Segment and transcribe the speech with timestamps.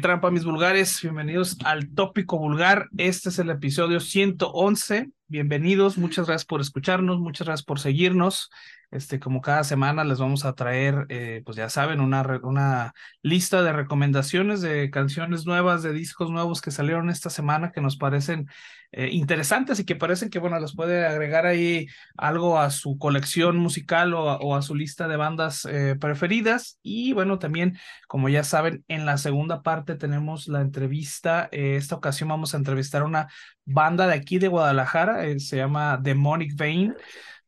[0.00, 1.00] Trampa, mis vulgares.
[1.02, 2.88] Bienvenidos al Tópico Vulgar.
[2.96, 5.10] Este es el episodio 111.
[5.28, 5.98] Bienvenidos.
[5.98, 7.20] Muchas gracias por escucharnos.
[7.20, 8.50] Muchas gracias por seguirnos.
[8.90, 13.62] Este, como cada semana les vamos a traer, eh, pues ya saben, una, una lista
[13.62, 18.48] de recomendaciones de canciones nuevas, de discos nuevos que salieron esta semana que nos parecen
[18.96, 23.56] eh, interesantes y que parecen que, bueno, les puede agregar ahí algo a su colección
[23.56, 26.78] musical o a, su lista de bandas eh, preferidas.
[26.82, 27.76] Y bueno, también,
[28.06, 31.48] como ya saben, en la segunda parte tenemos la entrevista.
[31.50, 33.28] esta ocasión vamos a entrevistar a una
[33.64, 36.94] banda de aquí de Guadalajara, se llama Demonic Vein.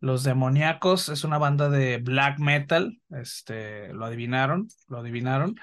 [0.01, 5.57] Los Demoníacos es una banda de black metal, este, lo adivinaron, lo adivinaron.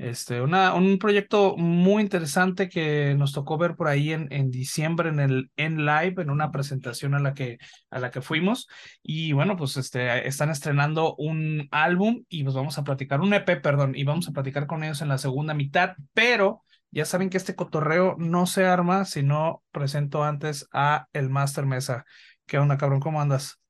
[0.00, 5.10] Este, una, un proyecto muy interesante que nos tocó ver por ahí en, en diciembre
[5.10, 7.58] en el En Live, en una presentación a la que,
[7.90, 8.66] a la que fuimos.
[9.02, 13.60] Y bueno, pues este, están estrenando un álbum y pues vamos a platicar, un EP,
[13.60, 17.36] perdón, y vamos a platicar con ellos en la segunda mitad, pero ya saben que
[17.36, 22.06] este cotorreo no se arma si no presento antes a el Master Mesa.
[22.46, 23.00] ¿Qué onda, cabrón?
[23.00, 23.60] ¿Cómo andas?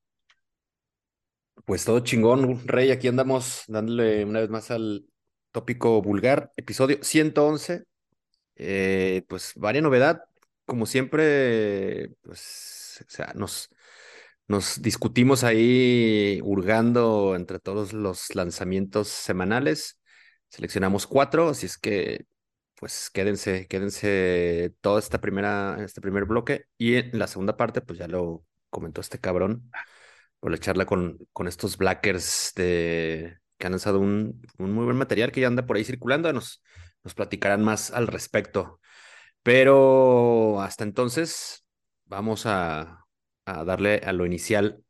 [1.64, 2.92] Pues todo chingón, Rey.
[2.92, 5.09] Aquí andamos dándole una vez más al
[5.52, 7.84] tópico vulgar, episodio 111.
[8.56, 10.24] Eh, pues varia novedad,
[10.66, 13.70] como siempre, pues, o sea, nos,
[14.48, 20.00] nos discutimos ahí hurgando entre todos los lanzamientos semanales.
[20.48, 22.26] Seleccionamos cuatro, así es que,
[22.76, 26.66] pues, quédense, quédense toda esta primera, este primer bloque.
[26.78, 29.70] Y en la segunda parte, pues ya lo comentó este cabrón
[30.40, 35.32] por la charla con, con estos blackers de, que han lanzado un, muy buen material
[35.32, 36.32] que ya anda por ahí circulando.
[36.32, 36.62] Nos,
[37.14, 38.80] platicarán más al respecto.
[39.42, 41.64] Pero hasta entonces
[42.06, 43.06] vamos a,
[43.46, 44.82] darle a lo inicial.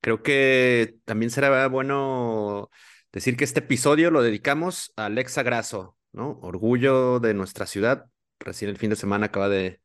[0.00, 2.70] Creo que también será bueno
[3.12, 6.38] decir que este episodio lo dedicamos a Alexa Grasso, ¿no?
[6.42, 8.06] Orgullo de nuestra ciudad.
[8.40, 9.80] Recién el fin de semana acaba de,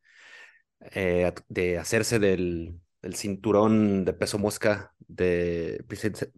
[0.93, 5.83] eh, de hacerse del, el cinturón de peso mosca de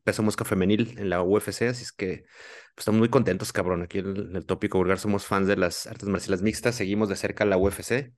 [0.04, 2.24] peso mosca femenil en la UFC, así es que
[2.76, 3.84] pues, estamos muy contentos, cabrón.
[3.84, 7.46] Aquí en el, tópico vulgar somos fans de las artes marciales mixtas, seguimos de cerca
[7.46, 8.14] la UFC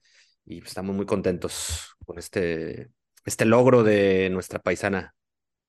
[0.45, 2.89] y pues, estamos muy contentos con este,
[3.25, 5.13] este logro de nuestra paisana.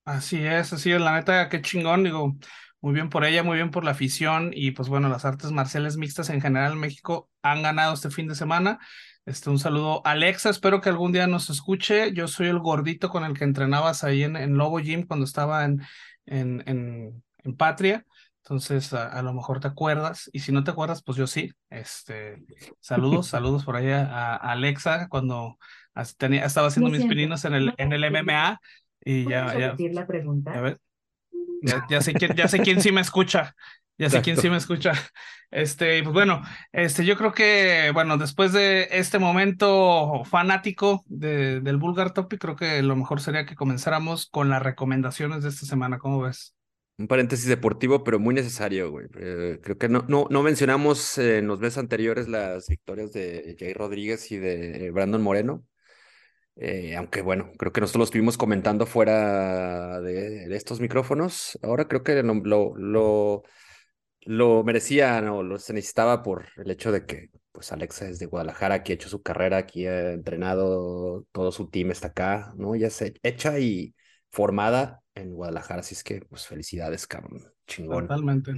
[0.05, 2.37] Así es, así es, la neta, qué chingón, digo,
[2.79, 5.97] muy bien por ella, muy bien por la afición y pues bueno, las artes marciales
[5.97, 8.79] mixtas en general en México han ganado este fin de semana
[9.27, 10.01] este, un saludo.
[10.05, 12.13] Alexa, espero que algún día nos escuche.
[12.13, 15.65] Yo soy el gordito con el que entrenabas ahí en, en Lobo Gym cuando estaba
[15.65, 15.81] en,
[16.25, 18.05] en, en, Patria.
[18.43, 20.29] Entonces, a, lo mejor te acuerdas.
[20.31, 21.51] Y si no te acuerdas, pues yo sí.
[21.69, 22.41] Este,
[22.79, 25.57] saludos, saludos por ahí a, Alexa cuando
[26.17, 28.61] tenía, estaba haciendo mis pininos en el, en el MMA.
[29.03, 30.77] Y ya, ya, la pregunta?
[31.89, 33.53] ya, sé quién, ya sé quién sí me escucha.
[33.97, 34.93] Ya sé quién sí me escucha.
[35.49, 36.41] Este, pues bueno,
[36.73, 42.57] este, yo creo que, bueno, después de este momento fanático de, del Vulgar Topic, creo
[42.57, 45.99] que lo mejor sería que comenzáramos con las recomendaciones de esta semana.
[45.99, 46.53] ¿Cómo ves?
[46.97, 49.05] Un paréntesis deportivo, pero muy necesario, güey.
[49.19, 53.73] Eh, creo que no, no, no mencionamos en los meses anteriores las victorias de Jay
[53.73, 55.63] Rodríguez y de Brandon Moreno.
[56.55, 61.57] Eh, aunque bueno, creo que nosotros lo estuvimos comentando fuera de, de estos micrófonos.
[61.61, 63.43] Ahora creo que lo, lo
[64.27, 68.25] lo merecía o lo se necesitaba por el hecho de que pues Alexa es de
[68.25, 72.75] Guadalajara, aquí ha hecho su carrera, aquí ha entrenado, todo su team está acá, ¿no?
[72.75, 73.95] Ya se hecha y
[74.29, 78.07] formada en Guadalajara, así es que pues felicidades, cabrón, chingón.
[78.07, 78.51] Totalmente.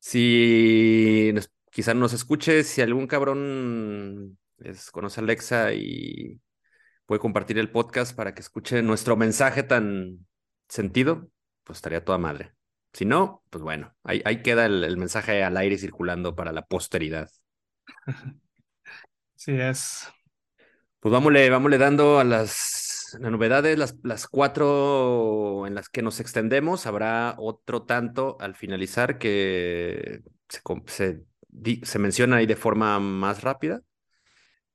[0.00, 1.32] Si
[1.70, 6.40] quizás nos escuche, si algún cabrón es, conoce a Alexa y
[7.06, 10.26] puede compartir el podcast para que escuche nuestro mensaje tan
[10.68, 11.30] sentido,
[11.62, 12.55] pues estaría toda madre.
[12.96, 17.28] Si no, pues bueno, ahí, ahí queda el, mensaje al aire circulando para la posteridad.
[19.34, 20.08] Sí es.
[21.00, 26.86] Pues vámonos dando a las, novedades, las, las cuatro en las que nos extendemos.
[26.86, 31.22] Habrá otro tanto al finalizar que se, se,
[31.82, 33.82] se menciona ahí de forma más rápida.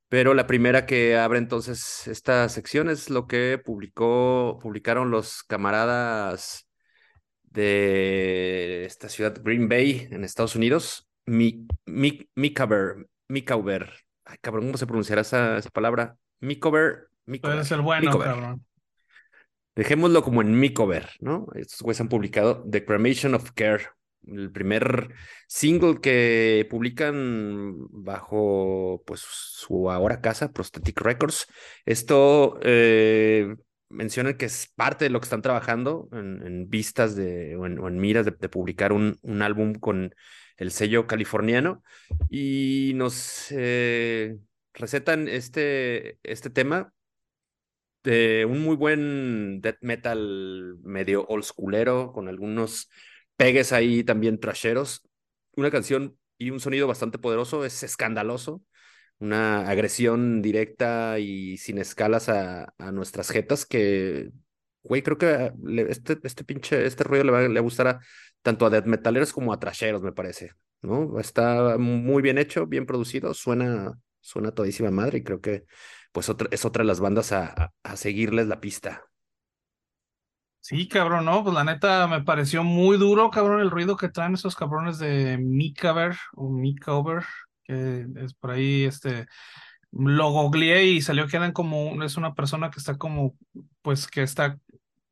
[0.08, 6.68] Pero la primera que abre entonces esta sección es lo que publicó, publicaron los camaradas
[7.52, 13.06] de esta ciudad Green Bay en Estados Unidos, Mi, Mi, Micauber,
[14.24, 16.16] Ay, cabrón, ¿cómo se pronunciará esa, esa palabra?
[16.40, 17.08] Micauber.
[17.40, 18.64] Puede ser bueno, cabrón.
[19.74, 21.46] Dejémoslo como en Micauber, ¿no?
[21.54, 23.84] Estos güeyes han publicado The Cremation of Care,
[24.26, 25.14] el primer
[25.46, 31.46] single que publican bajo pues su ahora casa, Prosthetic Records.
[31.86, 33.54] Esto eh,
[33.92, 38.24] mencionan que es parte de lo que están trabajando en, vistas de, o en, miras
[38.26, 40.14] de, publicar un, un, álbum con
[40.56, 41.82] el sello californiano
[42.30, 44.38] y nos eh,
[44.74, 46.92] recetan este, este tema
[48.04, 52.90] de un muy buen death metal medio old schoolero con algunos
[53.36, 55.02] pegues ahí también trasheros.
[55.56, 58.62] Una canción y un sonido bastante poderoso, es escandaloso,
[59.22, 64.30] una agresión directa y sin escalas a, a nuestras jetas que,
[64.82, 65.52] güey, creo que
[65.88, 68.00] este, este pinche, este le va, le gustará
[68.42, 70.50] tanto a death metaleros como a trasheros, me parece,
[70.82, 71.20] ¿no?
[71.20, 75.66] Está muy bien hecho, bien producido, suena, suena todísima madre y creo que
[76.10, 79.04] pues otra, es otra de las bandas a, a, seguirles la pista.
[80.58, 84.34] Sí, cabrón, no, pues la neta me pareció muy duro, cabrón, el ruido que traen
[84.34, 87.24] esos cabrones de Mikaver o Mikover,
[87.64, 89.26] que es por ahí, este,
[89.92, 93.36] lo googleé y salió que eran como, es una persona que está como,
[93.82, 94.58] pues que está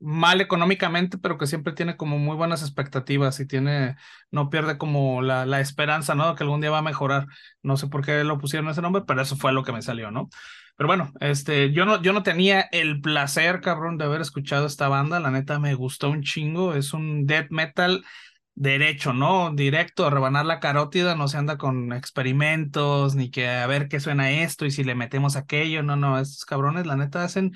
[0.00, 3.97] mal económicamente, pero que siempre tiene como muy buenas expectativas y tiene,
[4.31, 6.35] no pierde como la, la esperanza, ¿no?
[6.35, 7.26] Que algún día va a mejorar.
[7.62, 10.11] No sé por qué lo pusieron ese nombre, pero eso fue lo que me salió,
[10.11, 10.31] ¿no?
[10.76, 14.88] Pero bueno, este, yo no, yo no tenía el placer, cabrón, de haber escuchado esta
[14.88, 15.20] banda.
[15.20, 16.73] La neta me gustó un chingo.
[16.75, 18.02] Es un death metal
[18.61, 19.53] derecho, ¿no?
[19.55, 24.31] Directo rebanar la carótida, no se anda con experimentos, ni que a ver qué suena
[24.31, 25.83] esto y si le metemos aquello.
[25.83, 27.53] No, no, estos cabrones, la neta, hacen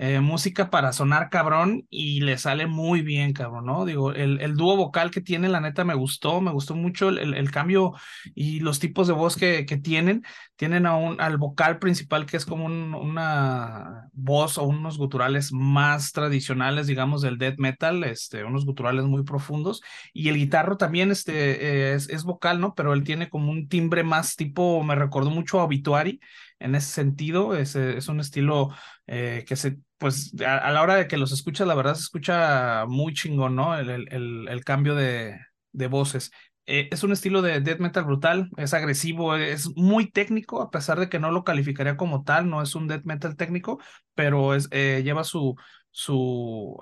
[0.00, 3.84] eh, música para sonar cabrón y le sale muy bien, cabrón, ¿no?
[3.84, 7.34] Digo, el, el dúo vocal que tiene, la neta, me gustó, me gustó mucho el,
[7.34, 7.94] el, cambio
[8.32, 10.22] y los tipos de voz que, que tienen.
[10.54, 16.12] Tienen a un, al vocal principal que es como una voz o unos guturales más
[16.12, 19.82] tradicionales, digamos, del death metal, este, unos guturales muy profundos.
[20.12, 22.72] Y el guitarro también este, es, es vocal, ¿no?
[22.76, 26.20] Pero él tiene como un timbre más tipo, me recordó mucho a Obituary
[26.60, 27.56] en ese sentido.
[27.56, 28.70] Es, es un estilo
[29.08, 32.86] eh, que se, pues a, la hora de que los escuchas, la verdad se escucha
[32.86, 33.76] muy chingón, ¿no?
[33.78, 35.38] El, el, el, cambio de,
[35.72, 36.30] de voces.
[36.66, 41.00] Eh, es un estilo de death metal brutal, es agresivo, es muy técnico, a pesar
[41.00, 43.80] de que no lo calificaría como tal, no es un death metal técnico,
[44.14, 45.56] pero es, eh, lleva su,
[45.90, 46.78] su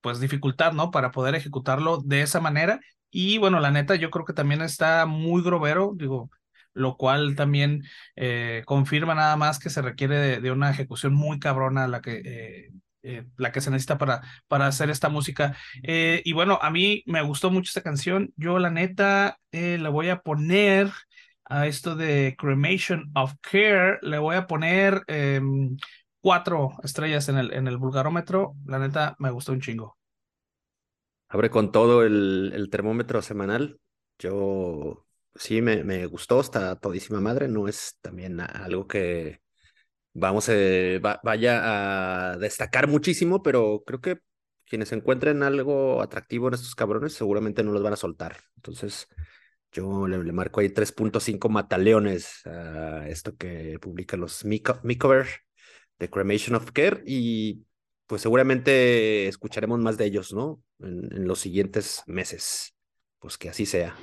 [0.00, 0.90] pues dificultad, ¿no?
[0.90, 2.80] Para poder ejecutarlo de esa manera.
[3.10, 6.30] Y bueno, la neta, yo creo que también está muy grovero, digo,
[6.76, 7.82] lo cual también
[8.16, 12.70] eh, confirma nada más que se requiere de, una ejecución muy cabrona la que, eh,
[13.02, 15.56] eh, la que se necesita para, para hacer esta música.
[15.82, 18.32] y bueno, a mí me gustó mucho esta canción.
[18.36, 20.92] Yo la neta le voy a poner
[21.46, 25.76] a esto de Cremation of Care, le voy a poner em,
[26.20, 28.54] cuatro estrellas en el, en el vulgarómetro.
[28.66, 29.96] La neta me gustó un chingo.
[31.28, 33.78] Abre con todo el, el termómetro semanal.
[34.18, 35.05] Yo
[35.38, 39.40] sí, me, me gustó, está todísima madre, no es también algo que
[40.12, 44.18] vamos, eh, vaya a destacar muchísimo, pero creo que
[44.66, 48.38] quienes encuentren algo atractivo en estos cabrones seguramente no los van a soltar.
[48.56, 49.08] Entonces,
[49.72, 55.26] yo le, marco ahí 3.5 mataleones a esto que publican los Mikover
[55.98, 57.64] de Cremation of Care y
[58.06, 60.62] pues seguramente escucharemos más de ellos, ¿no?
[60.80, 62.74] en los siguientes meses.
[63.18, 63.96] Pues que así sea.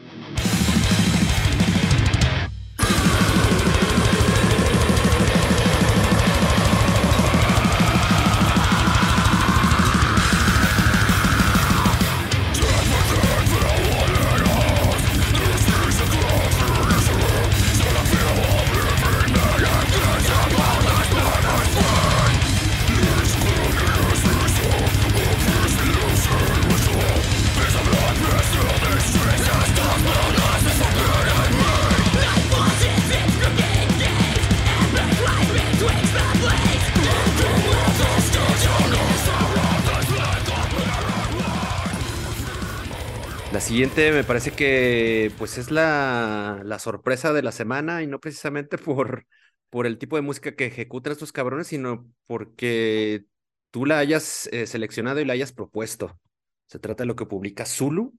[43.63, 48.77] Siguiente me parece que pues es la, la, sorpresa de la semana y no precisamente
[48.77, 49.25] por,
[49.69, 53.25] por el tipo de música que ejecutan estos cabrones, sino porque
[53.71, 56.19] tú la hayas eh, seleccionado y la hayas propuesto.
[56.67, 58.13] Se trata de lo que publica Zulu.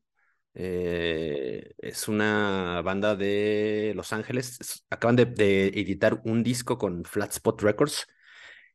[0.54, 4.84] Eh, es una banda de Los Ángeles.
[4.88, 8.06] Acaban de, de editar un disco con Flat Spot Records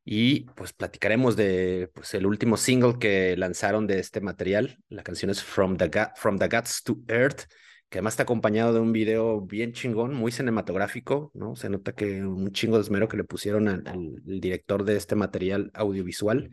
[0.05, 4.77] y pues platicaremos de pues, el último single que lanzaron de este material.
[4.89, 7.43] La canción es From the, From the Guts to Earth,
[7.89, 11.55] que además está acompañado de un video bien chingón, muy cinematográfico, ¿no?
[11.55, 15.71] Se nota que un chingo de esmero que le pusieron al, director de este material
[15.73, 16.49] audiovisual.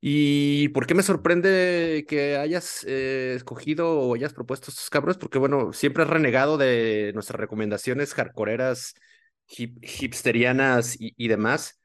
[0.00, 5.16] ¿Y por qué me sorprende que hayas eh, escogido o hayas propuesto estos cabros?
[5.16, 8.94] Porque, bueno, siempre has renegado de nuestras recomendaciones hardcoreeras,
[9.46, 11.80] hipsterianas y demás.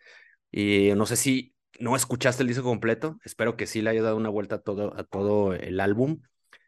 [0.51, 4.17] Y no sé si no escuchaste el disco completo, espero que sí le haya dado
[4.17, 6.21] una vuelta a todo, a todo el álbum.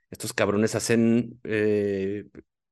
[0.10, 2.26] Estos cabrones hacen eh,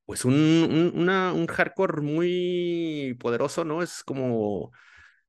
[0.05, 3.83] pues un, un, un hardcore muy poderoso, ¿no?
[3.83, 4.71] Es como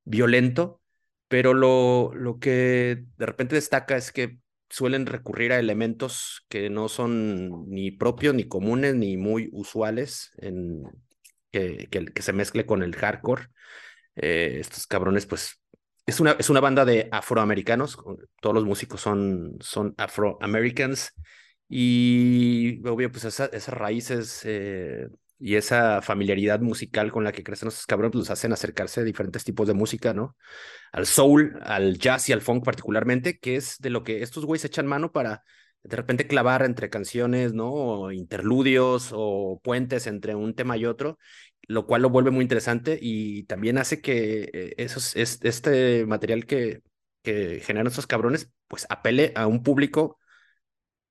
[0.05, 0.81] violento,
[1.29, 4.39] pero lo, lo que de repente destaca es que
[4.71, 10.85] suelen recurrir a elementos que no son ni propios, ni comunes, ni muy usuales en
[11.51, 13.49] que, que, se mezcle con el hardcore.
[14.17, 15.61] Eh, estos cabrones, pues,
[16.11, 17.99] es una, es una banda de afroamericanos,
[18.41, 21.15] todos los músicos son, son afroamericans
[21.69, 25.07] y obvio, pues esas raíces eh,
[25.39, 29.05] y esa familiaridad musical con la que crecen esos cabrones pues, los hacen acercarse a
[29.05, 30.37] diferentes tipos de música, ¿no?
[30.93, 34.65] Al soul, al jazz y al funk particularmente, que es de lo que estos güeyes
[34.65, 35.45] echan mano para
[35.83, 38.11] de repente clavar entre canciones, ¿no?
[38.13, 41.19] Interludios o puentes entre un tema y otro,
[41.71, 46.45] lo cual lo vuelve muy interesante y también hace que eh, esos, es, este material
[46.45, 46.83] que,
[47.23, 50.19] que generan estos cabrones, pues apele a un público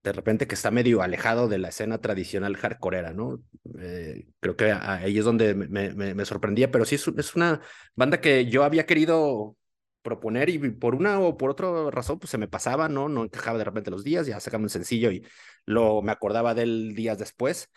[0.04, 3.42] de repente que está medio alejado de la escena tradicional hardcoreera, ¿no?
[3.80, 7.62] Eh, creo que ahí es donde me, sorprendía, pero sí es, es, una
[7.96, 9.56] banda que yo había querido
[10.02, 13.08] proponer y por una o por otra razón pues se me pasaba, ¿no?
[13.08, 15.26] No encajaba de repente los días, ya sacaba un sencillo y
[15.66, 17.70] lo me acordaba del días después,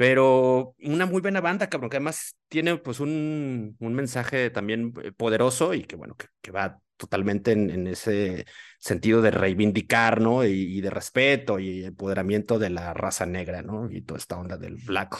[0.00, 5.12] pero una muy buena banda, cabrón, que además tiene pues un, un mensaje también eh,
[5.12, 8.46] poderoso y que bueno, que, va totalmente en, ese
[8.78, 10.42] sentido de reivindicar, ¿no?
[10.42, 13.90] Y, de respeto y empoderamiento de la raza negra, ¿no?
[13.90, 15.18] Y toda esta onda del Black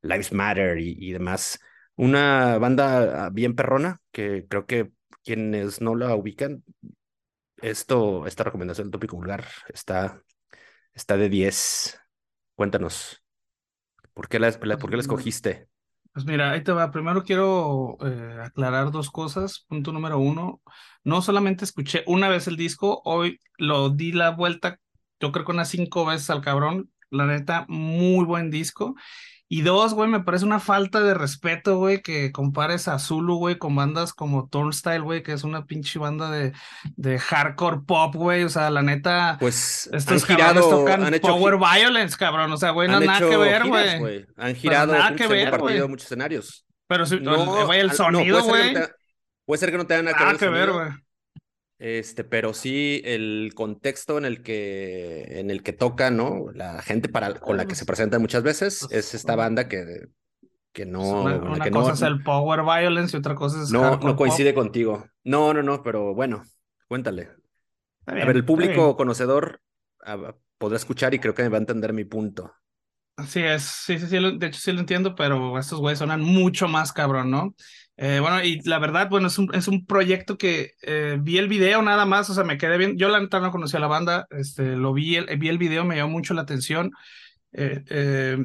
[0.00, 1.60] Lives Matter y, demás.
[1.96, 6.64] Una banda ah, bien perrona que creo que quienes no la ubican,
[7.58, 10.22] esto, esta recomendación del tópico vulgar está,
[10.94, 12.00] está de 10.
[12.54, 13.21] Cuéntanos,
[14.14, 15.68] ¿por qué la, por qué la escogiste?
[16.12, 16.90] Pues mira, ahí te va.
[16.90, 19.64] Primero quiero eh, aclarar dos cosas.
[19.68, 20.60] Punto número uno,
[21.04, 24.78] no solamente escuché una vez el disco, hoy lo di la vuelta,
[25.20, 26.90] yo creo que unas cinco veces al cabrón.
[27.10, 28.94] La neta, muy buen disco.
[29.54, 33.58] Y dos, güey, me parece una falta de respeto, güey, que compares a Zulu, güey,
[33.58, 36.54] con bandas como Turnstile, güey, que es una pinche banda de,
[36.96, 38.44] de hardcore pop, güey.
[38.44, 39.36] O sea, la neta.
[39.38, 42.50] Pues estos han girado, tocan han hecho Power Violence, cabrón.
[42.50, 44.24] O sea, güey, no nada que ver, güey.
[44.38, 45.86] Han girado, nada que ver, güey.
[45.86, 46.64] muchos escenarios.
[46.86, 48.74] Pero sí, no, güey, el sonido, güey.
[49.44, 50.70] puede, ser que no tengan nada que ver.
[51.82, 56.44] Este, pero sí el contexto en el que, en el que toca, ¿no?
[56.54, 60.06] La gente para, con la que se presenta muchas veces pues, es esta banda que,
[60.72, 61.24] que no.
[61.24, 63.72] Una, cosa es el power violence y otra cosa es.
[63.72, 65.04] No, no coincide contigo.
[65.24, 66.44] No, no, no, pero bueno,
[66.86, 67.30] cuéntale.
[68.06, 69.60] a ver, el público conocedor
[70.06, 72.54] ah, podrá escuchar y creo que me va a entender mi punto.
[73.16, 76.68] Así es, sí, sí, sí, de hecho sí lo entiendo, pero estos güeyes sonan mucho
[76.68, 77.56] más cabrón, ¿no?
[78.04, 81.46] Eh, bueno, y la verdad, bueno, es un, es un proyecto que eh, vi el
[81.46, 82.98] video nada más, o sea, me quedé bien.
[82.98, 85.94] Yo la neta no conocía la banda, este, lo vi, el, vi el video, me
[85.94, 86.90] llamó mucho la atención.
[87.52, 88.38] Eh,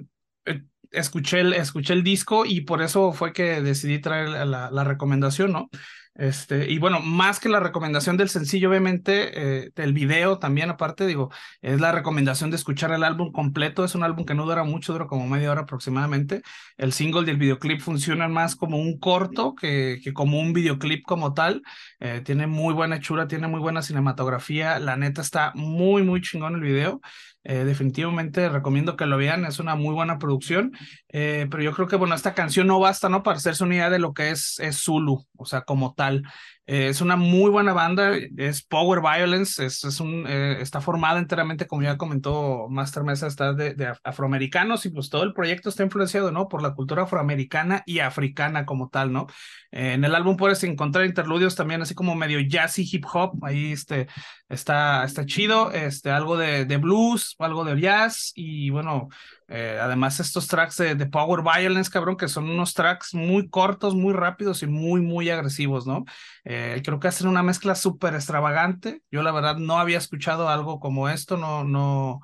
[0.92, 5.52] escuché, el, escuché el disco y por eso fue que decidí traer la, la recomendación,
[5.52, 5.70] ¿no?
[6.18, 11.06] Este, y bueno, más que la recomendación del sencillo, obviamente, eh, del video también, aparte,
[11.06, 11.30] digo,
[11.62, 13.86] es la recomendación de escuchar el álbum completo.
[13.86, 16.42] Es un álbum que no dura mucho, dura como media hora aproximadamente.
[16.76, 21.36] El single y el videoclip funcionan más como un corto que, como un videoclip como
[21.36, 21.62] tal.
[22.00, 24.80] Eh, tiene muy buena hechura, tiene muy buena cinematografía.
[24.80, 27.00] La neta está muy, muy chingón el video.
[27.50, 30.74] Eh, definitivamente recomiendo que lo vean, es una muy buena producción,
[31.08, 33.24] eh, pero yo creo que, bueno, esta canción no basta, ¿no?
[33.24, 36.24] Para hacerse una idea de lo que es, es Zulu, o sea, como tal.
[36.68, 41.82] Eh, es una muy buena banda, es Power Violence, es, un, está formada enteramente, como
[41.82, 46.50] ya comentó Master Mesa, está de, afroamericanos y pues todo el proyecto está influenciado, ¿no?
[46.50, 49.28] Por la cultura afroamericana y africana como tal, ¿no?
[49.72, 54.08] en el álbum puedes encontrar interludios también así como medio jazzy hip hop, ahí este,
[54.50, 59.10] está, está chido, este, algo de, de blues, algo de jazz y bueno,
[59.48, 64.14] eh, además estos tracks de, Power Violence, cabrón, que son unos tracks muy cortos, muy
[64.14, 66.04] rápidos y muy, muy agresivos, ¿no?
[66.44, 70.80] Eh, creo que hacen una mezcla súper extravagante, yo la verdad no había escuchado algo
[70.80, 72.20] como esto, no, no,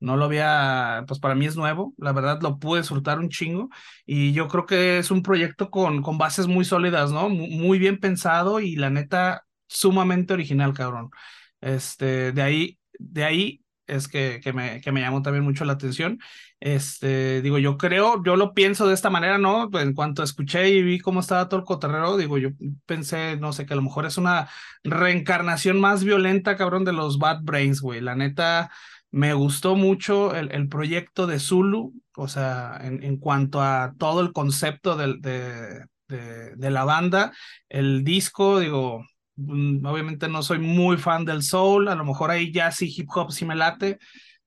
[0.00, 3.68] no lo había, pues para mí es nuevo, la verdad lo pude disfrutar un chingo
[4.06, 7.28] y yo creo que es un proyecto con, con bases muy sólidas, ¿no?
[7.28, 11.10] Muy, bien pensado y la neta sumamente original, cabrón.
[11.60, 15.72] Este, de ahí, de ahí es que, que, me, que me llamó también mucho la
[15.72, 16.20] atención.
[16.60, 19.70] Este, digo, yo creo, yo lo pienso de esta manera, ¿no?
[19.80, 22.50] En cuanto escuché y vi cómo estaba todo el digo, yo
[22.86, 24.48] pensé, no sé, que a lo mejor es una
[24.84, 28.00] reencarnación más violenta, cabrón, de los Bad Brains, güey.
[28.00, 28.70] La neta,
[29.10, 34.20] me gustó mucho el, el proyecto de Zulu, o sea, en, en, cuanto a todo
[34.20, 35.16] el concepto de,
[36.08, 37.32] de, de, la banda,
[37.68, 39.04] el disco, digo,
[39.38, 43.30] obviamente no soy muy fan del soul, a lo mejor ahí ya sí hip hop
[43.32, 43.98] sí me late,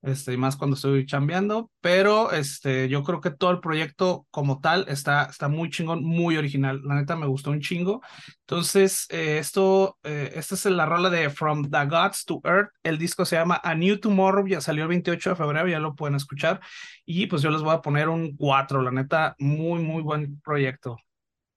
[0.02, 4.60] este, y más cuando estoy chambeando, pero este, yo creo que todo el proyecto como
[4.60, 8.02] tal está, está muy chingón, muy original, la neta me gustó un chingo.
[8.42, 12.98] Entonces, eh, esto, eh, esta es la rola de From the Gods to Earth, el
[12.98, 16.16] disco se llama A New Tomorrow, ya salió el 28 de febrero, ya lo pueden
[16.16, 16.62] escuchar,
[17.06, 20.98] y pues yo les voy a poner un 4, la neta, muy, muy buen proyecto.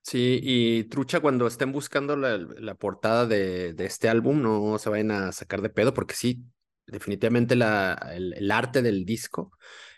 [0.07, 4.91] Sí, y trucha cuando estén buscando la, la portada de, de, este álbum, no se
[4.91, 6.45] vayan a sacar de pedo, porque sí,
[6.87, 9.53] definitivamente la, el, arte del disco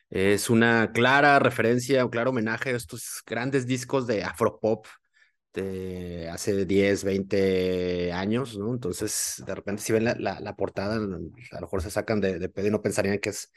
[0.08, 4.86] es una clara referencia, un claro homenaje a estos grandes discos de afropop
[5.52, 8.72] de hace 10, 20 años, ¿no?
[8.74, 12.48] Entonces, de repente si ven la, la, portada, a lo mejor se sacan de, de,
[12.48, 13.52] pedo y no pensarían que es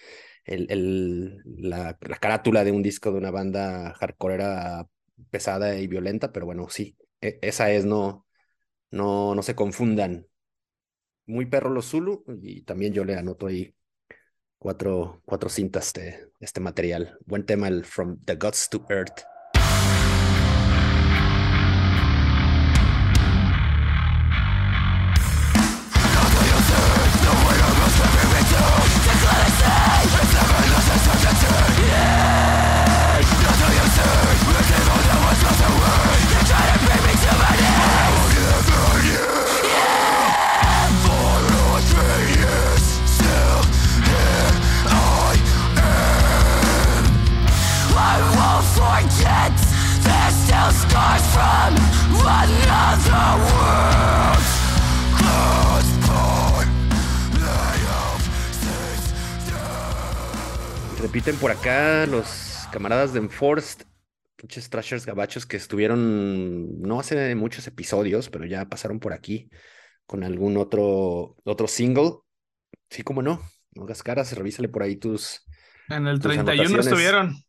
[0.45, 4.43] el, el, la carátula de un disco de una banda hardcore
[5.31, 8.25] pesada y violenta, pero bueno, sí, e, esa es, no,
[8.91, 10.27] no, no se confundan.
[11.25, 13.75] Muy perro los Zulu y también yo le anoto ahí
[14.57, 17.17] cuatro, cuatro cintas de este material.
[17.25, 19.21] Buen tema el From the Gods to Earth.
[61.09, 63.83] Repiten por acá los camaradas de Enforced,
[64.35, 69.49] pinches trashers gabachos que estuvieron no hace muchos episodios, pero ya pasaron por aquí
[70.05, 72.17] con algún otro, otro single.
[72.91, 73.41] Sí, cómo no.
[73.71, 75.43] No hagas caras, revísale por ahí tus.
[75.87, 77.43] En el 31 estuvieron.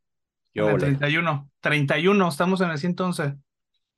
[0.54, 1.50] Yo, en el 31.
[1.60, 3.34] 31, estamos en el 111.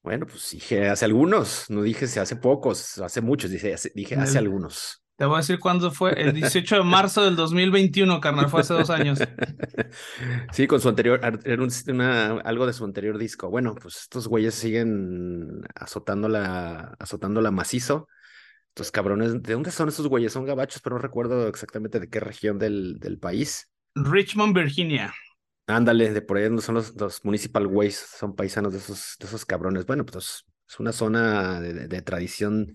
[0.02, 4.38] Bueno, pues dije hace algunos, no dije hace pocos, hace muchos, dije, hace, dije hace
[4.40, 5.01] el, algunos.
[5.22, 8.74] Te voy a decir cuándo fue, el 18 de marzo del 2021, carnal, fue hace
[8.74, 9.20] dos años.
[10.52, 13.48] Sí, con su anterior, era una, algo de su anterior disco.
[13.48, 18.08] Bueno, pues estos güeyes siguen azotando la, azotando la macizo.
[18.70, 20.32] Estos cabrones, ¿de dónde son estos güeyes?
[20.32, 23.70] Son gabachos, pero no recuerdo exactamente de qué región del, del país.
[23.94, 25.14] Richmond, Virginia.
[25.68, 29.46] Ándale, de por ahí son los, los Municipal Ways, son paisanos de esos, de esos
[29.46, 29.86] cabrones.
[29.86, 32.74] Bueno, pues es una zona de, de, de tradición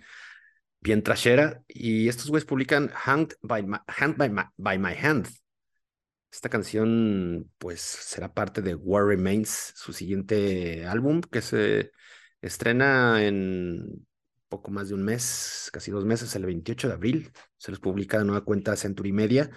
[0.80, 1.64] bien trashera.
[1.68, 5.28] Y estos güeyes publican Hanged by my, Hand by, my, by my Hand.
[6.32, 11.92] Esta canción, pues, será parte de War Remains, su siguiente álbum, que se
[12.42, 14.06] estrena en
[14.50, 17.32] poco más de un mes, casi dos meses, el 28 de abril.
[17.58, 19.50] Se les publica de nueva cuenta Century Media.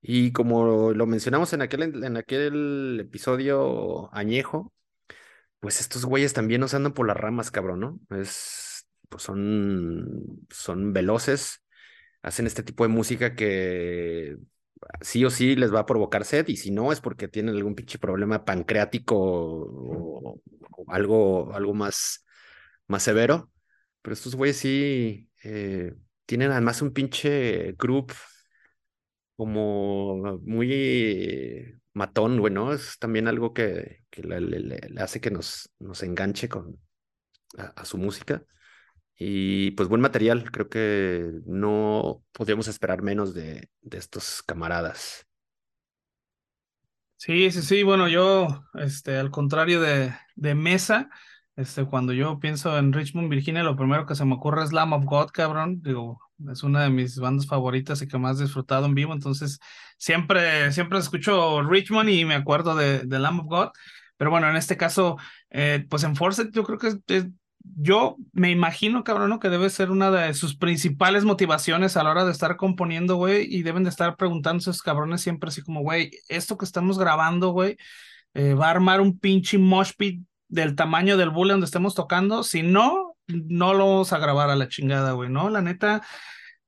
[0.00, 4.72] Y como lo mencionamos en aquel, en aquel episodio añejo,
[5.60, 8.00] pues estos güeyes también nos andan por las ramas, cabrón, ¿no?
[8.16, 8.67] Es,
[9.08, 11.62] pues son, son veloces,
[12.22, 14.36] hacen este tipo de música que
[15.00, 17.74] sí o sí les va a provocar sed, y si no es porque tienen algún
[17.74, 20.40] pinche problema pancreático o,
[20.76, 22.24] o algo, algo más,
[22.86, 23.50] más severo.
[24.02, 25.94] Pero estos güeyes sí eh,
[26.26, 28.12] tienen además un pinche group
[29.36, 35.70] como muy matón, bueno, es también algo que, que le, le, le, hace que nos,
[35.78, 36.78] nos enganche con,
[37.58, 38.44] a, a, su música.
[39.18, 45.26] Y pues buen material, creo que no podríamos esperar menos de, de estos camaradas.
[47.16, 51.10] Sí, sí, sí, bueno, yo, este, al contrario de, de Mesa,
[51.56, 54.92] este, cuando yo pienso en Richmond, Virginia, lo primero que se me ocurre es Lamb
[54.92, 55.82] of God, cabrón.
[55.82, 59.12] Digo, es una de mis bandas favoritas y que más he disfrutado en vivo.
[59.12, 59.58] Entonces,
[59.96, 63.68] siempre, siempre escucho Richmond y me acuerdo de, de Lamb of God.
[64.16, 65.16] Pero bueno, en este caso,
[65.50, 67.26] eh, pues en Force, yo creo que es, es,
[67.76, 72.24] yo me imagino, cabrón, que debe ser una de sus principales motivaciones a la hora
[72.24, 76.10] de estar componiendo, güey, y deben de estar preguntándose esos cabrones siempre así como, güey,
[76.28, 77.76] esto que estamos grabando, güey,
[78.34, 82.42] eh, va a armar un pinche mosh pit del tamaño del bullet donde estemos tocando.
[82.42, 85.50] Si no, no lo vamos a grabar a la chingada, güey, ¿no?
[85.50, 86.02] La neta,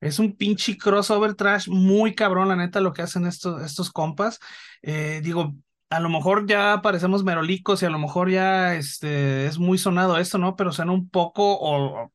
[0.01, 4.39] es un pinche crossover trash muy cabrón, la neta, lo que hacen estos, estos compas.
[4.83, 5.55] Eh, digo,
[5.91, 10.19] a lo mejor ya parecemos merolicos y a lo mejor ya este, es muy sonado
[10.19, 10.57] esto, ¿no?
[10.57, 12.13] Pero suena un poco, o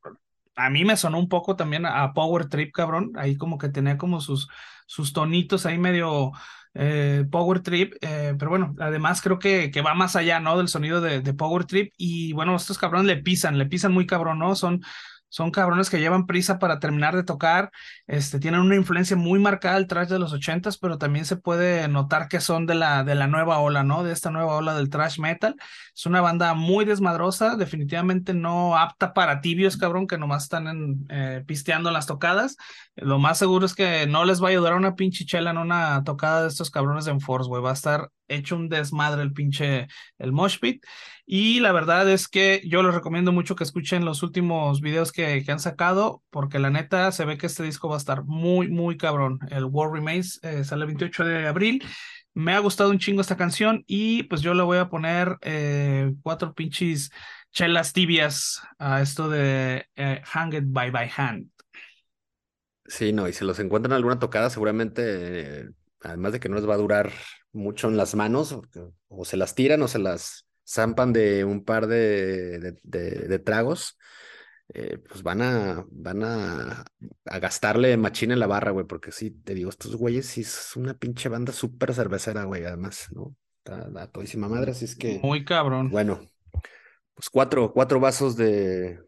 [0.56, 3.12] a mí me sonó un poco también a Power Trip, cabrón.
[3.18, 4.48] Ahí como que tenía como sus,
[4.88, 6.32] sus tonitos ahí medio
[6.74, 10.58] eh, Power Trip, eh, pero bueno, además creo que, que va más allá, ¿no?
[10.58, 14.06] Del sonido de, de, Power Trip y bueno, estos cabrones le pisan, le pisan muy
[14.06, 14.56] cabrón, ¿no?
[14.56, 14.82] Son,
[15.30, 17.72] son cabrones que llevan prisa para terminar de tocar,
[18.08, 21.88] este, tienen una influencia muy marcada del trash de los ochentas, pero también se puede
[21.88, 24.04] notar que son de la, de la nueva ola, ¿no?
[24.04, 25.56] De esta nueva ola del trash metal.
[25.94, 31.06] Es una banda muy desmadrosa, definitivamente no apta para tibios, cabrón, que nomás están en,
[31.10, 32.58] eh, pisteando las tocadas.
[32.96, 36.04] Lo más seguro es que no les va a ayudar una pinche chela en una
[36.04, 37.62] tocada de estos cabrones de Enforce, güey.
[37.62, 40.84] Va a estar hecho un desmadre el pinche, el mosh pit.
[41.28, 45.44] Y la verdad es que yo les recomiendo mucho que escuchen los últimos videos que,
[45.44, 48.68] que, han sacado, porque la neta se ve que este disco va a estar muy,
[48.68, 49.40] muy cabrón.
[49.50, 51.84] El War Remains eh, sale el 28 de abril.
[52.36, 56.14] Me ha gustado un chingo esta canción y pues yo le voy a poner eh,
[56.22, 57.10] cuatro pinches
[57.52, 61.50] chelas tibias a esto de eh, Hanged by by Hand.
[62.86, 65.70] Sí, no, y si los encuentran en alguna tocada, seguramente,
[66.02, 67.12] además de que no les va a durar
[67.52, 68.60] mucho en las manos,
[69.08, 73.98] o se las tiran o se las zampan de un par de, de, tragos,
[74.74, 76.86] eh, pues van a, van a,
[77.26, 80.76] a, gastarle machina en la barra, güey, porque sí, te digo, estos güeyes sí es
[80.76, 83.36] una pinche banda súper cervecera, güey, además, ¿no?
[83.60, 85.20] Está la todísima madre, así es que...
[85.24, 85.90] Muy cabrón.
[85.90, 86.20] Bueno,
[87.14, 89.00] pues cuatro, cuatro vasos de,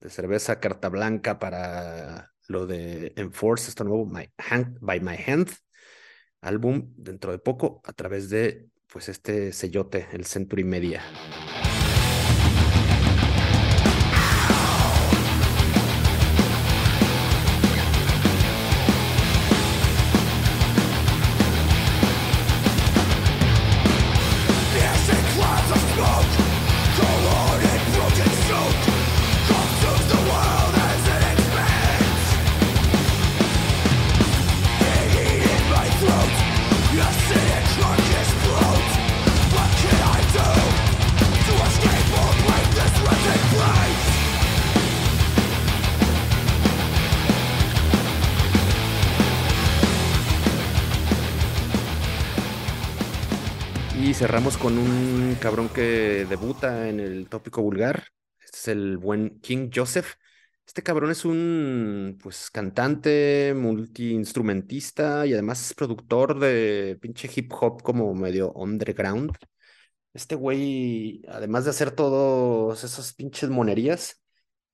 [0.00, 5.50] de cerveza carta blanca para lo de Enforce, esto nuevo, My Hand, by My Hand,
[6.40, 11.02] álbum dentro de poco a través de pues este sellote, el Century Media.
[54.36, 58.08] Cerramos con un cabrón que debuta en el tópico vulgar.
[58.38, 60.12] Este es el buen King Joseph.
[60.66, 67.82] Este cabrón es un pues cantante, multiinstrumentista y además es productor de pinche hip hop
[67.82, 69.32] como medio underground.
[70.12, 74.22] Este güey, además de hacer todos esas pinches monerías,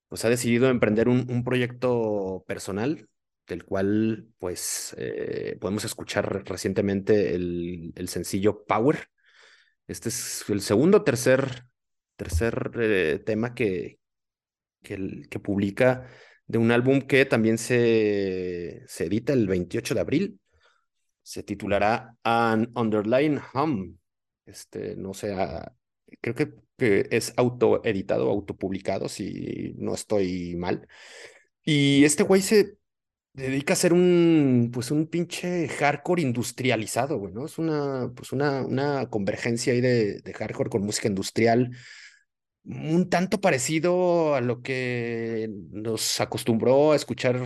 [0.08, 3.08] pues ha decidido emprender un, un proyecto personal
[3.46, 9.08] del cual pues eh, podemos escuchar recientemente el, el sencillo Power.
[9.86, 11.64] Este es el segundo tercer,
[12.16, 13.98] tercer eh, tema que,
[14.82, 16.06] que, que, publica
[16.46, 20.40] de un álbum que también se, se edita el 28 de abril.
[21.22, 23.98] Se titulará An Underline Hum.
[24.44, 25.72] Este, no sé, ah,
[26.20, 30.86] creo que, que es autoeditado, autopublicado, si no estoy mal.
[31.64, 32.76] Y este güey se
[33.34, 37.46] dedica a ser un, pues un pinche hardcore industrializado, güey, ¿no?
[37.46, 41.70] Es una, pues una, una convergencia ahí de, de hardcore con música industrial,
[42.64, 47.44] un tanto parecido a lo que nos acostumbró a escuchar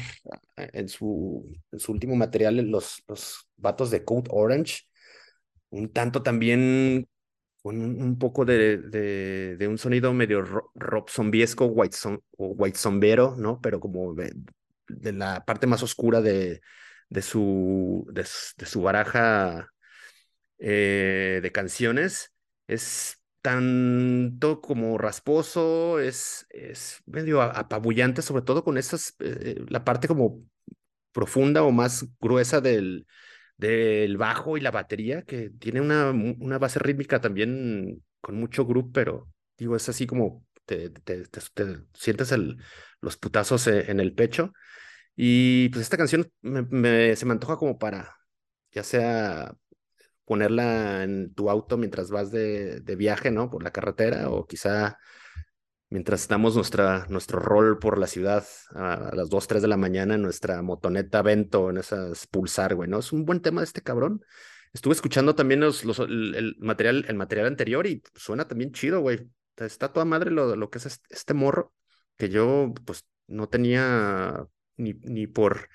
[0.57, 4.83] en su, en su último material los, los vatos de Code Orange,
[5.71, 7.09] un tanto también
[7.63, 10.43] con un, poco de, de, de, un sonido medio
[10.75, 11.97] rock zombiesco, white,
[12.37, 13.61] o white zombero, ¿no?
[13.61, 14.15] Pero como
[14.89, 16.61] de la parte más oscura de,
[17.09, 19.69] de, su, de, su baraja
[20.59, 22.33] eh, de canciones.
[22.67, 30.09] Es tanto como rasposo, es, es medio apabullante, sobre todo con esas, eh, la parte
[30.09, 30.43] como
[31.13, 33.07] profunda o más gruesa del,
[33.57, 38.91] del bajo y la batería, que tiene una, una base rítmica también con mucho groove,
[38.93, 42.59] pero digo, es así como te, te, te, te sientes el,
[43.01, 44.53] los putazos eh, en el pecho.
[45.17, 48.17] Y pues esta canción me, se me antoja como para,
[48.73, 49.55] ya sea
[50.27, 53.49] ponerla en tu auto mientras vas de, de, viaje, ¿no?
[53.51, 54.99] Por la carretera o quizá
[55.89, 60.15] mientras damos nuestra, nuestro rol por la ciudad a, las 2, 3 de la mañana
[60.15, 62.99] en nuestra motoneta Vento, en esas pulsar, güey, ¿no?
[62.99, 64.25] Es un buen tema de este cabrón.
[64.73, 69.31] Estuve escuchando también los, los, el, material, el material anterior y suena también chido, güey.
[69.57, 71.73] Está toda madre lo, lo que es este morro,
[72.17, 75.69] que yo pues no tenía ni, ni por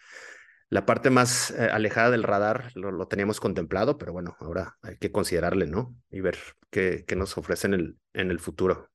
[0.70, 5.12] la parte más eh, alejada del radar lo, teníamos contemplado, pero bueno, ahora hay que
[5.12, 5.94] considerarle, ¿no?
[6.10, 6.38] Y ver
[6.70, 8.90] qué, qué nos ofrecen en el, en el futuro.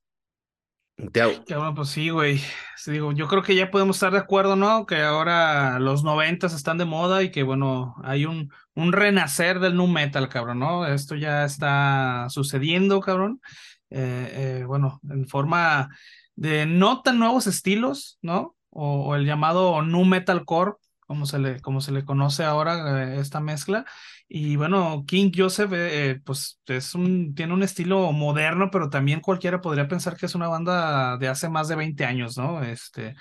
[1.46, 2.40] Qué bueno, pues sí, güey.
[2.86, 4.86] Digo, yo creo que ya podemos estar de acuerdo, ¿no?
[4.86, 9.76] Que ahora los noventas están de moda y que, bueno, hay un, un renacer del
[9.76, 10.86] nu metal, cabrón, ¿no?
[10.86, 13.42] Esto ya está sucediendo, cabrón.
[13.90, 15.88] Eh, eh, bueno, en forma
[16.34, 18.56] de no tan nuevos estilos, ¿no?
[18.76, 20.72] o, el llamado nu metalcore,
[21.06, 23.84] como se le, como se le conoce ahora eh, esta mezcla.
[24.28, 26.92] Y bueno, King Joseph, eh, pues es
[27.34, 31.48] tiene un estilo moderno, pero también cualquiera podría pensar que es una banda de hace
[31.48, 32.62] más de 20 años, ¿no?
[32.62, 33.14] Este,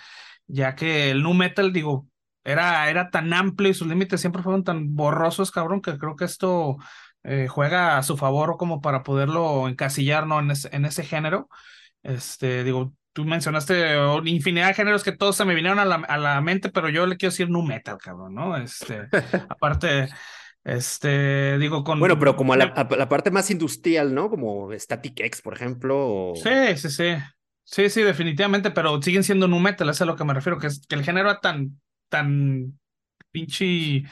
[0.48, 2.08] ya que el nu metal, digo,
[2.44, 6.26] era, era tan amplio y sus límites siempre fueron tan borrosos, cabrón, que creo que
[6.26, 6.78] esto
[7.50, 10.40] juega a su favor como para poderlo encasillar, ¿no?
[10.40, 11.50] En ese, en ese género.
[12.04, 16.18] Este, digo, tú mencionaste infinidad de géneros que todos se me vinieron a la, a
[16.18, 18.58] la mente, pero yo le quiero decir nu metal, cabrón, ¿no?
[18.58, 19.08] Este,
[19.50, 20.10] aparte,
[20.66, 22.00] este, digo, con.
[22.00, 24.30] Bueno, pero como a la, la, parte más industrial, ¿no?
[24.30, 26.34] Como Static X, por ejemplo.
[26.36, 27.16] Sí, sí, sí.
[27.64, 30.60] Sí, sí, definitivamente, pero siguen siendo nu metal, eso es a lo que me refiero,
[30.60, 32.78] que, es, que el género tan, tan
[33.32, 34.04] pinche.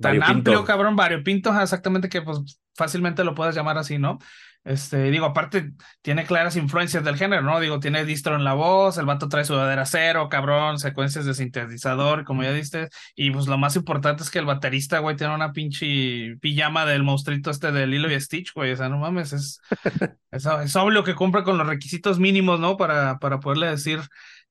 [0.00, 4.18] Tan amplio, cabrón, variopinto, exactamente que pues fácilmente lo puedes llamar así, ¿no?
[4.64, 7.58] Este, digo, aparte, tiene claras influencias del género, ¿no?
[7.58, 12.24] Digo, tiene distro en la voz, el vato trae sudadera cero, cabrón, secuencias de sintetizador,
[12.24, 15.52] como ya diste, y pues lo más importante es que el baterista, güey, tiene una
[15.52, 19.60] pinche pijama del monstruito este de Lilo y Stitch, güey, o sea, no mames, es,
[20.30, 22.76] es, obvio que cumple con los requisitos mínimos, ¿no?
[22.76, 24.00] Para, para poderle decir,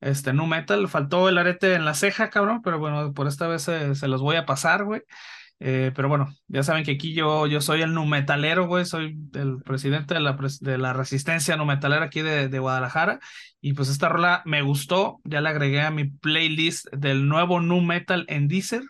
[0.01, 3.61] este, nu metal, faltó el arete en la ceja, cabrón, pero bueno, por esta vez
[3.61, 5.03] se, se los voy a pasar, güey.
[5.59, 9.57] Eh, pero bueno, ya saben que aquí yo, yo soy el numetalero, güey, soy el
[9.63, 13.19] presidente de la, de la resistencia numetalera aquí de, de, Guadalajara.
[13.59, 17.81] Y pues esta rola me gustó, ya la agregué a mi playlist del nuevo nu
[17.81, 18.83] metal en Deezer.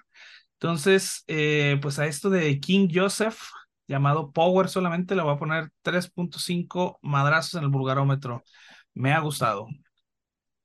[0.59, 3.39] Entonces, eh, pues a esto de King Joseph,
[3.87, 8.43] llamado Power solamente, le voy a poner 3.5 madrazos en el vulgarómetro.
[8.93, 9.67] Me ha gustado.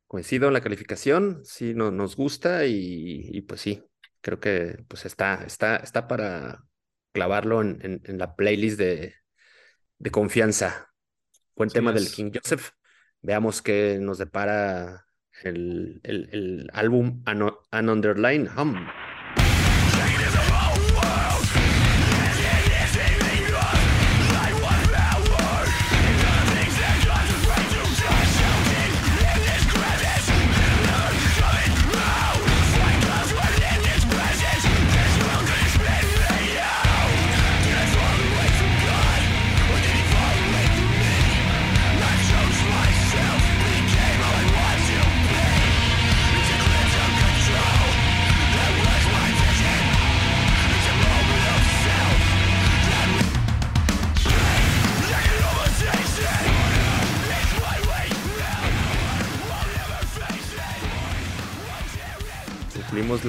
[0.09, 3.83] Coincido en la calificación, sí, no, nos gusta y, y pues sí,
[4.23, 6.65] creo que pues está, está, está para
[7.13, 9.15] clavarlo en, en, la playlist de,
[9.99, 10.89] de confianza.
[11.55, 12.71] Buen tema del King Joseph.
[13.21, 15.05] Veamos qué nos depara
[15.45, 18.87] el, el, el álbum An, Underline Hum.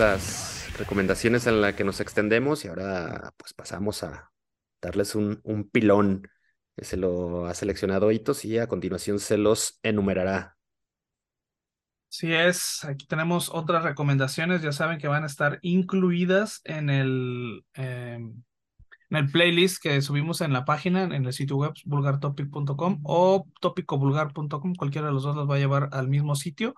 [0.04, 4.32] Las recomendaciones en las que nos extendemos y ahora pues pasamos a
[4.82, 6.28] darles un, un pilón.
[6.78, 10.58] Se lo ha seleccionado Hitos y a continuación se los enumerará.
[12.10, 17.66] Sí es, aquí tenemos otras recomendaciones, ya saben que van a estar incluidas en el,
[17.74, 18.44] em,
[19.10, 24.76] en el playlist que subimos en la página, en el sitio web vulgartopic.com o topicovulgar.com,
[24.76, 26.76] cualquiera de los dos los va a llevar al mismo sitio.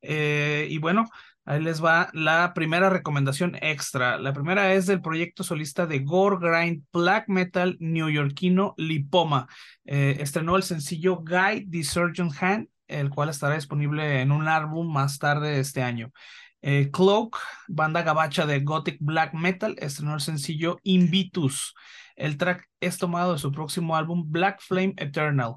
[0.00, 1.04] Eh, y bueno,
[1.44, 4.16] Ahí les va la primera recomendación extra.
[4.18, 9.48] La primera es del proyecto solista de Gore Grind Black Metal neoyorquino Lipoma.
[9.84, 14.92] Eh, estrenó el sencillo Guy the Surgeon Hand, el cual estará disponible en un álbum
[14.92, 16.12] más tarde este año.
[16.60, 21.74] Eh, Cloak, banda gabacha de Gothic Black Metal, estrenó el sencillo Invitus.
[22.14, 25.56] El track es tomado de su próximo álbum Black Flame Eternal.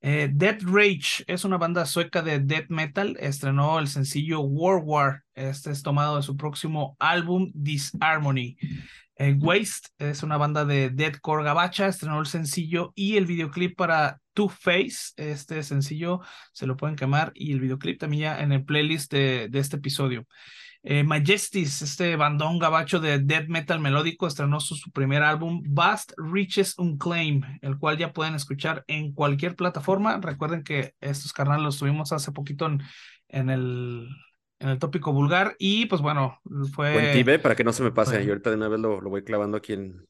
[0.00, 3.16] Eh, Dead Rage es una banda sueca de death metal.
[3.18, 5.22] Estrenó el sencillo War War.
[5.34, 8.56] Este es tomado de su próximo álbum Disharmony.
[9.16, 11.86] Eh, Waste es una banda de deathcore gabacha.
[11.86, 15.12] Estrenó el sencillo y el videoclip para Two Face.
[15.16, 16.20] Este sencillo
[16.52, 20.26] se lo pueden quemar y el videoclip también ya en el playlist de este episodio.
[20.88, 26.78] Eh, Majestis, este bandón gabacho de death metal melódico, estrenó su, primer álbum Vast Riches
[26.78, 30.20] Unclaim, el cual ya pueden escuchar en cualquier plataforma.
[30.22, 32.70] Recuerden que estos carnales los tuvimos hace poquito
[33.28, 34.08] en, el,
[34.60, 36.38] en el tópico vulgar y pues bueno,
[36.72, 36.92] fue...
[37.24, 38.22] Buen para que no se me pase.
[38.22, 40.06] Y ahorita de una vez lo, lo voy clavando aquí en,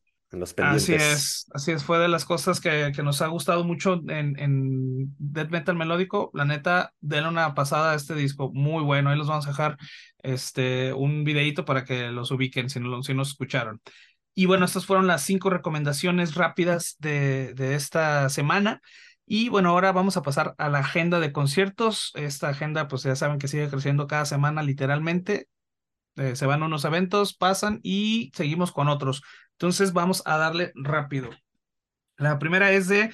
[0.74, 4.38] Así es, así es, fue de las cosas que, que nos ha gustado mucho en,
[4.38, 6.30] en Death Metal Melódico.
[6.34, 9.10] La neta, denle una pasada a este disco, muy bueno.
[9.10, 9.76] Ahí los vamos a dejar
[10.22, 13.80] este, un videito para que los ubiquen si no, si no escucharon.
[14.34, 18.80] Y bueno, estas fueron las cinco recomendaciones rápidas de, de esta semana.
[19.26, 22.12] Y bueno, ahora vamos a pasar a la agenda de conciertos.
[22.14, 25.48] Esta agenda, pues ya saben que sigue creciendo cada semana literalmente.
[26.16, 29.22] Eh, se van unos eventos, pasan y seguimos con otros.
[29.56, 31.30] Entonces vamos a darle rápido.
[32.18, 33.10] La primera es de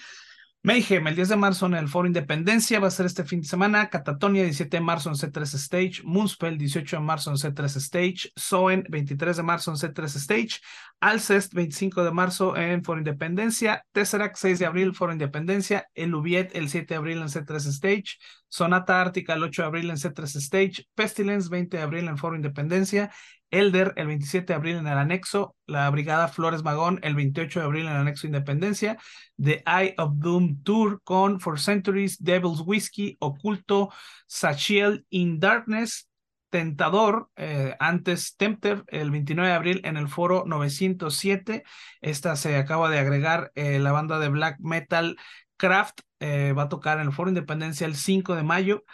[0.64, 3.48] Mayhem, el 10 de marzo en el Foro Independencia, va a ser este fin de
[3.48, 3.90] semana.
[3.90, 6.02] Catatonia, 17 de marzo en C3 Stage.
[6.04, 8.32] Moonspell, 18 de marzo en C3 Stage.
[8.36, 10.60] Soen, 23 de marzo en C3 Stage.
[11.00, 13.84] Alcest, 25 de marzo en Foro Independencia.
[13.90, 15.88] Tesseract, 6 de abril, Foro Independencia.
[15.94, 18.18] El Ubiet, el 7 de abril en C3 Stage.
[18.46, 20.86] Sonata Ártica, el 8 de abril en C3 Stage.
[20.94, 23.10] Pestilence, 20 de abril en Foro Independencia.
[23.52, 27.66] Elder el 27 de abril en el anexo, la Brigada Flores Magón el 28 de
[27.66, 28.98] abril en el anexo Independencia,
[29.40, 33.90] The Eye of Doom Tour con For Centuries, Devil's Whiskey, Oculto,
[34.26, 36.08] Sachiel in Darkness,
[36.50, 41.64] Tentador, eh, antes Tempter, el 29 de abril en el foro 907.
[42.02, 45.16] Esta se acaba de agregar eh, la banda de black metal
[45.56, 48.84] Craft, eh, va a tocar en el foro Independencia el 5 de mayo.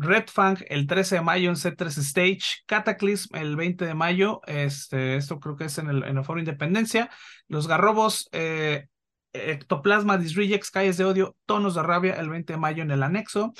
[0.00, 5.16] Red Fang el 13 de mayo en C3 Stage, Cataclysm el 20 de mayo, este,
[5.16, 7.10] esto creo que es en el, en el Foro Independencia,
[7.48, 8.86] Los Garrobos, eh,
[9.34, 13.52] Ectoplasma, Disrejects, Calles de Odio, Tonos de Rabia el 20 de mayo en el anexo,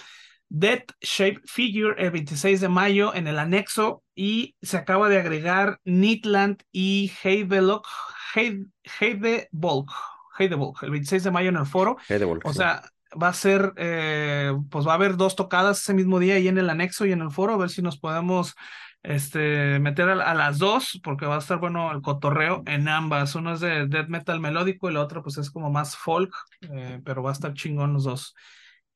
[0.48, 5.78] Dead Shape Figure el 26 de mayo en el anexo y se acaba de agregar
[5.84, 7.86] Nitland y Heidevolk,
[8.34, 9.90] Heidevolk,
[10.38, 11.98] Heidevolk el 26 de mayo en el foro.
[12.44, 12.82] o sea,
[13.20, 16.58] va a ser, eh, pues va a haber dos tocadas ese mismo día ahí en
[16.58, 18.54] el anexo y en el foro, a ver si nos podemos
[19.02, 23.34] este, meter a, las dos, porque va a estar bueno el cotorreo en ambas.
[23.34, 27.00] Uno es de death metal melódico y la otra pues es como más folk, eh,
[27.04, 28.34] pero va a estar chingón los dos.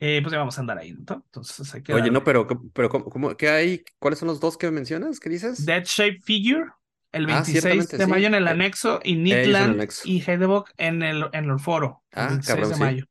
[0.01, 1.23] Eh, pues ya vamos a andar ahí, ¿no?
[1.25, 3.85] Entonces hay que Oye, no, pero, pero ¿cómo, ¿qué hay?
[3.99, 5.21] ¿Cuáles son los dos que mencionas?
[5.21, 5.65] ¿Qué dices?
[5.65, 6.67] Dead Shape Figure,
[7.13, 11.45] el 26 ah, de mayo en el anexo, y Nitland y Hedebok en el, en
[11.49, 13.07] el foro, el 26 de mayo.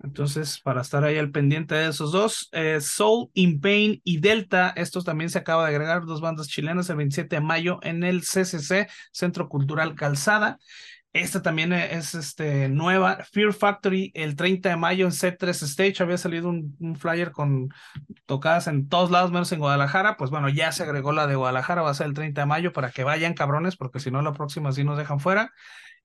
[0.00, 4.72] Entonces, para estar ahí al pendiente de esos dos, eh, Soul, In Pain y Delta,
[4.76, 8.22] estos también se acaba de agregar, dos bandas chilenas, el 27 de mayo en el
[8.22, 10.58] CCC, Centro Cultural Calzada.
[11.12, 16.18] Esta también es este, nueva, Fear Factory, el 30 de mayo en C3 Stage, había
[16.18, 17.70] salido un, un, flyer con
[18.26, 21.82] tocadas en todos lados, menos en Guadalajara, pues bueno, ya se agregó la de Guadalajara,
[21.82, 24.34] va a ser el 30 de mayo para que vayan cabrones, porque si no la
[24.34, 25.50] próxima sí nos dejan fuera.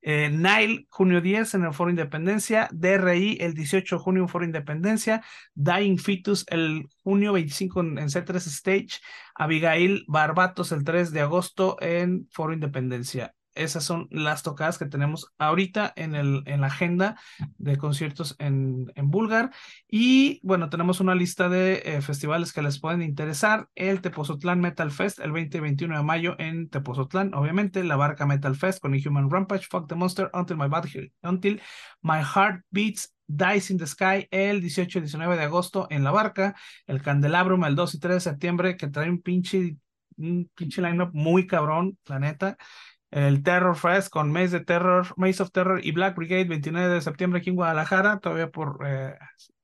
[0.05, 2.67] Eh, Nile, junio 10 en el Foro Independencia.
[2.71, 5.23] DRI, el 18 de junio en Foro Independencia.
[5.55, 8.99] Dying Fetus, el junio 25 en, en C3 Stage.
[9.35, 15.33] Abigail Barbatos, el 3 de agosto en Foro Independencia esas son las tocadas que tenemos
[15.37, 17.19] ahorita en, el, en la agenda
[17.57, 19.51] de conciertos en, en Bulgar.
[19.87, 23.69] Y bueno, tenemos una lista de eh, festivales que les pueden interesar.
[23.75, 27.83] El Tepozotlán Metal Fest el 20 y 21 de mayo en Tepozotlán, obviamente.
[27.83, 31.61] La Barca Metal Fest con Human Rampage, Fuck the Monster, Until My, Body, Until
[32.01, 36.11] My Heart Beats Dice in the Sky el 18 y 19 de agosto en La
[36.11, 39.77] Barca, el Candelabrum el 2 y 3 de septiembre que trae un pinche,
[40.17, 42.57] un pinche lineup muy cabrón, la neta
[43.13, 47.01] el Terror Fest con Maze de Terror, Maze of Terror y Black Brigade 29 de
[47.01, 49.15] septiembre aquí en Guadalajara, todavía por eh,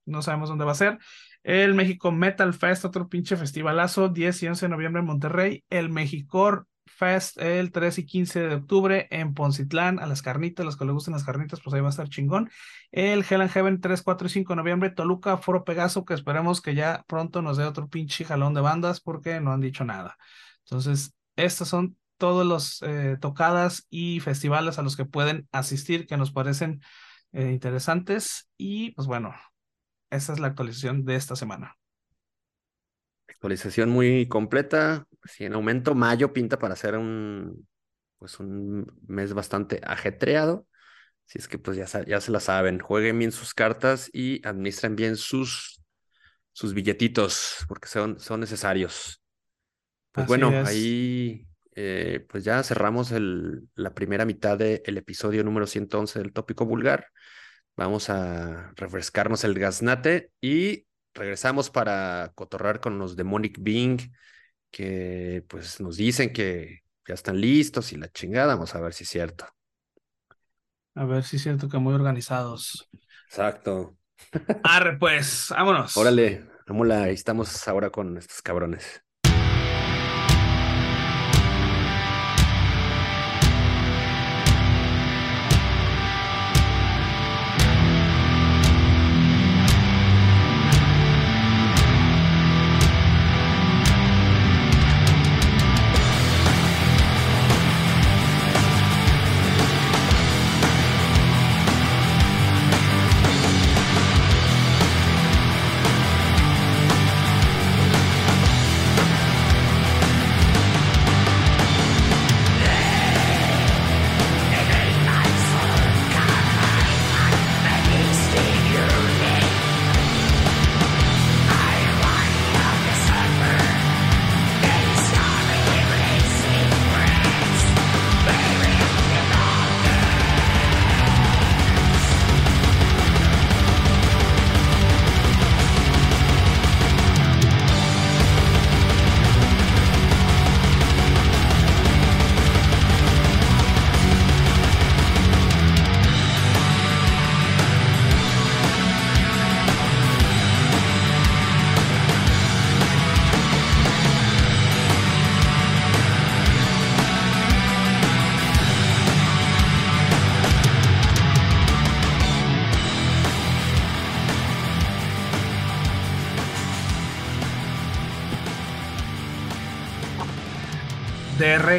[0.05, 0.99] no sabemos dónde va a ser.
[1.41, 5.63] El México Metal Fest, otro pinche festivalazo, 10 y 11 de noviembre en Monterrey.
[5.69, 10.77] El Mexicor Fest el 3 y 15 de octubre en Poncitlán, a las carnitas, los
[10.77, 12.51] que les gusten las carnitas, pues ahí va a estar chingón.
[12.91, 16.62] El Hell and Heaven 3, 4 y 5 de noviembre, Toluca, Foro Pegaso, que esperemos
[16.62, 20.17] que ya pronto nos dé otro pinche jalón de bandas porque no han dicho nada.
[20.65, 26.17] Entonces, estas son todos los eh, tocadas y festivales a los que pueden asistir que
[26.17, 26.82] nos parecen
[27.32, 28.47] eh, interesantes.
[28.58, 29.34] Y pues bueno,
[30.12, 31.75] esa es la actualización de esta semana.
[33.27, 35.08] Actualización muy completa.
[35.23, 37.67] Si en aumento, mayo pinta para ser un,
[38.17, 40.67] pues un mes bastante ajetreado.
[41.25, 44.95] Si es que pues ya, ya se la saben, jueguen bien sus cartas y administren
[44.95, 45.82] bien sus,
[46.51, 49.21] sus billetitos, porque son, son necesarios.
[50.12, 51.48] Pues bueno, ahí
[51.81, 57.07] eh, pues ya cerramos el, la primera mitad del episodio número 111 del tópico vulgar.
[57.77, 63.97] Vamos a refrescarnos el gaznate y regresamos para cotorrar con los Demonic Being
[64.69, 68.56] que pues nos dicen que ya están listos y la chingada.
[68.56, 69.47] Vamos a ver si es cierto.
[70.95, 72.89] A ver si es cierto que muy organizados.
[73.29, 73.95] Exacto.
[74.63, 75.95] Arre, pues, vámonos.
[75.95, 79.01] Órale, vámonos, estamos ahora con estos cabrones.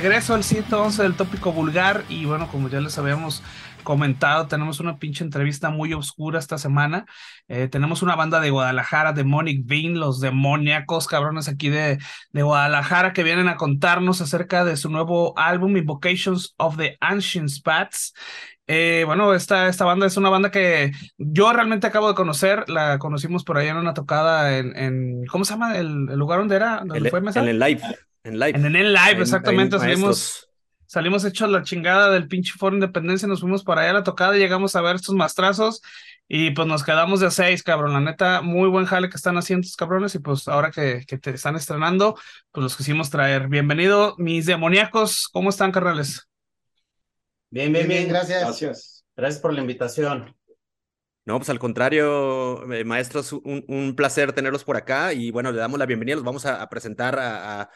[0.03, 3.43] Regreso al 111 del tópico vulgar y bueno, como ya les habíamos
[3.83, 7.05] comentado, tenemos una pinche entrevista muy oscura esta semana.
[7.49, 11.99] Eh, tenemos una banda de Guadalajara, Demonic Bean, los demoníacos cabrones aquí de,
[12.33, 17.51] de Guadalajara que vienen a contarnos acerca de su nuevo álbum Invocations of the Ancient
[17.51, 18.15] Spats.
[18.69, 22.99] Eh, bueno, esta, esta banda es una banda que yo realmente acabo de conocer, la
[22.99, 26.83] conocimos por ahí en una tocada en, en ¿cómo se llama el, lugar donde era?
[26.87, 27.83] ¿Dónde fue En el live.
[28.31, 28.59] En live.
[28.59, 29.79] En el live, exactamente.
[29.79, 30.49] salimos,
[30.87, 34.37] salimos hechos la chingada del pinche Foro Independencia, nos fuimos para allá a la tocada,
[34.37, 35.83] llegamos a ver estos mastrazos
[36.29, 37.93] y pues nos quedamos de seis, cabrón.
[37.93, 41.19] La neta, muy buen jale que están haciendo estos cabrones y pues ahora que, que
[41.19, 42.17] te están estrenando,
[42.53, 43.49] pues los quisimos traer.
[43.49, 45.29] Bienvenido, mis demoníacos.
[45.33, 46.29] ¿Cómo están, carnales?
[47.51, 48.43] Bien, bien, bien, gracias.
[48.43, 49.05] Gracias.
[49.17, 50.37] Gracias por la invitación.
[51.27, 55.59] No, pues al contrario, eh, maestros, un, un, placer tenerlos por acá y bueno, le
[55.59, 57.71] damos la bienvenida, los vamos a, presentar a,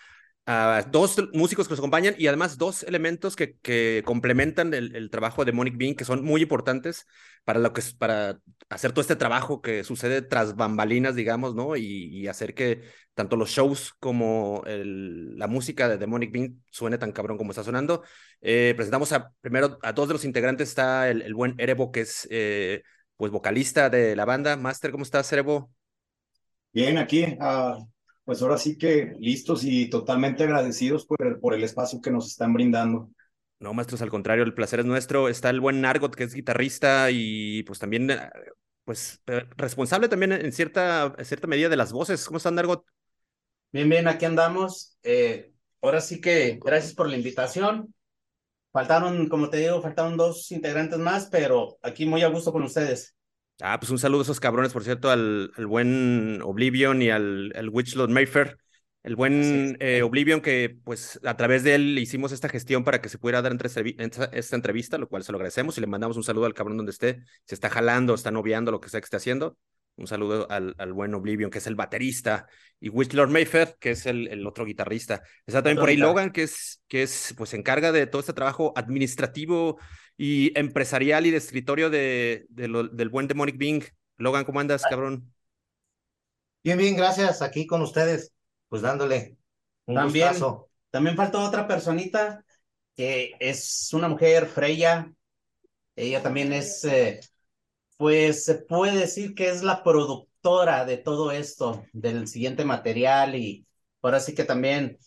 [0.90, 5.52] dos músicos que nos acompañan y además dos elementos que, que complementan el, trabajo de
[5.52, 7.06] Monic Bean, que son muy importantes
[7.44, 8.38] para lo que para
[8.68, 11.76] hacer todo este trabajo que sucede tras bambalinas, digamos, ¿no?
[11.76, 12.82] Y, hacer que
[13.14, 18.02] tanto los shows como la música de Demonic Bean suene tan cabrón como está sonando.
[18.40, 22.26] Eh, presentamos a, primero a dos de los integrantes, está el, buen Erebo, que es
[22.30, 22.82] eh,
[23.16, 24.56] pues vocalista de la banda.
[24.56, 25.70] Master, ¿cómo estás, Erebo?
[26.72, 27.78] Bien, aquí, ah,
[28.24, 32.26] pues ahora sí que listos y totalmente agradecidos por el, por el espacio que nos
[32.26, 33.10] están brindando.
[33.60, 35.28] No, maestros, al contrario, el placer es nuestro.
[35.28, 38.30] Está el buen Nargot, que es guitarrista y pues también, eh,
[38.84, 42.26] pues, eh, responsable también en cierta, cierta medida de las voces.
[42.26, 42.84] ¿Cómo están, Nargot?
[43.72, 44.98] Bien, bien, aquí andamos.
[45.02, 45.52] Eh,
[45.82, 47.94] ahora sí que gracias por la invitación.
[48.72, 53.14] Faltaron, como te digo, faltaron dos integrantes más, pero aquí muy a gusto con ustedes.
[53.60, 57.52] Ah, pues un saludo a esos cabrones, por cierto, al, al buen Oblivion y al,
[57.54, 58.58] al Witchlord Mayfair.
[59.04, 63.10] El buen eh, Oblivion que pues a través de él hicimos esta gestión para que
[63.10, 63.68] se pudiera dar entre
[64.32, 66.90] esta entrevista, lo cual se lo agradecemos y le mandamos un saludo al cabrón donde
[66.90, 69.56] esté, se está jalando, está noviando, lo que sea que esté haciendo.
[69.96, 72.46] Un saludo al, al buen Oblivion, que es el baterista,
[72.80, 75.22] y Witchlord Mayfair, que es el, el otro guitarrista.
[75.46, 78.32] Está también por ahí Logan, que es, que es, pues se encarga de todo este
[78.32, 79.78] trabajo administrativo
[80.16, 83.84] y empresarial y de escritorio de, del buen Demonic Bing.
[84.16, 85.32] Logan, ¿cómo andas, cabrón?
[86.62, 87.42] Bien, bien, gracias.
[87.42, 88.32] Aquí con ustedes,
[88.68, 89.36] pues dándole
[89.86, 90.70] un también, gustazo.
[90.90, 92.44] También faltó otra personita
[92.96, 95.10] que es una mujer, Freya.
[95.96, 97.20] Ella también es, eh,
[97.96, 103.66] pues se puede decir que es la productora de todo esto, del siguiente material y
[104.02, 104.98] ahora sí que también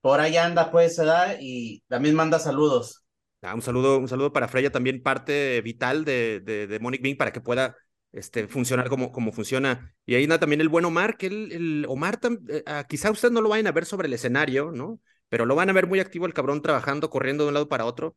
[0.00, 1.04] por ahí anda, pues, se
[1.40, 3.04] y también manda saludos.
[3.40, 7.32] Ah, un saludo, un saludo para Freya, también parte vital de, de, de Bing para
[7.32, 7.74] que pueda
[8.12, 9.94] este, funcionar como, como funciona.
[10.04, 13.32] Y ahí anda también el buen Omar, que el, el Omar, eh, ah, quizá ustedes
[13.32, 15.00] no lo vayan a ver sobre el escenario, ¿no?
[15.28, 17.86] Pero lo van a ver muy activo el cabrón trabajando, corriendo de un lado para
[17.86, 18.14] otro,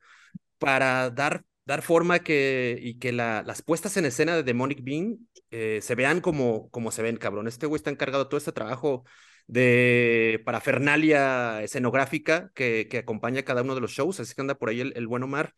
[0.57, 5.27] para dar, dar forma que, y que la, las puestas en escena de Demonic Being
[5.51, 7.45] eh, se vean como, como se ven, cabrón.
[7.47, 9.03] Este güey está encargado de todo este trabajo
[9.47, 14.21] de parafernalia escenográfica que, que acompaña cada uno de los shows.
[14.21, 15.53] Así que anda por ahí el, el buen Omar.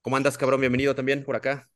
[0.00, 0.60] ¿Cómo andas, cabrón?
[0.60, 1.68] Bienvenido también por acá.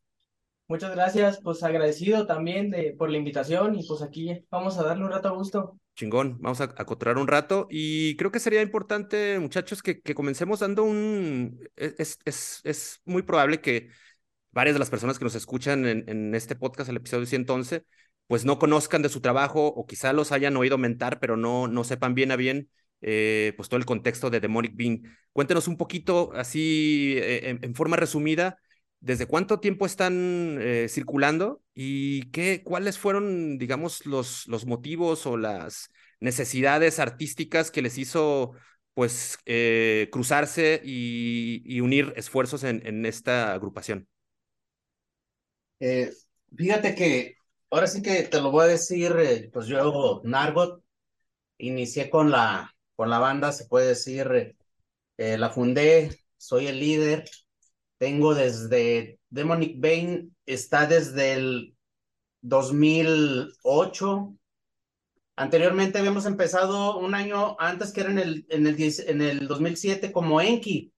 [0.66, 5.10] Muchas gracias, pues agradecido también por la invitación y pues aquí vamos a darle un
[5.10, 5.78] rato a gusto.
[6.00, 10.82] Chingón, vamos a acotar un rato y creo que sería importante, muchachos, que, comencemos dando
[10.82, 11.60] un...
[11.76, 13.90] E, es, es, es, muy probable que
[14.50, 17.84] varias de las personas que nos escuchan en, en este podcast, el episodio 111,
[18.26, 21.84] pues no conozcan de su trabajo o quizá los hayan oído mentar, pero no, no
[21.84, 22.70] sepan bien a bien
[23.02, 25.02] eh, pues todo el contexto de Demonic Being.
[25.34, 28.58] Cuéntenos un poquito así eh, en, forma resumida,
[29.00, 35.36] ¿desde cuánto tiempo están eh, circulando y qué, cuáles fueron, digamos, los, los motivos o
[35.38, 35.88] las
[36.20, 38.52] necesidades artísticas que les hizo
[38.92, 39.38] pues
[40.10, 44.06] cruzarse y, unir esfuerzos en, en esta agrupación?
[46.54, 47.36] fíjate que
[47.70, 50.82] ahora sí que te lo voy a decir, eh, pues yo, Nargot,
[51.58, 54.56] inicié con la, con la banda, se puede decir,
[55.16, 57.24] eh, la fundé, soy el líder,
[57.98, 61.76] tengo desde, Demonic Bane está desde el
[62.42, 64.34] 2008.
[65.36, 68.76] Anteriormente habíamos empezado un año antes que era en el, en el,
[69.06, 70.92] en el 2007 como Enki,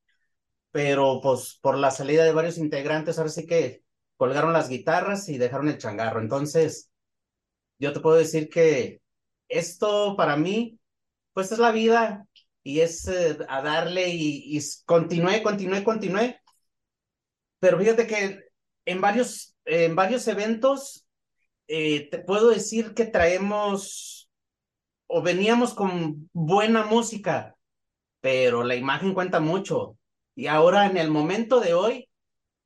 [0.73, 3.85] pero pues por la salida de varios integrantes, ahora sí que
[4.17, 6.21] colgaron las guitarras y dejaron el changarro.
[6.21, 6.91] Entonces,
[7.79, 9.01] yo te puedo decir que
[9.49, 10.79] esto para mí,
[11.33, 12.27] pues es la vida
[12.63, 16.41] y es eh, a darle y, y continué, continué, continué.
[17.61, 18.52] Pero fíjate que
[18.85, 21.07] en varios, en varios eventos
[21.68, 24.30] eh, te puedo decir que traemos
[25.07, 27.57] o veníamos con buena música,
[28.20, 29.99] pero la imagen cuenta mucho.
[30.35, 32.09] Y ahora en el momento de hoy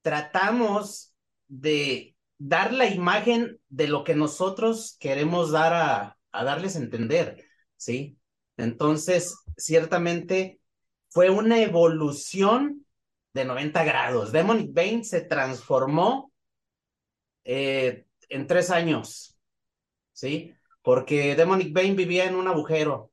[0.02, 1.12] tratamos
[1.48, 7.44] de dar la imagen de lo que nosotros queremos dar a, a darles a entender,
[7.76, 8.16] ¿sí?
[8.56, 10.60] Entonces, ciertamente
[11.08, 12.85] fue una evolución
[13.36, 14.32] de 90 grados.
[14.32, 16.32] Demonic Bane se transformó
[17.44, 19.38] eh, en tres años,
[20.12, 20.54] ¿sí?
[20.82, 23.12] Porque Demonic Bane vivía en un agujero,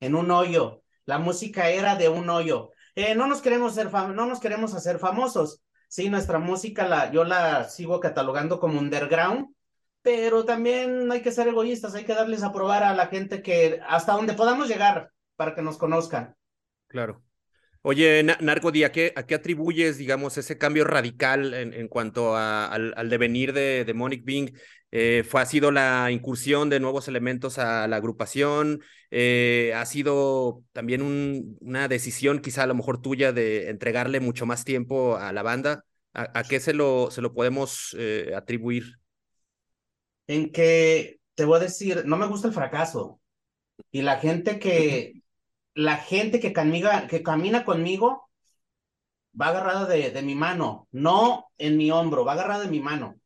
[0.00, 0.82] en un hoyo.
[1.04, 2.72] La música era de un hoyo.
[2.96, 5.62] Eh, no nos queremos ser no nos queremos hacer famosos.
[5.88, 9.54] Sí, nuestra música la, yo la sigo catalogando como underground,
[10.02, 13.80] pero también hay que ser egoístas, hay que darles a probar a la gente que
[13.86, 16.36] hasta donde podamos llegar para que nos conozcan.
[16.88, 17.25] Claro.
[17.88, 22.66] Oye, Narcodi, ¿a qué, ¿a qué atribuyes, digamos, ese cambio radical en, en cuanto a,
[22.66, 24.50] al, al, devenir de Demonic Bing?
[24.90, 28.80] Eh, fue, ¿Ha sido la incursión de nuevos elementos a la agrupación?
[29.12, 34.46] Eh, ¿Ha sido también un, una decisión quizá a lo mejor tuya de entregarle mucho
[34.46, 35.84] más tiempo a la banda?
[36.12, 38.96] ¿A, a qué se lo, se lo podemos eh, atribuir?
[40.26, 43.20] En que, te voy a decir, no me gusta el fracaso.
[43.92, 45.22] Y la gente que,
[45.76, 48.28] la gente que camina, que camina conmigo
[49.40, 53.16] va agarrada de, de mi mano, no en mi hombro, va agarrada de mi mano.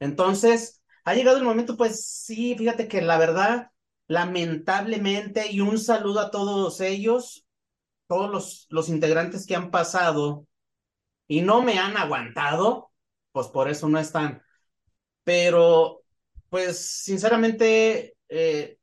[0.00, 3.70] Entonces, ha llegado el momento, pues sí, fíjate que la verdad,
[4.08, 7.46] lamentablemente, y un saludo a todos ellos,
[8.08, 10.46] todos los, los integrantes que han pasado
[11.28, 12.92] y no me han aguantado,
[13.32, 14.42] pues por eso no están.
[15.24, 16.02] Pero,
[16.48, 18.78] pues sinceramente, eh,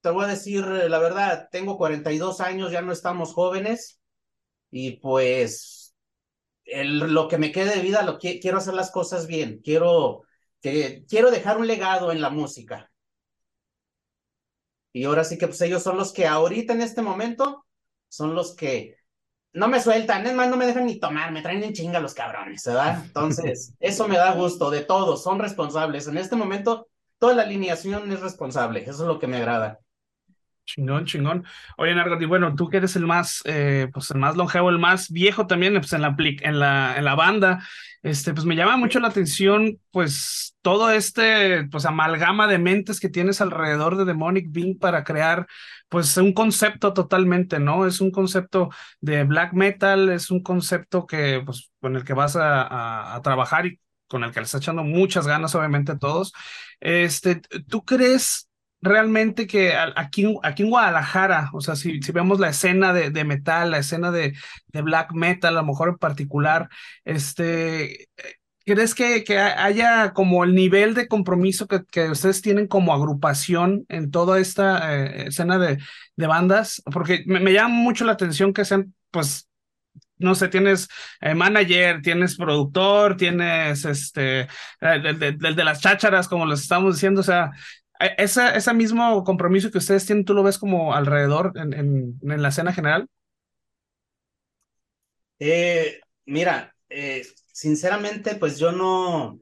[0.00, 4.00] te voy a decir la verdad, tengo 42 años, ya no estamos jóvenes
[4.70, 5.94] y pues
[6.64, 10.22] el, lo que me quede de vida, lo que, quiero hacer las cosas bien, quiero,
[10.60, 12.90] que, quiero dejar un legado en la música.
[14.92, 17.64] Y ahora sí que pues ellos son los que ahorita en este momento
[18.08, 18.96] son los que
[19.52, 22.14] no me sueltan, es más, no me dejan ni tomar, me traen en chinga los
[22.14, 23.02] cabrones, ¿verdad?
[23.04, 26.06] Entonces, eso me da gusto de todos, son responsables.
[26.06, 26.88] En este momento,
[27.18, 29.80] toda la alineación es responsable, eso es lo que me agrada.
[30.64, 31.44] Chingón, chingón.
[31.78, 34.78] Oye, Nargot, y bueno, tú que eres el más, eh, pues el más longevo, el
[34.78, 37.58] más viejo también, pues en la, en la, en la banda,
[38.04, 43.08] este, pues me llama mucho la atención, pues todo este, pues amalgama de mentes que
[43.08, 45.48] tienes alrededor de Demonic Being para crear,
[45.88, 47.84] pues un concepto totalmente, ¿no?
[47.84, 52.36] Es un concepto de black metal, es un concepto que, pues, con el que vas
[52.36, 56.32] a, a, a trabajar y con el que le está echando muchas ganas, obviamente, todos.
[56.80, 58.48] Este, ¿tú crees
[58.82, 63.24] realmente que aquí, aquí en Guadalajara, o sea, si, si vemos la escena de, de
[63.24, 64.34] metal, la escena de,
[64.68, 66.68] de, black metal, a lo mejor en particular,
[67.04, 68.08] este,
[68.64, 73.84] ¿crees que, que haya como el nivel de compromiso que, que ustedes tienen como agrupación
[73.88, 75.78] en toda esta eh, escena de,
[76.16, 76.82] de bandas?
[76.92, 79.48] Porque me, llama mucho la atención que sean, pues,
[80.18, 80.88] no sé, tienes
[81.20, 84.46] eh, manager, tienes productor, tienes este,
[84.80, 87.52] el de, de, de, las chácharas, como les estamos diciendo, o sea,
[88.18, 92.42] ese, ese mismo compromiso que ustedes tienen, ¿tú lo ves como alrededor en, en, en
[92.42, 93.08] la escena general?
[95.38, 99.40] Eh, mira, eh, sinceramente, pues yo no,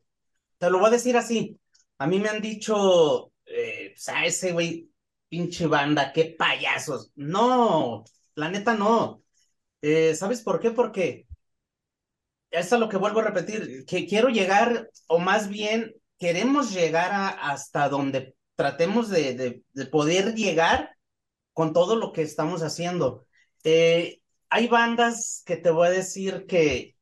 [0.58, 1.60] te lo voy a decir así.
[1.98, 4.90] A mí me han dicho, eh, sea, ese güey,
[5.28, 7.12] pinche banda, qué payasos.
[7.16, 8.04] No,
[8.36, 9.22] la neta no.
[9.82, 10.72] Eh, ¿Sabes por qué?
[10.72, 11.26] Porque
[12.50, 17.12] eso es lo que vuelvo a repetir, que quiero llegar, o más bien queremos llegar
[17.12, 20.96] a, hasta donde tratemos de, de, de, poder llegar
[21.52, 23.24] con todo lo que estamos haciendo.
[23.62, 26.96] Eh, hay bandas que te voy a decir que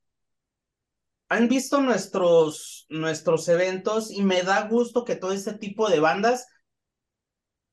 [1.31, 6.47] han visto nuestros, nuestros eventos y me da gusto que todo ese tipo de bandas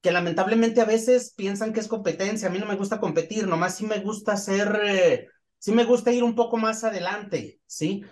[0.01, 3.75] que lamentablemente a veces piensan que es competencia, a mí no me gusta competir, nomás
[3.75, 5.27] sí me gusta hacer, eh,
[5.57, 8.05] sí me gusta ir un poco más adelante, ¿sí?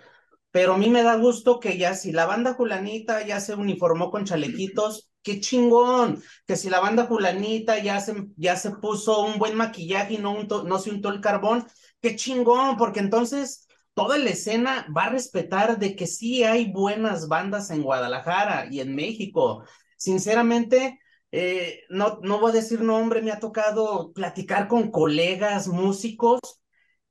[0.50, 4.10] Pero a mí me da gusto que ya si la banda Julanita ya se uniformó
[4.10, 9.38] con chalequitos, qué chingón, que si la banda Julanita ya se, ya se puso un
[9.38, 11.66] buen maquillaje y no se untó el carbón,
[12.00, 17.28] qué chingón, porque entonces toda la escena va a respetar de que sí hay buenas
[17.28, 19.64] bandas en Guadalajara y en México.
[19.96, 21.00] Sinceramente,
[21.30, 26.40] eh, no, no voy a decir nombre, me ha tocado platicar con colegas músicos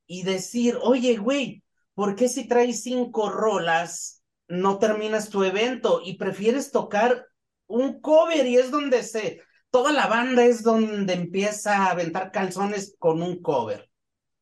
[0.05, 6.17] y decir, oye, güey, ¿por qué si traes cinco rolas no terminas tu evento y
[6.17, 7.27] prefieres tocar
[7.71, 12.95] un cover y es donde se, toda la banda es donde empieza a aventar calzones
[12.99, 13.89] con un cover.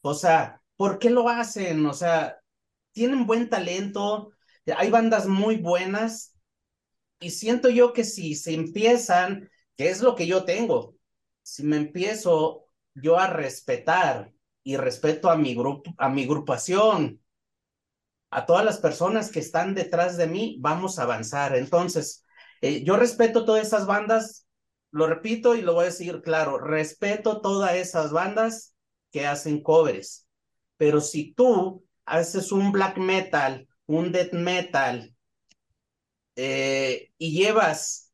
[0.01, 1.85] O sea, ¿por qué lo hacen?
[1.85, 2.39] O sea,
[2.91, 4.31] tienen buen talento,
[4.75, 6.35] hay bandas muy buenas
[7.19, 10.95] y siento yo que si se empiezan, que es lo que yo tengo,
[11.43, 12.65] si me empiezo
[12.95, 14.31] yo a respetar
[14.63, 17.21] y respeto a mi grupo, a mi agrupación,
[18.31, 21.55] a todas las personas que están detrás de mí, vamos a avanzar.
[21.55, 22.25] Entonces,
[22.61, 24.47] eh, yo respeto todas esas bandas,
[24.91, 28.75] lo repito y lo voy a decir claro, respeto todas esas bandas
[29.11, 30.27] que hacen covers,
[30.77, 35.15] pero si tú haces un black metal, un death metal,
[36.41, 38.13] eh, y llevas,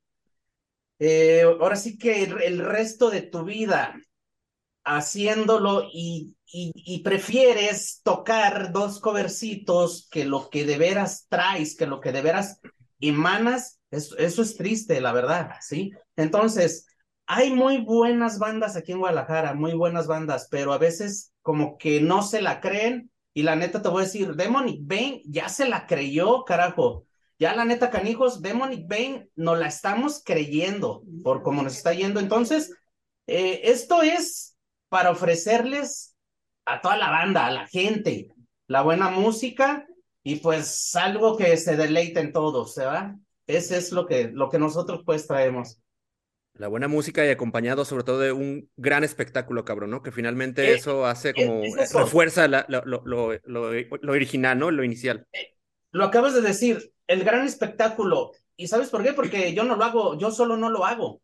[0.97, 3.95] eh, ahora sí que el, resto de tu vida
[4.83, 6.33] haciéndolo y,
[7.03, 12.61] prefieres tocar dos covercitos que lo que de veras traes, que lo que de veras
[12.99, 15.91] emanas, eso, eso es triste, la verdad, ¿sí?
[16.15, 16.87] Entonces,
[17.27, 22.01] hay muy buenas bandas aquí en Guadalajara, muy buenas bandas, pero a veces como que
[22.01, 25.67] no se la creen y la neta te voy a decir, Demonic Bane ya se
[25.67, 27.05] la creyó, carajo.
[27.37, 32.21] Ya la neta, canijos, Demonic Bane no la estamos creyendo por cómo nos está yendo.
[32.21, 32.73] Entonces,
[33.27, 36.15] eh, esto es para ofrecerles
[36.63, 38.29] a toda la banda, a la gente,
[38.67, 39.85] la buena música
[40.23, 43.15] y pues algo que se deleiten todos, ¿verdad?
[43.47, 45.79] Ese es lo que, lo que nosotros pues traemos.
[46.53, 50.01] La buena música y acompañado sobre todo de un gran espectáculo, cabrón, ¿no?
[50.01, 51.61] Que finalmente eh, eso hace eh, como,
[51.99, 54.71] refuerza la, lo, lo, lo, lo, original, ¿no?
[54.71, 55.27] Lo inicial.
[55.91, 58.31] Lo acabas de decir, el gran espectáculo.
[58.55, 59.11] ¿Y sabes por qué?
[59.11, 61.21] Porque yo no lo hago, yo solo no lo hago.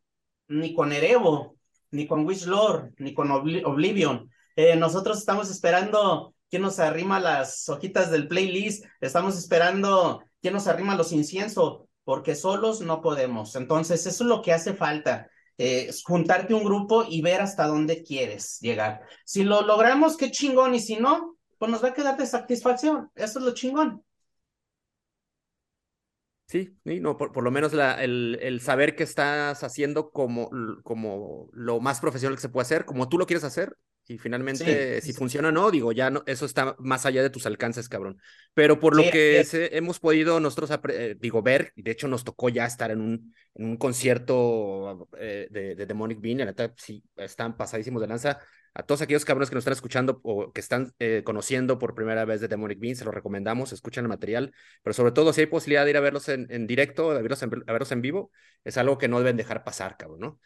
[0.50, 1.56] Ni con Erevo,
[1.92, 4.30] ni con Wish Lord, ni con Oblivion.
[4.58, 10.68] Eh, nosotros estamos esperando quién nos arrima las hojitas del playlist, estamos esperando quién nos
[10.68, 13.56] arrima los inciensos, porque solos no podemos.
[13.56, 15.30] Entonces, eso es lo que hace falta.
[15.58, 19.04] Eh, juntarte un grupo y ver hasta dónde quieres llegar.
[19.24, 23.10] Si lo logramos, qué chingón, y si no, pues nos va a quedar de satisfacción.
[23.16, 24.04] Eso es lo chingón.
[26.48, 30.50] Sí, no, por, lo menos el, el, saber que estás haciendo como,
[30.84, 33.78] como lo más profesional que se puede hacer, como tú lo quieres hacer,
[34.12, 37.46] y finalmente si funciona o no, digo, ya no, eso está más allá de tus
[37.46, 38.20] alcances, cabrón.
[38.54, 42.50] Pero por lo que hemos podido nosotros, eh, digo, ver, y de hecho nos tocó
[42.50, 47.04] ya estar en un, en un concierto eh, de, de Demonic Bean, la neta, sí,
[47.16, 48.40] están pasadísimos de lanza
[48.74, 52.26] a todos aquellos cabrones que nos están escuchando o que están eh, conociendo por primera
[52.26, 54.54] vez de Demonic Bean, se los recomendamos, escuchen el material,
[54.84, 57.44] pero sobre todo si hay posibilidad de ir a verlos en, en directo, de verlos
[57.44, 58.32] en, a verlos en vivo,
[58.64, 60.40] es algo que no deben dejar pasar, cabrón, ¿no?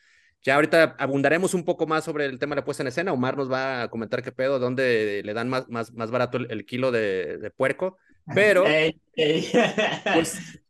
[0.45, 3.11] Ya ahorita abundaremos un poco más sobre el tema de la puesta en escena.
[3.11, 6.65] Omar nos va a comentar qué pedo, dónde le dan más, más, más barato el,
[6.67, 7.97] kilo de, de, puerco.
[8.35, 8.63] Pero,
[10.13, 10.61] pues,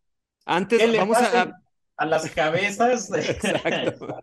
[0.46, 1.62] antes vamos a...
[1.98, 3.12] A las cabezas.
[3.14, 4.18] Exacto.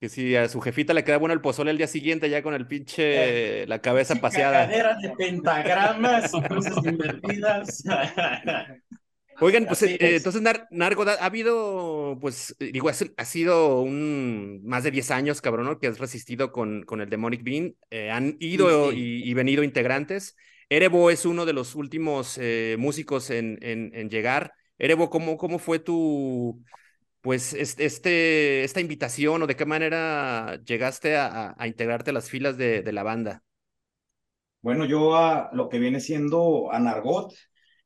[0.00, 2.54] Que si a su jefita le queda bueno el pozole el día siguiente, ya con
[2.54, 4.66] el pinche, la cabeza paseada.
[4.66, 7.84] de pentagramas cosas invertidas.
[9.40, 14.90] Oigan, pues eh, entonces, Nargo, ha habido, pues, eh, digo, ha sido un más de
[14.90, 15.78] 10 años, cabrón, ¿no?
[15.78, 17.74] Que has resistido con, con el Demonic Bean.
[17.90, 20.36] Eh, han ido Y, venido integrantes.
[20.68, 22.38] Erebo es uno de los últimos
[22.78, 24.52] músicos en, en, en, llegar.
[24.78, 26.62] Erebo, ¿cómo, ¿cómo fue tu,
[27.20, 32.82] pues este, esta invitación o de qué manera llegaste a, integrarte a las filas de,
[32.82, 33.42] de, la banda?
[34.62, 37.34] Bueno, yo a lo que viene siendo a Nargot,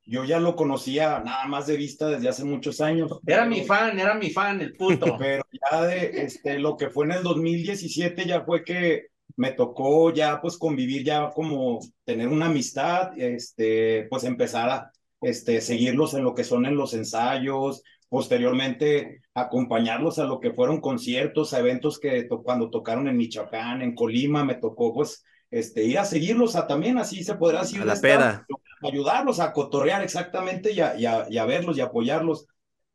[0.06, 3.18] yo ya lo conocía nada más de vista desde hace muchos años.
[3.26, 5.16] Era mi fan, era mi fan, el puto.
[5.18, 10.12] Pero ya de este, lo que fue en el 2017 ya fue que me tocó
[10.12, 16.24] ya pues convivir, ya como tener una amistad, este, pues empezar a este, seguirlos en
[16.24, 21.98] lo que son en los ensayos, posteriormente acompañarlos a lo que fueron conciertos, a eventos
[21.98, 26.66] que cuando tocaron en Michoacán, en Colima, me tocó pues este, ir a seguirlos a
[26.66, 27.82] también, así se podrá decir.
[27.82, 28.46] A la.
[28.82, 32.46] Ayudarlos a cotorrear exactamente y a, y, a, verlos y apoyarlos.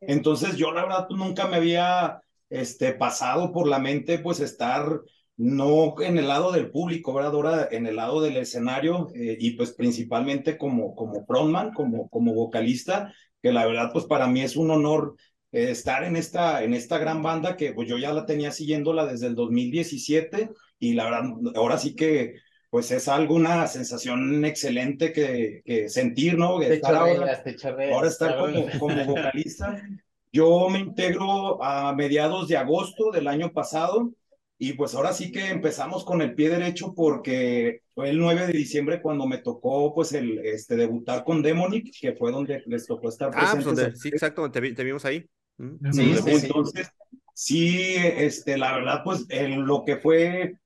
[0.02, 5.02] Entonces yo la verdad nunca me había este, pasado por la mente pues estar
[5.40, 7.34] no en el lado del público, ¿verdad?
[7.34, 12.34] Ahora en el lado del escenario eh, y pues principalmente como, como frontman, como, como
[12.34, 15.16] vocalista, que la verdad, pues para mí es un honor
[15.52, 19.06] eh, estar en esta, en esta gran banda que pues yo ya la tenía siguiéndola
[19.06, 20.50] desde el 2017
[20.80, 21.24] y la verdad,
[21.56, 22.36] ahora sí que
[22.70, 26.62] pues es algo, una sensación excelente que, que sentir, ¿no?
[26.62, 27.42] estar ahora,
[27.92, 29.82] ahora estar como, como vocalista.
[30.32, 34.12] Yo me integro a mediados de agosto del año pasado
[34.62, 38.54] y pues ahora sí que empezamos con el pie derecho porque fue el 9 de
[38.54, 43.10] diciembre cuando me tocó pues el este debutar con Demonic, que fue donde les tocó
[43.10, 45.26] estar ah, pues donde, sí, exacto, te, vimos ahí.
[45.58, 45.92] Mm.
[45.92, 46.92] Sí, entonces,
[47.34, 50.58] sí, este, la verdad, pues en lo que fue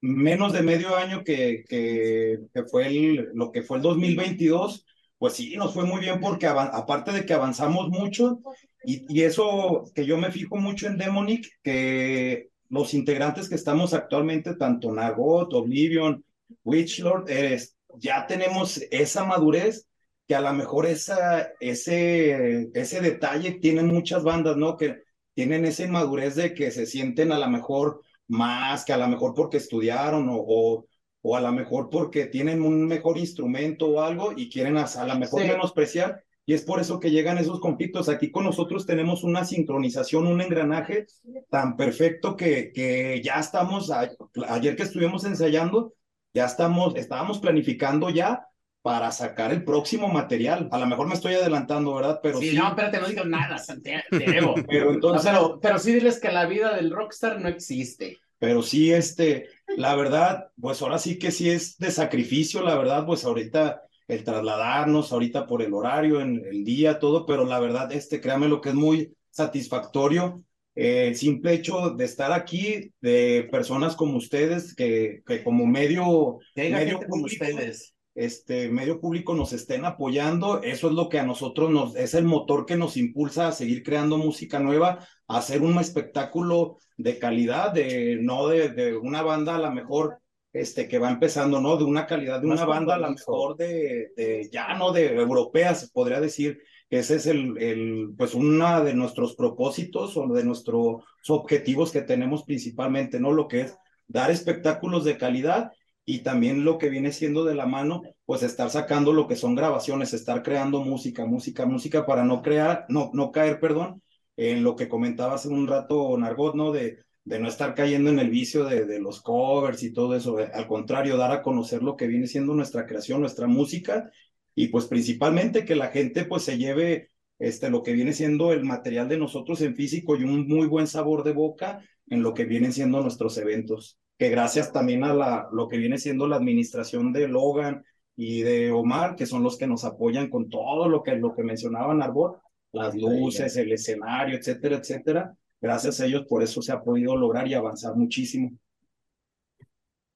[0.00, 4.86] menos de medio año que, que, que fue el, lo que fue el 2022,
[5.18, 8.40] pues sí, nos fue muy bien porque aparte de que avanzamos mucho,
[8.84, 13.94] y, y eso que yo me fijo mucho en Demonic, que los integrantes que estamos
[13.94, 16.24] actualmente, tanto Nagot, Oblivion,
[16.64, 19.86] Witchlord, eres, ya tenemos esa madurez
[20.26, 24.76] que a lo mejor esa, ese, ese detalle tienen muchas bandas, ¿no?
[24.76, 25.02] Que
[25.34, 29.34] tienen esa inmadurez de que se sienten a lo mejor más, que a lo mejor
[29.34, 30.86] porque estudiaron o, o,
[31.22, 35.06] o a lo mejor porque tienen un mejor instrumento o algo y quieren a, a
[35.06, 35.48] lo mejor Sí.
[35.48, 36.22] menospreciar.
[36.46, 38.08] Y es por eso que llegan esos conflictos.
[38.08, 41.04] Aquí con nosotros tenemos una sincronización, un engranaje
[41.50, 44.10] tan perfecto que, que ya estamos, a-
[44.48, 45.92] ayer que estuvimos ensayando,
[46.32, 48.47] ya estamos, estábamos planificando ya
[48.88, 50.68] para sacar el próximo material.
[50.72, 52.20] A lo mejor me estoy adelantando, ¿verdad?
[52.22, 54.02] Pero sí, sí, no, espérate, no digas nada, Santiago.
[54.16, 58.22] Pero No, entonces, pero, pero sí diles que la vida del rockstar no existe.
[58.38, 63.04] pero sí, este, la verdad, pues ahora sí que sí es de sacrificio, la verdad,
[63.06, 67.92] pues ahorita el trasladarnos, ahorita por el horario, en el día, todo, pero la verdad,
[67.92, 70.42] este, créame lo que es muy satisfactorio.
[70.74, 76.38] eh, el simple hecho de estar aquí, de personas como ustedes, que, que como medio,
[76.68, 77.94] medio gente como ustedes.
[78.18, 82.24] Este medio público nos estén apoyando, eso es lo que a nosotros nos, es el
[82.24, 87.72] motor que nos impulsa a seguir creando música nueva, a hacer un espectáculo de calidad,
[87.72, 90.18] de no de, de una banda a la mejor
[90.52, 91.76] este que va empezando, ¿no?
[91.76, 95.14] De una calidad de Más una banda a la mejor de, de ya no de
[95.14, 96.58] europea, se podría decir
[96.90, 102.02] que ese es el, el pues uno de nuestros propósitos o de nuestros objetivos que
[102.02, 103.32] tenemos principalmente, ¿no?
[103.32, 105.70] Lo que es dar espectáculos de calidad
[106.10, 109.54] y también lo que viene siendo de la mano, pues estar sacando lo que son
[109.54, 114.02] grabaciones, estar creando música, música, música para no crear, no, no caer, perdón,
[114.34, 116.72] en lo que comentaba hace un rato Nargot, ¿no?
[116.72, 120.38] De, de no estar cayendo en el vicio de, de los covers y todo eso,
[120.38, 124.10] al contrario, dar a conocer lo que viene siendo nuestra creación, nuestra música
[124.54, 128.64] y pues principalmente que la gente pues se lleve este, lo que viene siendo el
[128.64, 132.46] material de nosotros en físico y un muy buen sabor de boca en lo que
[132.46, 137.12] vienen siendo nuestros eventos que gracias también a la, lo que viene siendo la administración
[137.12, 137.84] de Logan
[138.16, 141.44] y de Omar, que son los que nos apoyan con todo lo que, lo que
[141.44, 142.40] mencionaban Arbor,
[142.72, 145.36] las luces, el escenario, etcétera, etcétera.
[145.60, 148.50] Gracias a ellos por eso se ha podido lograr y avanzar muchísimo.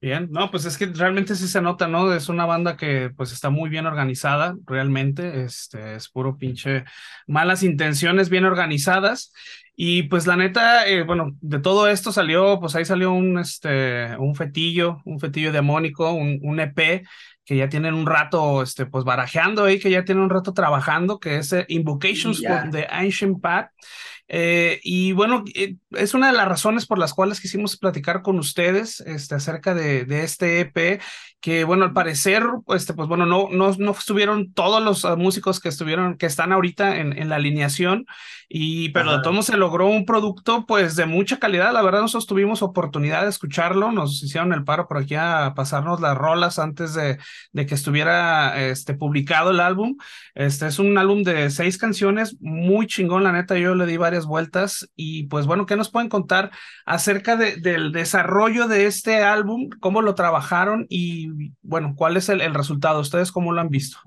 [0.02, 2.12] Bien, no, pues es que realmente sí se nota, ¿no?
[2.12, 6.82] Es una banda que pues está muy bien organizada, realmente, este, es puro pinche
[7.28, 9.32] malas intenciones bien organizadas.
[9.76, 14.16] Y pues la neta, eh, bueno, de todo esto salió, pues ahí salió un, este,
[14.18, 17.04] un fetillo, un fetillo demónico, un, un EP
[17.44, 21.20] que ya tienen un rato, este, pues barajeando ahí, que ya tienen un rato trabajando,
[21.20, 22.62] que es eh, Invocations Ya.
[22.62, 23.70] for the Ancient Path.
[24.34, 28.38] Eh, y bueno, eh, es una de las razones por las cuales quisimos platicar con
[28.38, 31.02] ustedes este, acerca de, de este EP,
[31.42, 35.60] que bueno, al parecer, este, pues bueno, no, no, no estuvieron todos los uh, músicos
[35.60, 38.06] que estuvieron, que están ahorita en, en la alineación,
[38.48, 39.16] y pero Ajá.
[39.16, 41.72] de todos modos se logró un producto pues de mucha calidad.
[41.72, 46.00] La verdad, nosotros tuvimos oportunidad de escucharlo, nos hicieron el paro por aquí a pasarnos
[46.00, 47.18] las rolas antes de,
[47.52, 49.96] de que estuviera este, publicado el álbum.
[50.34, 54.21] Este es un álbum de seis canciones, muy chingón, la neta, yo le di varias
[54.26, 56.50] vueltas y pues bueno, ¿qué nos pueden contar
[56.86, 59.68] acerca de, del desarrollo de este álbum?
[59.80, 63.00] ¿Cómo lo trabajaron y bueno, cuál es el, el resultado?
[63.00, 63.98] ¿Ustedes cómo lo han visto?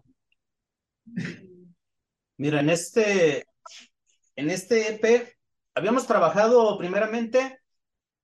[2.38, 3.46] Mira, en este,
[4.36, 5.36] en este EP
[5.74, 7.60] habíamos trabajado primeramente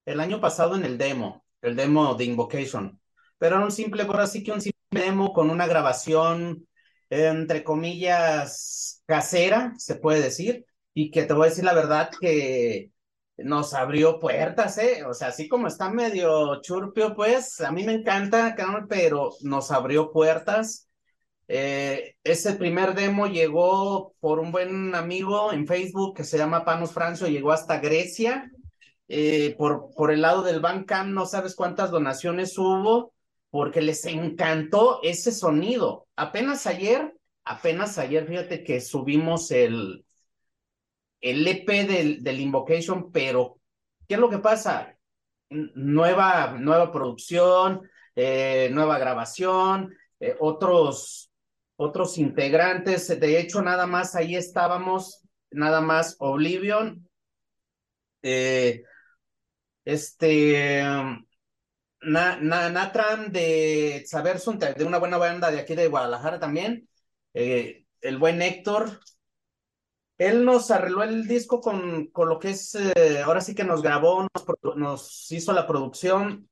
[0.05, 2.99] el año pasado en el demo, el demo de Invocation,
[3.37, 6.67] pero era un simple, por así que un simple demo con una grabación
[7.11, 12.91] entre comillas casera, se puede decir, y que te voy a decir la verdad que
[13.37, 15.03] nos abrió puertas, ¿eh?
[15.05, 18.55] O sea, así como está medio churpio, pues a mí me encanta,
[18.87, 20.87] pero nos abrió puertas.
[21.47, 26.93] Eh, ese primer demo llegó por un buen amigo en Facebook que se llama Panos
[26.93, 28.49] Francio, llegó hasta Grecia.
[29.07, 33.13] Eh, por, por el lado del Bandcamp no sabes cuántas donaciones hubo,
[33.49, 36.07] porque les encantó ese sonido.
[36.15, 37.13] Apenas ayer,
[37.43, 40.05] apenas ayer, fíjate que subimos el,
[41.22, 43.59] el EP del, del Invocation, pero
[44.07, 44.97] ¿qué es lo que pasa?
[45.49, 51.32] Nueva, nueva producción, eh, nueva grabación, eh, otros,
[51.76, 53.07] otros integrantes.
[53.19, 57.07] De hecho, nada más ahí estábamos, nada más Oblivion,
[58.24, 58.84] eh,
[59.86, 60.84] este,
[62.13, 66.88] Na, Na- Natran de Sabersun, de una buena banda de aquí de Guadalajara también,
[67.34, 68.99] el buen Héctor.
[70.22, 73.82] Él nos arregló el disco con, con lo que es, eh, ahora sí que nos
[73.82, 74.28] grabó,
[74.76, 76.47] nos, hizo la producción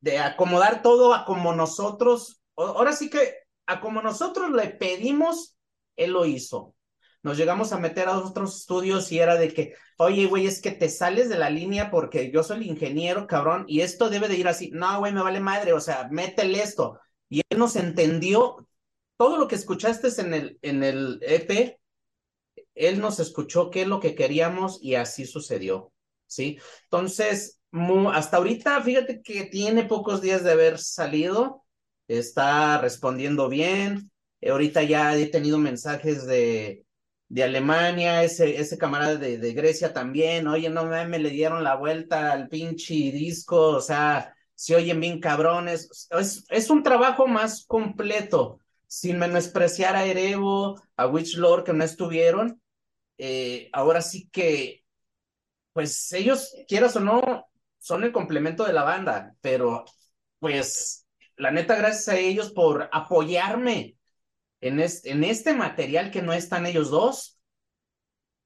[0.00, 3.34] de acomodar todo a como nosotros, ahora sí que
[3.66, 5.56] a como nosotros le pedimos,
[5.94, 6.74] él lo hizo.
[7.22, 10.72] nos llegamos a meter a otros estudios y era de que, oye, güey, es que
[10.72, 14.36] te sales de la línea porque yo soy el ingeniero, cabrón, y esto debe de
[14.36, 14.72] ir así.
[14.72, 16.98] No, güey, me vale madre, o sea, métele esto.
[17.28, 18.66] Y él nos entendió
[19.16, 21.78] todo lo que escuchaste en el, en el EP,
[22.76, 25.92] él nos escuchó qué es lo que queríamos y así sucedió,
[26.26, 26.58] ¿sí?
[26.84, 27.60] Entonces,
[28.12, 31.64] hasta ahorita, fíjate que tiene pocos días de haber salido,
[32.06, 34.10] está respondiendo bien,
[34.48, 36.84] ahorita ya he tenido mensajes de,
[37.28, 41.74] de Alemania, ese, ese camarada de, de Grecia también, oye, no me le dieron la
[41.74, 47.64] vuelta al pinche disco, o sea, se oyen bien cabrones, es, es un trabajo más
[47.66, 52.60] completo, sin menospreciar a Erebo, a Witchlord que no estuvieron,
[53.18, 54.84] eh, ahora sí que,
[55.72, 57.46] pues ellos, quieras o no,
[57.78, 59.84] son el complemento de la banda, pero
[60.38, 61.06] pues
[61.36, 63.96] la neta, gracias a ellos por apoyarme
[64.60, 67.38] en este, material que no están ellos dos.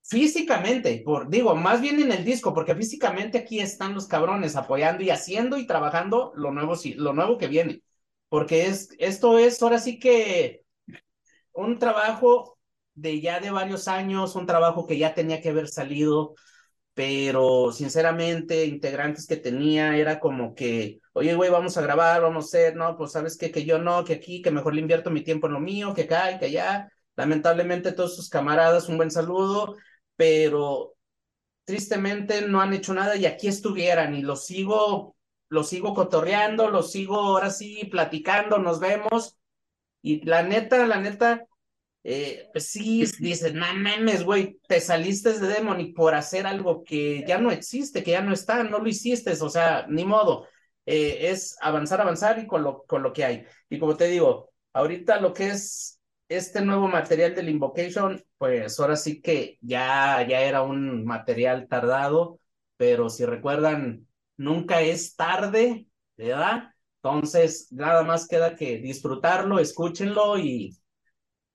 [0.02, 5.04] Físicamente, por, digo, más bien en el disco, porque físicamente aquí están los cabrones apoyando
[5.04, 7.82] y haciendo y trabajando lo nuevo, lo nuevo que viene.
[8.28, 10.64] Porque es, esto es ahora sí que
[11.52, 12.58] un trabajo
[13.00, 16.34] de ya de varios años, un trabajo que ya tenía que haber salido,
[16.94, 22.48] pero sinceramente, integrantes que tenía era como que, oye, güey, vamos a grabar, vamos a
[22.48, 25.22] hacer, no, pues sabes qué, que yo no, que aquí, que mejor le invierto mi
[25.22, 26.90] tiempo en lo mío, que acá y que allá.
[27.16, 29.76] Lamentablemente, todos sus camaradas, un buen saludo,
[30.16, 30.94] pero
[31.64, 35.16] tristemente no han hecho nada y aquí estuvieran y los sigo,
[35.48, 39.38] los sigo cotorreando, los sigo ahora sí platicando, nos vemos.
[40.02, 41.46] Y la neta, la neta,
[42.02, 47.24] eh, pues sí, dices, no mames, güey, te saliste de Demon por hacer algo que
[47.26, 50.46] ya no existe, que ya no está, no lo hiciste, o sea, ni modo.
[50.86, 53.44] Eh, es avanzar, avanzar y con lo, con lo que hay.
[53.68, 58.96] Y como te digo, ahorita lo que es este nuevo material del Invocation, pues ahora
[58.96, 62.40] sí que ya, ya era un material tardado,
[62.76, 65.86] pero si recuerdan, nunca es tarde,
[66.16, 66.70] ¿verdad?
[67.02, 70.76] Entonces, nada más queda que disfrutarlo, escúchenlo y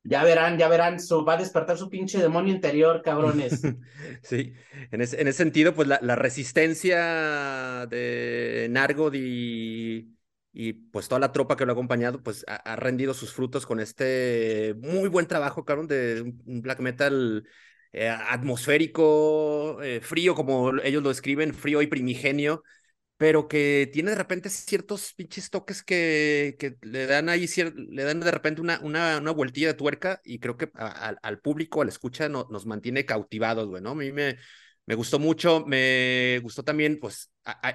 [0.05, 0.97] ya verán, ya verán,
[1.27, 3.61] va a despertar su pinche demonio interior, cabrones.
[4.21, 4.53] sí,
[4.91, 10.15] en ese, en ese sentido, pues la, resistencia de Nargod y,
[10.53, 13.79] y, pues toda la tropa que lo ha acompañado, pues ha, rendido sus frutos con
[13.79, 17.47] este muy buen trabajo, cabrón, de un black metal
[17.91, 22.63] eh, atmosférico, eh, frío, como ellos lo escriben, frío y primigenio
[23.17, 27.47] pero que tiene de repente ciertos pinches toques que, que le dan ahí,
[27.89, 31.81] le dan de repente una, una, una vueltilla de tuerca y creo que al público,
[31.81, 33.91] a la escucha, nos mantiene cautivados, güey, ¿no?
[33.91, 34.37] A mí me,
[34.85, 37.31] me gustó mucho, me gustó también, pues,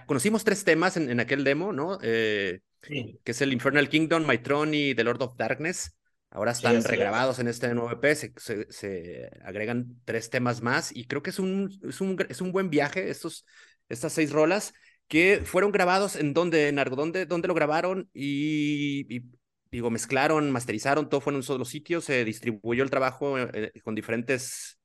[0.07, 1.99] conocimos tres temas en, en aquel demo, ¿no?
[2.03, 3.18] Eh, sí.
[3.24, 5.97] Que es el Infernal Kingdom, My Throne y The Lord of Darkness.
[6.32, 11.07] Ahora están regrabados en este nuevo EP, se, se, se, agregan tres temas más y
[11.07, 13.45] creo que es un, es un, es un buen viaje estos,
[13.88, 14.72] estas seis rolas
[15.11, 18.08] que fueron grabados en donde, Nargo, ¿dónde, dónde lo grabaron?
[18.14, 19.24] Y,
[19.68, 23.96] digo, mezclaron, masterizaron, todo fue en un solo sitio, se distribuyó el trabajo eh, con
[23.96, 24.78] diferentes,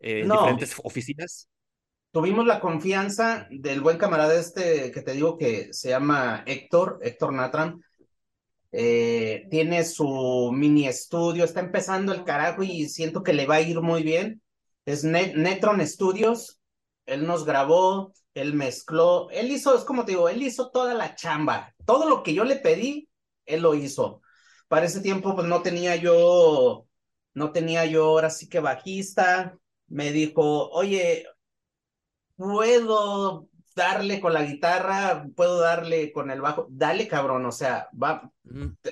[0.00, 1.50] eh, diferentes oficinas.
[2.10, 7.34] Tuvimos la confianza del buen camarada este que te digo que se llama Héctor, Héctor
[7.34, 7.78] Natram.
[8.72, 13.60] Eh, tiene su mini estudio, está empezando el carajo y siento que le va a
[13.60, 14.40] ir muy bien.
[14.86, 16.62] Es Netron Studios,
[17.04, 21.14] él nos grabó, él mezcló, él hizo, es como te digo, él hizo toda la
[21.14, 23.08] chamba, todo lo que yo le pedí,
[23.46, 24.20] él lo hizo.
[24.68, 26.86] Para ese tiempo, pues no tenía yo,
[27.32, 29.56] no tenía yo ahora sí que bajista,
[29.86, 31.26] me dijo, oye,
[32.36, 38.30] puedo darle con la guitarra, puedo darle con el bajo, dale cabrón, o sea, va,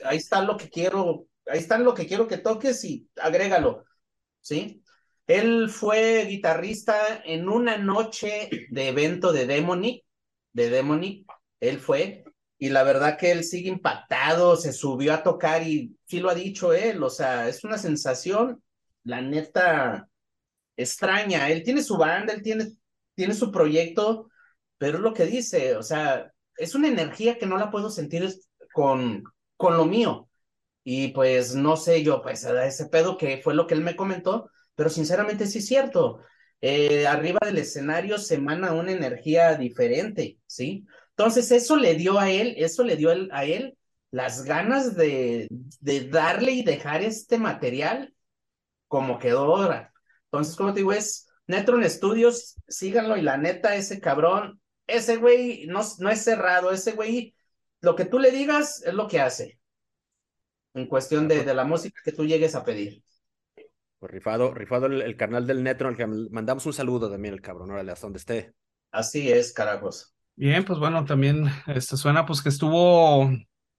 [0.04, 3.84] ahí está lo que quiero, ahí está lo que quiero que toques y agrégalo,
[4.40, 4.82] ¿sí?
[5.26, 10.04] Él fue guitarrista en una noche de evento de Demonic,
[10.52, 11.26] de Demonic,
[11.60, 12.24] él fue,
[12.58, 16.34] y la verdad que él sigue impactado, se subió a tocar y sí lo ha
[16.34, 18.62] dicho él, o sea, es una sensación,
[19.04, 20.08] la neta,
[20.76, 21.50] extraña.
[21.50, 22.72] Él tiene su banda, él tiene,
[23.14, 24.30] tiene su proyecto,
[24.78, 28.28] pero es lo que dice, o sea, es una energía que no la puedo sentir
[28.72, 29.24] con,
[29.56, 30.28] con lo mío.
[30.84, 34.50] Y pues no sé yo, pues ese pedo que fue lo que él me comentó,
[34.74, 36.20] pero sinceramente sí es cierto.
[36.60, 40.86] Eh, arriba del escenario se emana una energía diferente, ¿sí?
[41.10, 43.76] Entonces eso le dio a él, eso le dio a él
[44.10, 45.48] las ganas de,
[45.80, 48.14] de darle y dejar este material
[48.88, 49.92] como quedó ahora.
[50.26, 55.66] Entonces, como te digo, es Netron Studios, síganlo y la neta, ese cabrón, ese güey
[55.66, 57.34] no, no es cerrado, ese güey,
[57.80, 59.58] lo que tú le digas es lo que hace
[60.74, 63.02] en cuestión de, de la música que tú llegues a pedir.
[64.04, 67.40] Pues rifado, rifado el, el carnal del Netro, al que mandamos un saludo también, el
[67.40, 68.52] cabrón, órale, hasta donde esté.
[68.92, 70.12] Así es, carajos.
[70.36, 73.30] Bien, pues bueno, también este, suena pues que estuvo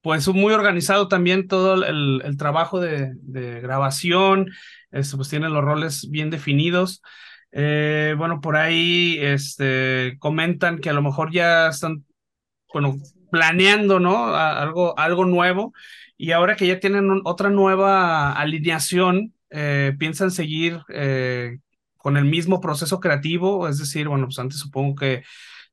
[0.01, 4.49] pues muy organizado también todo el, el trabajo de, de grabación,
[4.89, 7.03] este, pues tiene los roles bien definidos.
[7.51, 12.03] Eh, bueno, por ahí este, comentan que a lo mejor ya están,
[12.73, 12.95] bueno,
[13.29, 14.25] planeando, ¿no?
[14.29, 15.71] A- algo, algo nuevo.
[16.17, 21.57] Y ahora que ya tienen un- otra nueva alineación, eh, piensan seguir eh,
[21.97, 23.67] con el mismo proceso creativo.
[23.67, 25.23] Es decir, bueno, pues antes supongo que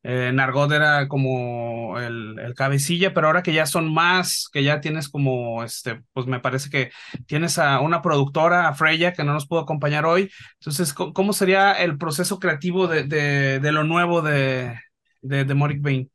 [0.04, 4.80] eh, Nargot era como el, el cabecilla, pero ahora que ya son más, que ya
[4.80, 6.90] tienes como, este, pues me parece que
[7.26, 10.30] tienes a una productora, a Freya, que no nos pudo acompañar hoy.
[10.54, 14.76] Entonces, ¿cómo, sería el proceso creativo de, de, lo nuevo de,
[15.20, 16.10] de, de Moric Bain?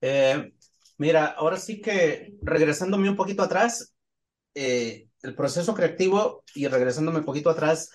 [0.00, 0.52] Eh,
[0.98, 3.94] mira, ahora sí que regresándome un poquito atrás,
[4.54, 7.90] eh, el proceso creativo y regresándome un poquito atrás,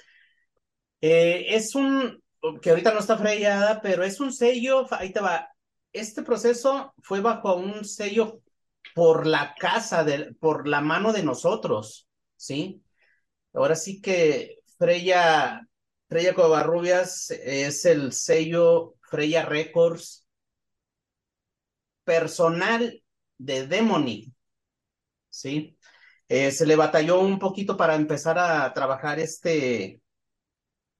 [1.01, 2.22] eh, es un,
[2.61, 5.49] que ahorita no está freyada, pero es un sello, ahí te va.
[5.93, 8.41] Este proceso fue bajo un sello
[8.95, 12.84] por la casa, de, por la mano de nosotros, ¿sí?
[13.53, 15.61] Ahora sí que Freya,
[16.07, 20.26] Freya Covarrubias es el sello Freya Records
[22.03, 23.03] personal
[23.38, 24.34] de Demonic,
[25.30, 25.78] ¿sí?
[26.34, 30.01] Eh, se le batalló un poquito para empezar a trabajar este,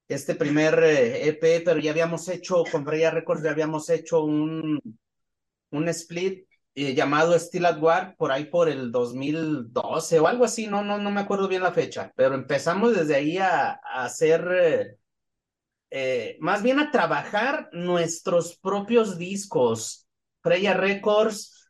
[0.08, 4.80] este primer eh, EP, pero ya habíamos hecho, con Freya Records ya habíamos hecho un,
[5.72, 10.68] un split eh, llamado Still at War por ahí por el 2012 o algo así,
[10.68, 14.48] no, no, no me acuerdo bien la fecha, pero empezamos desde ahí a, a hacer,
[14.54, 14.98] eh,
[15.92, 20.08] eh, más bien a trabajar nuestros propios discos,
[20.42, 21.61] Freya Records,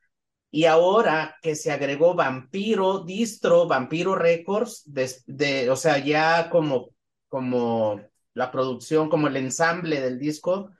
[0.52, 6.92] y ahora que se agregó Vampiro, Distro, Vampiro Records, de, o sea, ya como,
[8.34, 10.72] la producción, como el ensamble del disco,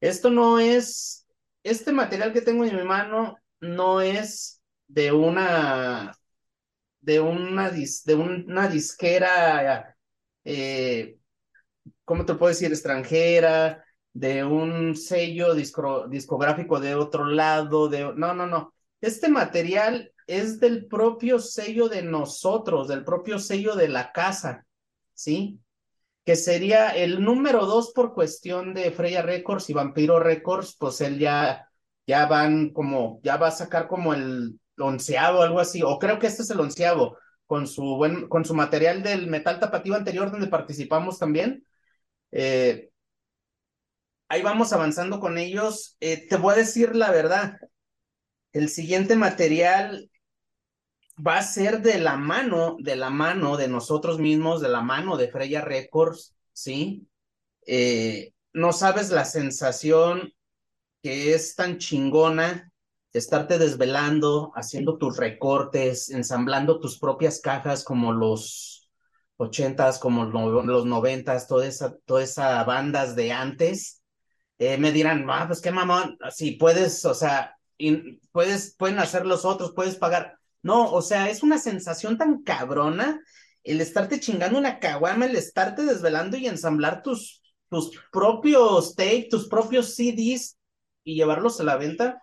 [0.00, 1.26] esto no es,
[1.62, 6.12] este material que tengo en mi mano no es de una,
[7.00, 9.96] de una, dis, de una disquera,
[10.44, 11.18] eh,
[12.04, 12.70] ¿cómo te puedo decir?
[12.70, 18.75] Extranjera, de un sello disco, discográfico de otro lado, de, no, no, no.
[19.00, 24.66] Este material es del propio sello de nosotros, del propio sello de la casa,
[25.14, 25.60] ¿sí?
[26.24, 31.18] Que sería el número dos por cuestión de Freya Records y Vampiro Records, pues él
[31.18, 31.68] ya,
[32.06, 36.26] ya van como, ya va a sacar como el onceavo, algo así, o creo que
[36.26, 37.16] este es el onceavo,
[37.46, 41.64] con su con su material del metal tapativo anterior donde participamos también.
[42.32, 42.90] Eh,
[44.28, 45.96] ahí vamos avanzando con ellos.
[46.00, 47.58] Eh, te voy a decir la verdad,
[48.56, 50.10] el siguiente material
[51.24, 55.18] va a ser de la mano, de la mano de nosotros mismos, de la mano
[55.18, 57.06] de Freya Records, ¿sí?
[57.66, 60.32] Eh, no sabes la sensación
[61.02, 62.72] que es tan chingona
[63.12, 68.90] estarte desvelando, haciendo tus recortes, ensamblando tus propias cajas como los
[69.36, 74.02] ochentas, como los noventas, toda esa bandas de antes.
[74.58, 79.26] Eh, me dirán, ah, pues qué mamón, si puedes, o sea, y puedes, pueden hacer
[79.26, 80.38] los otros, puedes pagar.
[80.62, 83.20] No, o sea, es una sensación tan cabrona
[83.66, 89.48] el estarte chingando una caguama, el estarte desvelando y ensamblar tus, tus propios tape, tus
[89.48, 90.56] propios CDs
[91.02, 92.22] y llevarlos a la venta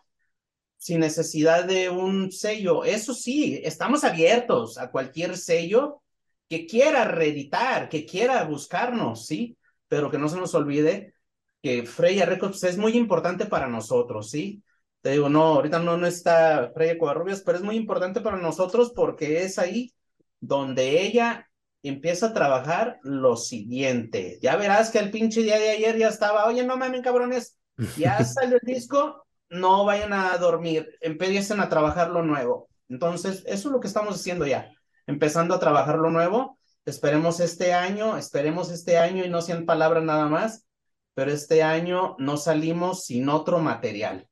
[0.77, 2.85] sin necesidad de un sello.
[2.85, 6.01] Eso sí, estamos abiertos a cualquier sello
[6.49, 9.57] que quiera reeditar, que quiera buscarnos, ¿sí?
[9.89, 11.13] Pero que no se nos olvide
[11.61, 14.63] que Freya Records es muy importante para nosotros, ¿sí?
[15.03, 18.93] Te digo, no, ahorita no, no está Freya Covarrubias, pero es muy importante para nosotros
[18.95, 19.93] porque es ahí
[20.39, 21.49] donde ella
[21.81, 24.39] empieza a trabajar lo siguiente.
[24.41, 27.57] Ya verás que el pinche día de ayer ya estaba, oye, no mames, cabrones,
[27.97, 32.69] ya salió el disco, no vayan a dormir, empiecen a trabajar lo nuevo.
[32.87, 34.71] Entonces, eso es lo que estamos haciendo ya,
[35.05, 36.57] empezando a trabajar lo nuevo.
[36.85, 40.65] Esperemos este año, esperemos este año y no sean palabras nada más,
[41.13, 44.29] pero este año no salimos sin otro material.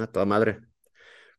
[0.00, 0.60] A toda madre.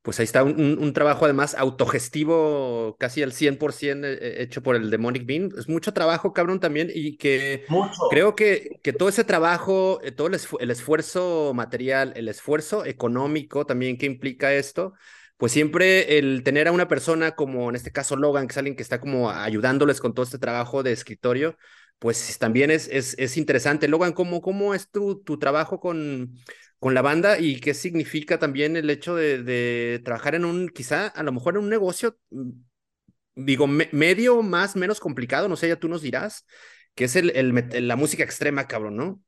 [0.01, 4.91] Pues ahí está un, un, un trabajo además autogestivo casi al 100% hecho por el
[4.91, 5.49] Demonic Bean.
[5.57, 8.01] Es mucho trabajo, cabrón, también, y que mucho.
[8.11, 12.85] creo que, que todo ese trabajo, eh, todo el, esfu el esfuerzo material, el esfuerzo
[12.85, 14.93] económico también que implica esto,
[15.37, 18.75] pues siempre el tener a una persona como en este caso Logan, que es alguien
[18.75, 21.57] que está como ayudándoles con todo este trabajo de escritorio,
[21.99, 23.87] pues también es, es, es interesante.
[23.87, 26.35] Logan, ¿cómo, cómo es tu, tu trabajo con,
[26.79, 31.23] con la banda y qué significa también el hecho de, trabajar en un, quizá a
[31.23, 32.17] lo mejor en un negocio
[33.35, 36.45] digo, medio más, menos complicado, no sé, ya tú nos dirás,
[36.95, 39.21] que es el, la música extrema, cabrón, ¿no?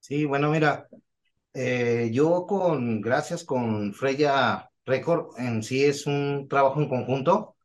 [0.00, 0.88] Sí, bueno, mira,
[1.54, 7.56] eh, yo con, gracias con Freya Record, en sí es un trabajo en conjunto,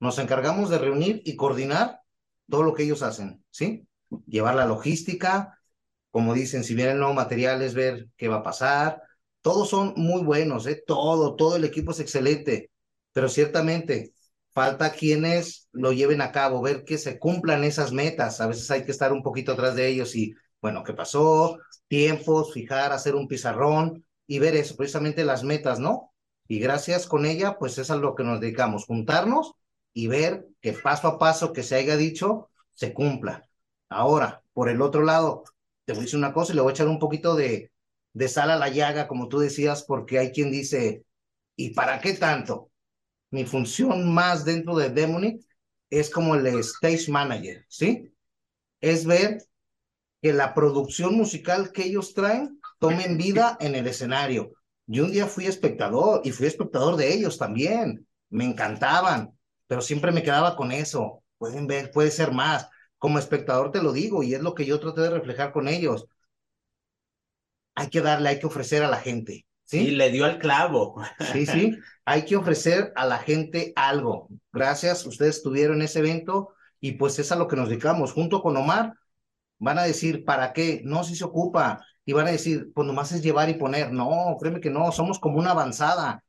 [0.00, 2.00] nos encargamos de reunir y coordinar
[2.48, 3.86] todo lo que ellos hacen, ¿sí?
[4.26, 5.57] Llevar la logística,
[6.10, 9.02] como dicen, si viene el nuevo material es ver qué va a pasar,
[9.42, 10.82] todos son muy buenos, ¿eh?
[10.86, 12.70] Todo, todo el equipo es excelente,
[13.12, 14.12] pero ciertamente
[14.52, 18.84] falta quienes lo lleven a cabo, ver que se cumplan esas metas, a veces hay
[18.84, 21.58] que estar un poquito atrás de ellos y, bueno, ¿qué pasó?
[21.86, 26.12] Tiempos, fijar, hacer un pizarrón y ver eso, precisamente las metas, ¿no?
[26.48, 29.52] Y gracias con ella, pues es a lo que nos dedicamos, juntarnos
[29.92, 33.48] y ver que paso a paso que se haya dicho se cumpla.
[33.88, 35.44] Ahora, por el otro lado,
[35.88, 37.72] te voy a una cosa y le voy a echar un poquito de,
[38.12, 41.06] de sal a la llaga, como tú decías, porque hay quien dice,
[41.56, 42.70] ¿y para qué tanto?
[43.30, 45.40] Mi función más dentro de Demonic
[45.88, 48.12] es como el stage manager, ¿sí?
[48.82, 49.38] Es ver
[50.20, 54.52] que la producción musical que ellos traen tomen vida en el escenario.
[54.84, 58.06] Yo un día fui espectador y fui espectador de ellos también.
[58.28, 61.22] Me encantaban pero siempre me quedaba con eso.
[61.36, 62.68] Pueden ver, puede ser más.
[62.98, 66.06] Como espectador te lo digo y es lo que yo traté de reflejar con ellos.
[67.74, 69.46] Hay que darle, hay que ofrecer a la gente.
[69.64, 69.78] ¿sí?
[69.78, 71.00] Y le dio al clavo.
[71.32, 71.78] Sí, sí.
[72.04, 74.28] Hay que ofrecer a la gente algo.
[74.52, 78.12] Gracias, ustedes estuvieron en ese evento y pues es a lo que nos dedicamos.
[78.12, 78.94] Junto con Omar,
[79.58, 80.80] van a decir, ¿para qué?
[80.84, 81.84] No, si se ocupa.
[82.04, 83.92] Y van a decir, pues nomás es llevar y poner.
[83.92, 86.24] No, créeme que no, somos como una avanzada.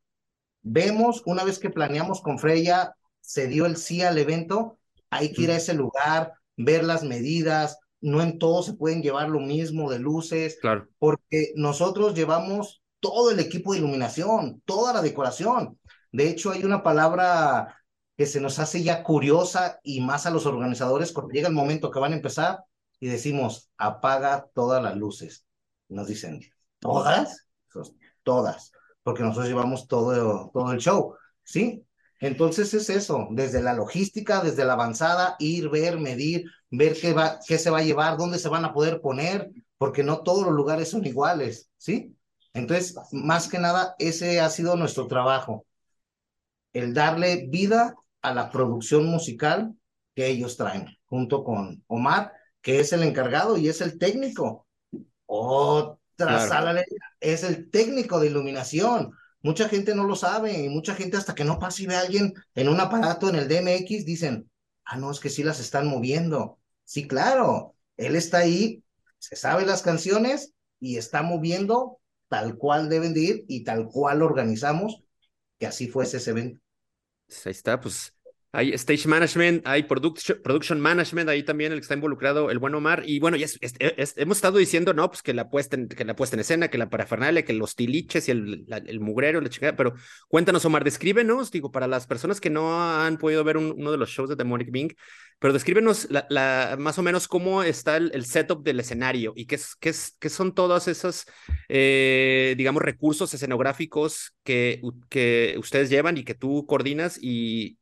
[0.61, 4.77] Vemos, una vez que planeamos con Freya, se dio el sí al evento,
[5.09, 9.29] hay que ir a ese lugar, ver las medidas, no en todo se pueden llevar
[9.29, 10.87] lo mismo de luces, claro.
[10.99, 15.79] porque nosotros llevamos todo el equipo de iluminación, toda la decoración.
[16.11, 17.77] De hecho, hay una palabra
[18.17, 21.91] que se nos hace ya curiosa y más a los organizadores cuando llega el momento
[21.91, 22.59] que van a empezar
[22.99, 25.45] y decimos, apaga todas las luces.
[25.87, 26.41] Nos dicen,
[26.79, 27.47] ¿todas?
[28.23, 31.85] Todas, porque nosotros llevamos todo, todo el show, ¿sí?
[32.19, 37.39] Entonces es eso, desde la logística, desde la avanzada, ir, ver, medir, ver qué, va,
[37.47, 40.53] qué se va a llevar, dónde se van a poder poner, porque no todos los
[40.53, 42.15] lugares son iguales, ¿sí?
[42.53, 45.65] Entonces, más que nada, ese ha sido nuestro trabajo,
[46.73, 49.73] el darle vida a la producción musical
[50.15, 54.67] que ellos traen, junto con Omar, que es el encargado y es el técnico.
[55.25, 56.83] Otra sala
[57.19, 59.13] es el técnico de iluminación.
[59.41, 62.01] Mucha gente no lo sabe y mucha gente hasta que no pase y ve a
[62.01, 64.49] alguien en un aparato en el DMX dicen,
[64.85, 66.59] ah, no, es que sí las están moviendo.
[66.83, 68.83] Sí, claro, él está ahí,
[69.17, 74.21] se sabe las canciones y está moviendo tal cual deben de ir y tal cual
[74.21, 75.03] organizamos
[75.57, 76.59] que así fuese ese evento.
[77.27, 78.13] Pues ahí está, pues
[78.51, 82.73] hay stage management, hay production, production management, ahí también el que está involucrado, el buen
[82.73, 83.03] Omar.
[83.05, 83.47] Y bueno, ya
[84.15, 86.79] hemos estado diciendo, no, pues que la, puesta en, que la puesta en escena, que
[86.79, 89.75] la parafernalia, que los tiliches y el, el mugrero, la chingada.
[89.75, 89.93] Pero
[90.27, 94.09] cuéntanos, Omar, descríbenos, digo, para las personas que no han podido ver uno de los
[94.09, 94.93] shows de Demonic Bing,
[95.39, 99.75] pero descríbenos la, más o menos cómo está el, setup del escenario y qué, es,
[99.75, 101.25] qué, es, qué son todos esos,
[101.69, 107.78] eh, digamos, recursos escenográficos que, que ustedes llevan y que tú coordinas y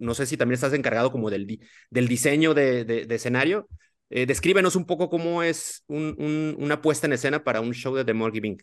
[0.00, 1.60] no sé si también estás encargado como del,
[1.90, 3.68] del diseño de, de, escenario.
[4.08, 8.04] Eh, descríbenos un poco cómo es un, una puesta en escena para un show de
[8.04, 8.58] The More Giving.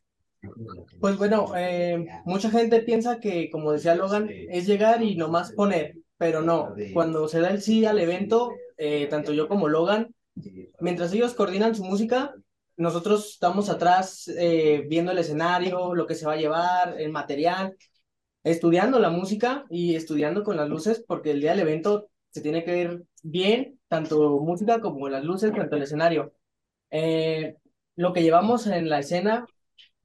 [0.99, 5.95] Pues bueno, eh, mucha gente piensa que, como decía Logan, es llegar y nomás poner,
[6.17, 6.75] pero no.
[6.93, 10.13] Cuando se da el sí al evento, eh, tanto yo como Logan,
[10.79, 12.33] mientras ellos coordinan su música,
[12.75, 14.29] nosotros estamos atrás
[14.87, 17.75] viendo el escenario, lo que se va a llevar, el material,
[18.51, 22.63] estudiando la música y estudiando con las luces, porque el día del evento se tiene
[22.63, 26.33] que ver bien, tanto música como las luces, tanto el escenario.
[26.91, 27.57] Eh,
[27.95, 29.45] lo que llevamos en la escena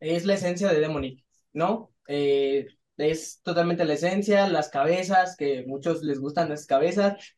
[0.00, 1.92] es la esencia de Demonic, ¿no?
[2.08, 2.66] Eh,
[2.96, 7.34] es totalmente la esencia, las cabezas, que muchos les gustan las cabezas.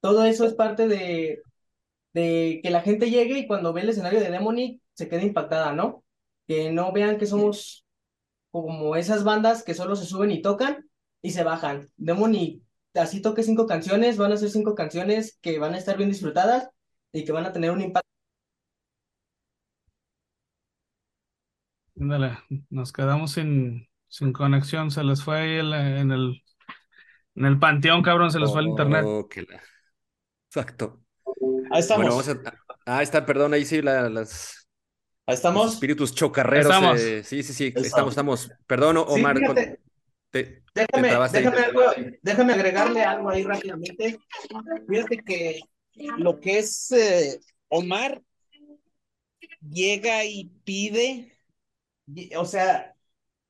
[0.00, 1.42] Todo eso es parte de,
[2.14, 5.72] de que la gente llegue y cuando ve el escenario de Demonic se quede impactada,
[5.72, 6.04] ¿no?
[6.46, 7.81] Que no vean que somos
[8.52, 10.88] como esas bandas que solo se suben y tocan
[11.22, 11.88] y se bajan.
[11.96, 12.62] Demoni,
[12.94, 16.68] así toque cinco canciones, van a ser cinco canciones que van a estar bien disfrutadas
[17.12, 18.08] y que van a tener un impacto.
[21.94, 22.38] Dale,
[22.68, 26.42] nos quedamos sin, sin conexión, se les fue en el,
[27.34, 29.04] en el panteón, cabrón, se les fue el internet.
[29.06, 29.28] Oh,
[30.48, 31.02] Exacto.
[31.70, 32.28] Ahí estamos.
[32.84, 34.61] Ah, está, perdón, ahí sí las,
[35.26, 35.74] Ahí estamos.
[35.74, 37.00] espíritus chocarreros.
[37.24, 37.72] sí, sí, sí.
[37.76, 38.50] Estamos, estamos.
[38.66, 39.38] Perdón, Omar.
[40.30, 41.44] Te, Déjame, trabaste ahí.
[41.44, 44.18] déjame, algo- déjame agregarle algo ahí rápidamente.
[44.88, 45.60] Fíjate que
[46.16, 47.38] lo que es eh,
[47.68, 48.22] Omar
[49.60, 51.36] llega y pide,
[52.06, 52.94] y- o sea,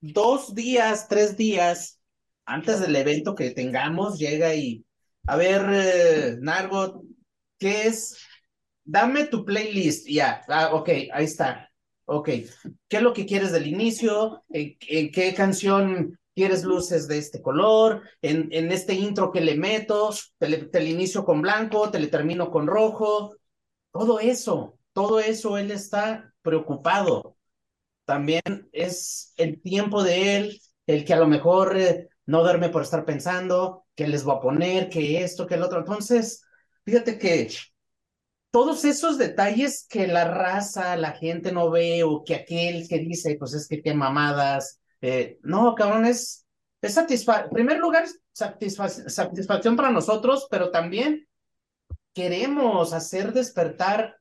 [0.01, 2.01] dos días, tres días
[2.45, 4.85] antes del evento que tengamos, llega y,
[5.29, 7.05] a ver, eh, Nargo,
[7.59, 8.17] ¿qué es?
[8.85, 11.71] Dame tu playlist, ya, ah, ok, ahí está.
[12.05, 12.27] Ok,
[12.89, 14.45] ¿qué es lo que quieres del inicio?
[14.51, 14.77] ¿En,
[15.13, 18.03] qué canción quieres luces de este color?
[18.21, 22.01] En, en este intro que le meto, te le, te le inicio con blanco, te
[22.01, 23.37] le termino con rojo.
[23.93, 27.37] Todo eso, todo eso él está preocupado.
[28.05, 28.43] También
[28.73, 33.05] es el tiempo de él, el que a lo mejor eh, no duerme por estar
[33.05, 35.79] pensando, que les voy a poner, que esto, que el otro.
[35.79, 36.45] Entonces,
[36.85, 37.49] fíjate que
[38.53, 43.37] todos esos detalles que la raza, la gente no ve, o que aquel que dice,
[43.39, 44.79] pues es que qué mamadas.
[45.01, 46.47] eh, no, cabrón, es,
[46.83, 51.27] es satisfa en primer lugar, satisfa satisfacción para nosotros, pero también
[52.13, 54.17] queremos hacer despertar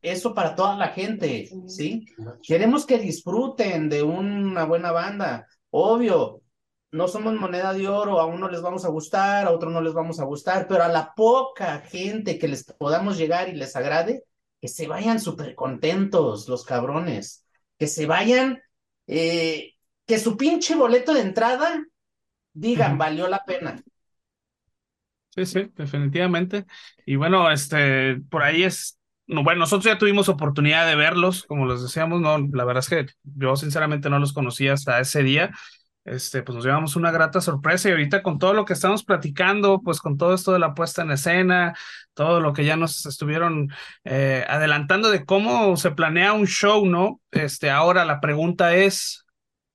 [0.00, 2.06] eso para toda la gente, ¿sí?
[2.42, 5.46] Queremos que disfruten de una buena banda.
[5.68, 6.39] Obvio,
[6.92, 9.94] no somos moneda de oro, a uno les vamos a gustar, a otro no les
[9.94, 14.24] vamos a gustar, pero a la poca gente que les podamos llegar y les agrade,
[14.60, 17.46] que se vayan súper contentos los cabrones,
[17.78, 18.60] que se vayan,
[19.06, 19.74] eh,
[20.06, 21.84] que su pinche boleto de entrada
[22.52, 23.80] digan, valió la pena.
[25.30, 26.66] Sí, sí, definitivamente.
[27.06, 31.66] Y bueno, este, por ahí es, no, bueno, nosotros ya tuvimos oportunidad de verlos, como
[31.66, 35.52] les decíamos, no, la verdad es que yo sinceramente no los conocía hasta ese día.
[36.10, 39.80] Este, pues nos llevamos una grata sorpresa y ahorita con todo lo que estamos platicando,
[39.80, 41.76] pues con todo esto de la puesta en escena,
[42.14, 43.70] todo lo que ya nos estuvieron
[44.02, 47.20] eh, adelantando de cómo se planea un show, ¿no?
[47.30, 49.24] Este, ahora la pregunta es,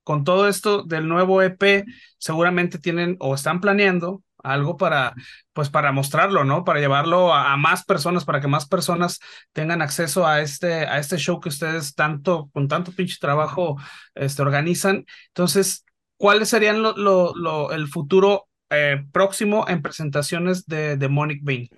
[0.03, 1.85] con todo esto del nuevo EP,
[2.17, 5.13] seguramente tienen o están planeando algo para,
[5.53, 6.65] pues para mostrarlo, ¿no?
[6.65, 9.21] Para llevarlo a, a, más personas, para que más personas
[9.53, 13.77] tengan acceso a este, a este show que ustedes tanto, con tanto pinche trabajo,
[14.15, 15.05] este, organizan.
[15.29, 15.85] Entonces,
[16.17, 21.69] ¿cuáles serían lo, lo, el futuro eh, próximo en presentaciones de Demonic Bane?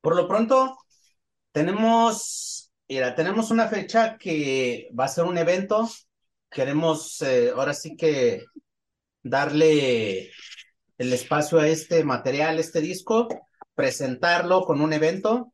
[0.00, 0.78] Por lo pronto,
[1.52, 5.88] tenemos, mira, tenemos una fecha que va a ser un evento.
[6.50, 8.44] Queremos eh, ahora sí que
[9.22, 10.30] darle
[10.98, 13.28] el espacio a este material, este disco,
[13.74, 15.52] presentarlo con un evento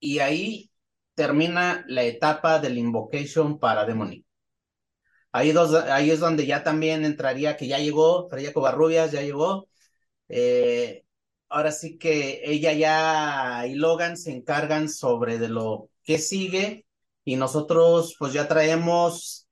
[0.00, 0.70] y ahí
[1.14, 4.27] termina la etapa del Invocation para Demonic.
[5.38, 9.68] Ahí, dos, ahí es donde ya también entraría, que ya llegó, Freya Covarrubias ya llegó.
[10.28, 11.04] Eh,
[11.48, 16.86] ahora sí que ella ya y Logan se encargan sobre de lo que sigue
[17.24, 19.46] y nosotros pues ya traemos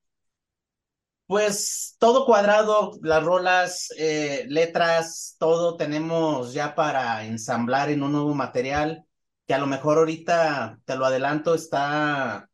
[1.25, 8.33] pues todo cuadrado, las rolas, eh, letras, todo tenemos ya para ensamblar en un nuevo
[8.33, 9.05] material
[9.45, 12.46] que a lo mejor ahorita, te lo adelanto, está,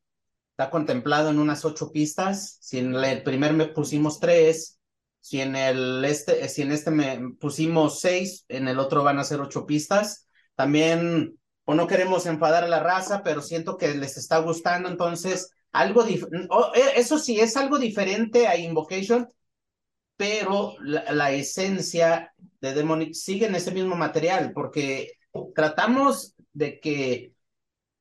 [0.64, 2.57] está contemplado en unas ocho pistas.
[2.61, 4.80] Si en el primer me pusimos tres,
[5.19, 9.26] si en el este, si en este me pusimos seis, en el otro van a
[9.26, 10.30] ser ocho pistas.
[10.56, 15.52] También, o no queremos enfadar a la raza, pero siento que les está gustando, entonces
[15.73, 16.06] algo
[16.49, 19.27] oh, eso sí es algo diferente a Invocation,
[20.15, 25.14] pero la, la, esencia de Demonic sigue en ese mismo material, porque
[25.56, 27.32] tratamos de que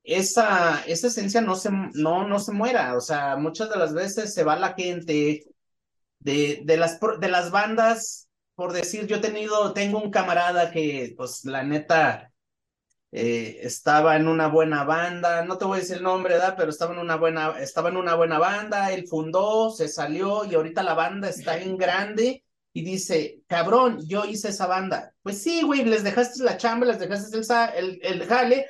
[0.05, 4.35] esa, esa esencia no se, no, no se muera, o sea, muchas de las veces
[4.35, 5.45] se va la gente
[6.21, 11.15] de, de, las, de las bandas, por decir, yo he tenido, tengo un camarada que,
[11.17, 12.33] pues, la neta,
[13.11, 16.55] eh, estaba en una buena banda, no te voy a decir el nombre, ¿verdad?
[16.57, 20.55] Pero estaba en una buena, estaba en una buena banda, él fundó, se salió y
[20.55, 25.13] ahorita la banda está en grande y dice, cabrón, yo hice esa banda.
[25.23, 28.67] Pues sí, güey, les dejaste la chamba, les dejaste el, el, el jale,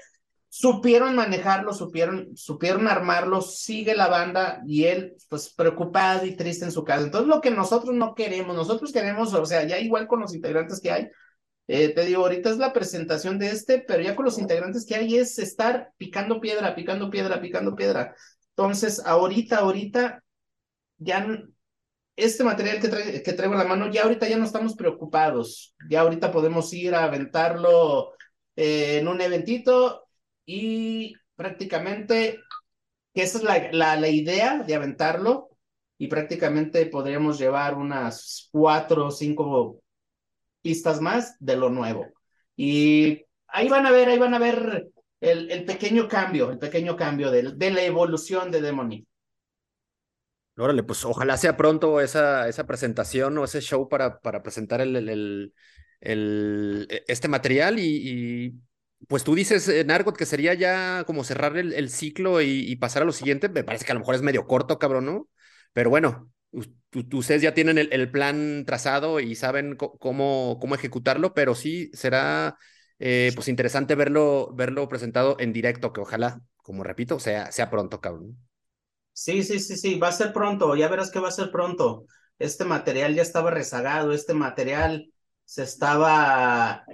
[0.55, 6.73] supieron manejarlo, supieron, supieron armarlo, sigue la banda y él, pues, preocupado y triste en
[6.73, 7.05] su casa.
[7.05, 10.79] Entonces, lo que nosotros no queremos, nosotros queremos, o sea, ya igual con los integrantes
[10.83, 11.09] que hay,
[11.69, 14.95] eh, te digo, ahorita es la presentación de este, pero ya con los integrantes que
[14.95, 18.15] hay es estar picando piedra, picando piedra, picando piedra.
[18.51, 20.23] Entonces, ahorita, ahorita,
[20.99, 21.27] ya
[22.15, 25.75] este material que, trae, que traigo en la mano, ya ahorita ya no estamos preocupados.
[25.89, 28.13] Ya ahorita podemos ir a aventarlo
[28.55, 30.03] eh, en un eventito
[30.47, 32.41] y prácticamente,
[33.15, 35.51] que esa es la, la, la idea de aventarlo
[35.99, 39.81] y prácticamente podríamos llevar unas cuatro o cinco
[40.63, 42.07] pistas más de lo nuevo.
[42.57, 44.89] Y ahí van a ver, ahí van a ver
[45.21, 49.07] el, el pequeño cambio, el pequeño cambio de, de la evolución de Demonic.
[50.57, 54.97] Órale, pues ojalá sea pronto esa, esa presentación o ese show para, para presentar el,
[54.97, 55.55] el,
[56.01, 58.55] el, e- este material y,
[59.09, 63.07] pues tú dices, eh, Nargot, que sería ya como cerrar el, ciclo y, pasar a
[63.07, 63.49] lo siguiente.
[63.49, 65.29] Me parece que a lo mejor es medio corto, cabrón, ¿no?
[65.73, 66.31] Pero bueno,
[67.13, 72.57] ustedes ya tienen el, plan trazado y saben cómo, cómo ejecutarlo, pero sí será
[72.99, 78.01] eh, pues interesante verlo, verlo presentado en directo, que ojalá, como repito, sea, sea pronto,
[78.01, 78.39] cabrón.
[79.13, 82.07] Sí, sí, sí, sí, va a ser pronto, ya verás que va a ser pronto.
[82.39, 85.13] Este material ya estaba rezagado, este material
[85.45, 86.85] se estaba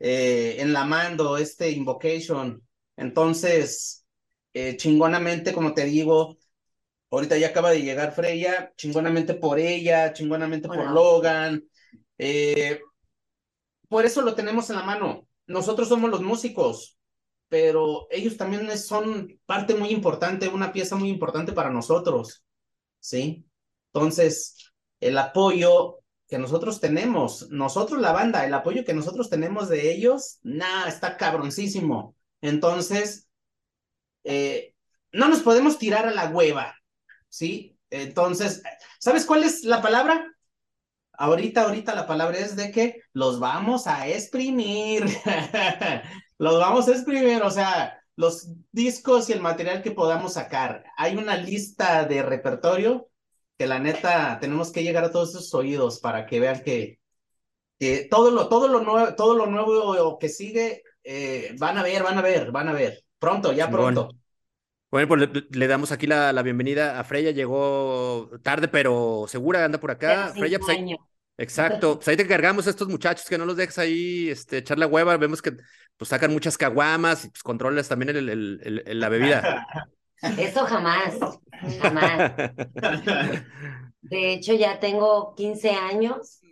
[0.00, 2.66] eh, enlamando, este Invocation.
[2.96, 4.04] Entonces,
[4.52, 6.38] eh, chingonamente, como te digo,
[7.10, 10.90] ahorita ya acaba de llegar Freya, chingonamente por ella, chingonamente por.
[10.90, 11.64] Logan.
[12.18, 12.80] eh,
[13.88, 15.26] por eso lo tenemos en la mano.
[15.46, 16.96] Nosotros somos los músicos,
[17.48, 22.44] pero ellos también son parte muy importante, una pieza muy importante para nosotros,
[23.00, 23.44] ¿sí?
[23.92, 25.99] Entonces, el apoyo
[26.30, 31.16] que nosotros tenemos, nosotros la banda, el apoyo que nosotros tenemos de ellos, nah, está
[31.16, 32.14] cabroncísimo.
[32.40, 33.28] Entonces,
[34.24, 34.74] eh,
[35.12, 36.76] no nos podemos tirar a la hueva,
[37.28, 37.76] ¿sí?
[37.90, 38.62] Entonces,
[39.00, 40.24] ¿sabes cuál es la palabra?
[41.12, 45.04] Ahorita, ahorita la palabra es de que los vamos a exprimir.
[46.38, 50.84] los vamos a exprimir, o sea, los discos y el material que podamos sacar.
[50.96, 53.09] Hay una lista de repertorio
[53.60, 56.98] que la neta tenemos que llegar a todos esos oídos para que vean que,
[57.78, 62.02] que todo lo, todo lo nuevo, todo lo nuevo que sigue, eh, van a ver,
[62.02, 63.04] van a ver, van a ver.
[63.18, 64.08] Pronto, ya pronto.
[64.90, 67.32] Bueno, pues le, le damos aquí la, la bienvenida a Freya.
[67.32, 70.32] Llegó tarde, pero segura, anda por acá.
[70.34, 70.96] Freya, pues ahí-
[71.36, 71.96] exacto.
[71.96, 74.86] Pues ahí te cargamos a estos muchachos que no los dejes ahí este, echar la
[74.86, 75.18] hueva.
[75.18, 75.52] Vemos que
[75.98, 79.66] pues sacan muchas caguamas y pues controlas también el, el- el- el- la bebida.
[80.36, 81.26] Eso jamás,
[81.78, 82.24] jamás.
[84.02, 86.44] De hecho, ya tengo 15 años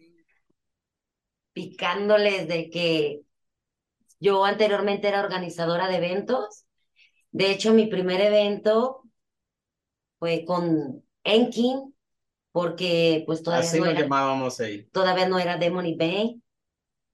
[1.53, 3.23] picándoles de que
[4.21, 6.67] yo anteriormente era organizadora de eventos.
[7.33, 9.03] De hecho, mi primer evento
[10.19, 11.95] fue con Enkin,
[12.53, 14.89] porque pues todavía Así no era, llamábamos ahí.
[14.93, 16.41] todavía no era Demon y Bane.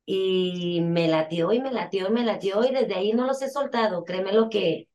[0.07, 3.51] Y me latió y me latió y me latió y desde ahí no los he
[3.51, 4.05] soltado.
[4.05, 4.89] Créeme lo que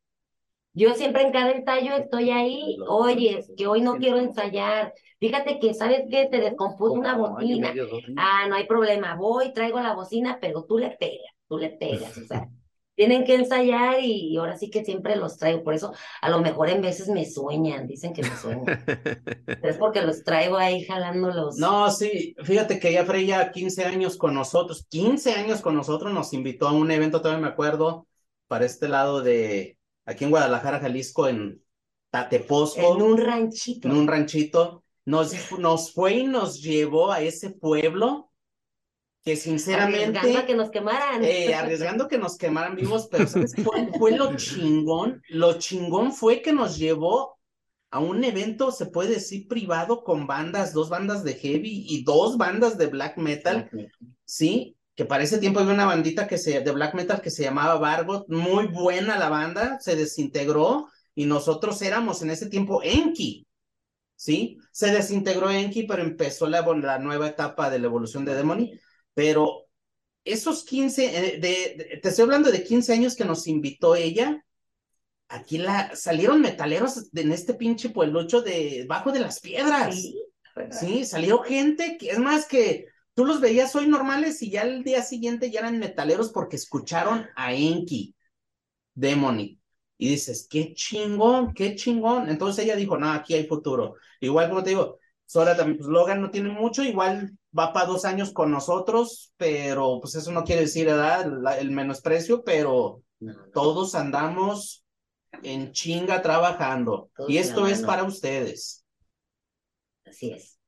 [0.74, 2.78] yo siempre en cada ensayo estoy ahí.
[2.88, 4.94] Oye, es que hoy no quiero ensayar.
[5.20, 6.30] Fíjate que, ¿sabes qué?
[6.30, 7.74] Se descompuso una bocina.
[8.18, 9.16] Ah, no hay problema.
[9.16, 12.18] Voy, traigo la bocina, pero tú le pegas, tú le pegas.
[12.18, 12.48] O sea,
[12.96, 15.64] tienen que ensayar y ahora sí que siempre los traigo.
[15.64, 18.66] Por eso, a lo mejor en veces me sueñan, dicen que me sueñan.
[19.64, 21.58] Es porque los traigo ahí jalándolos.
[21.58, 26.34] No, sí, fíjate que ya Freya 15 años con nosotros, 15 años con nosotros, nos
[26.34, 28.08] invitó a un evento, todavía me acuerdo,
[28.48, 29.79] para este lado de,
[30.10, 31.64] aquí en Guadalajara, Jalisco, en
[32.10, 33.88] Tateposco, En un ranchito.
[33.88, 38.32] en un ranchito, nos, nos fue y nos llevó a ese pueblo
[39.24, 40.18] que sinceramente...
[40.18, 41.24] Arriesgando a que nos quemaran.
[41.24, 45.22] Eh, arriesgando que nos quemaran vivos, pero ¿sabes cuál fue lo chingón?
[45.30, 47.38] Lo chingón fue que nos llevó
[47.92, 52.38] a un evento, se puede decir, privado con bandas, dos bandas de heavy y dos
[52.38, 53.70] bandas de black metal,
[54.26, 57.42] sí, que para ese tiempo había una bandita que se, de black metal que se
[57.44, 63.48] llamaba Barbot, muy buena la banda, se desintegró y nosotros éramos en ese tiempo Enki,
[64.18, 64.58] ¿sí?
[64.74, 68.72] Se desintegró Enki, pero empezó la, la nueva etapa de la evolución de Demony,
[69.14, 69.68] pero
[70.26, 74.44] esos 15, eh, de, de- te estoy hablando de 15 años que nos invitó ella,
[75.30, 79.96] aquí la, salieron metaleros de- en este pinche pueblucho de bajo de las piedras.
[79.96, 80.22] Sí,
[80.72, 82.88] Sí, salió gente que es más que
[83.20, 87.28] tú los veías hoy normales y ya el día siguiente ya eran metaleros porque escucharon
[87.36, 88.16] a Enki,
[88.94, 89.60] Demony.
[89.98, 92.30] Y dices, qué chingón, qué chingón.
[92.30, 93.96] Entonces ella dijo, no, aquí hay futuro.
[94.22, 98.06] Igual como te digo, Sora también, pues Logan no tiene mucho, igual va para dos
[98.06, 103.04] años con nosotros, pero pues eso no quiere decir edad, la- el menosprecio, pero
[103.54, 104.86] todos andamos
[105.44, 107.12] en chinga trabajando.
[107.18, 108.86] Todos Y esto es para ustedes.
[110.06, 110.59] así es.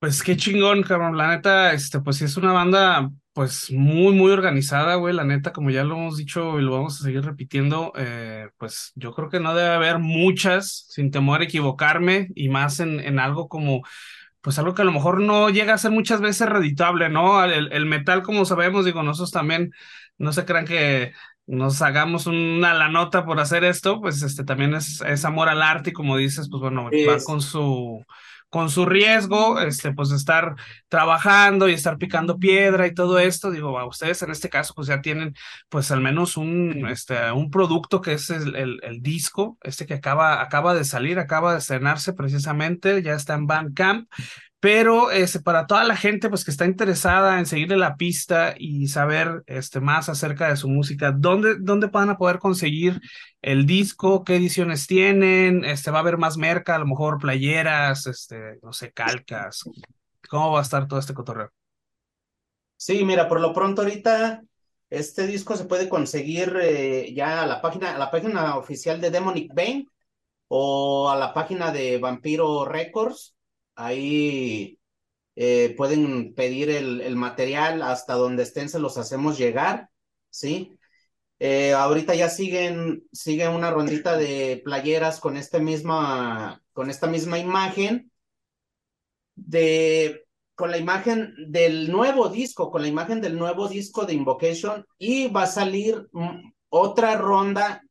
[0.00, 1.16] Pues qué chingón, cabrón.
[1.18, 5.14] La neta, este, pues sí es una banda, pues muy, muy organizada, güey.
[5.14, 8.92] La neta, como ya lo hemos dicho y lo vamos a seguir repitiendo, eh, pues
[8.96, 13.20] yo creo que no debe haber muchas, sin temor a equivocarme, y más en, en
[13.20, 13.82] algo como,
[14.42, 17.44] pues algo que a lo mejor no llega a ser muchas veces redituable, ¿no?
[17.44, 19.72] El, el metal, como sabemos, digo, nosotros también,
[20.18, 21.12] no se crean que
[21.46, 25.62] nos hagamos una la nota por hacer esto, pues este también es, es amor al
[25.62, 28.04] arte, y como dices, pues bueno, va Es- con su
[28.50, 30.56] con su riesgo, este, pues estar
[30.88, 34.88] trabajando y estar picando piedra y todo esto, digo, a ustedes en este caso pues
[34.88, 35.34] ya tienen
[35.68, 40.42] pues al menos un, este, un producto que es el, el, disco, este que acaba,
[40.42, 44.08] acaba de salir, acaba de estrenarse precisamente, ya está en Bandcamp,
[44.60, 48.88] pero este, para toda la gente pues, que está interesada en seguirle la pista y
[48.88, 53.00] saber este, más acerca de su música, ¿dónde, ¿dónde van a poder conseguir
[53.40, 54.22] el disco?
[54.22, 55.64] ¿Qué ediciones tienen?
[55.64, 56.74] Este, ¿Va a haber más merca?
[56.74, 59.64] A lo mejor playeras, este, no sé, calcas.
[60.28, 61.50] ¿Cómo va a estar todo este cotorreo?
[62.76, 64.42] Sí, mira, por lo pronto ahorita
[64.90, 69.10] este disco se puede conseguir eh, ya a la página, a la página oficial de
[69.10, 69.86] Demonic Bane
[70.48, 73.36] o a la página de Vampiro Records
[73.80, 74.78] Ahí
[75.36, 79.88] eh, pueden pedir el, el, material hasta donde estén, se los hacemos llegar,
[80.28, 80.78] ¿sí?
[81.38, 87.38] Eh, ahorita ya siguen, siguen una rondita de playeras con, este misma, con esta misma
[87.38, 88.12] imagen,
[89.34, 94.84] de, con la imagen del nuevo disco, con la imagen del nuevo disco de Invocation,
[94.98, 96.06] y va a salir
[96.68, 97.82] otra ronda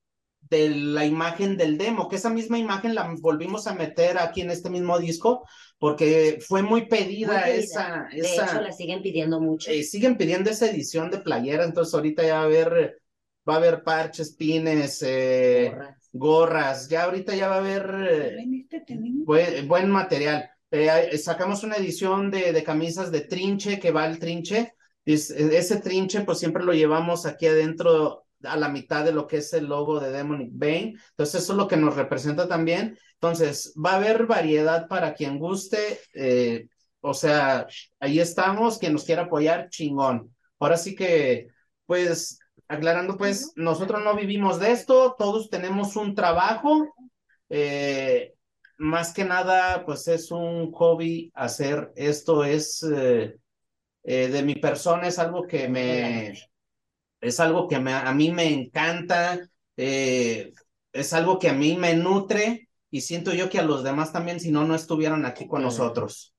[0.41, 4.51] de la imagen del demo, que esa misma imagen la volvimos a meter aquí en
[4.51, 5.47] este mismo disco,
[5.79, 9.71] porque fue muy pedida, esa, De hecho, la siguen pidiendo mucho.
[9.71, 13.01] Eh, siguen pidiendo esa edición de playera, entonces ahorita ya va a haber,
[13.47, 16.09] va a haber parches, pines, eh, gorras.
[16.11, 16.89] gorras.
[16.89, 18.67] ya ahorita ya va a haber eh,
[19.23, 20.49] buen, buen, material.
[21.17, 24.73] Sacamos una edición de, de, camisas de trinche que va al trinche.
[25.05, 29.53] ese trinche, pues siempre lo llevamos aquí adentro a la mitad de lo que es
[29.53, 30.95] el logo de Demonic Bane.
[31.11, 32.97] Entonces, eso es lo que nos representa también.
[33.15, 35.99] Entonces, va a haber variedad para quien guste.
[36.13, 36.67] Eh,
[37.01, 37.67] o sea,
[37.99, 38.77] ahí estamos.
[38.77, 40.35] Quien nos quiera apoyar, chingón.
[40.59, 41.47] Ahora sí que,
[41.85, 45.15] pues, aclarando, pues, nosotros no vivimos de esto.
[45.17, 46.87] Todos tenemos un trabajo.
[47.49, 48.33] Eh,
[48.77, 52.45] más que nada, pues es un hobby hacer esto.
[52.45, 53.37] Es eh,
[54.03, 56.33] de mi persona, es algo que me
[57.21, 59.39] es algo que me, a mí me encanta,
[59.77, 60.53] eh,
[60.91, 64.39] es algo que a mí me nutre y siento yo que a los demás también,
[64.39, 66.33] si no, no estuvieran aquí con nosotros.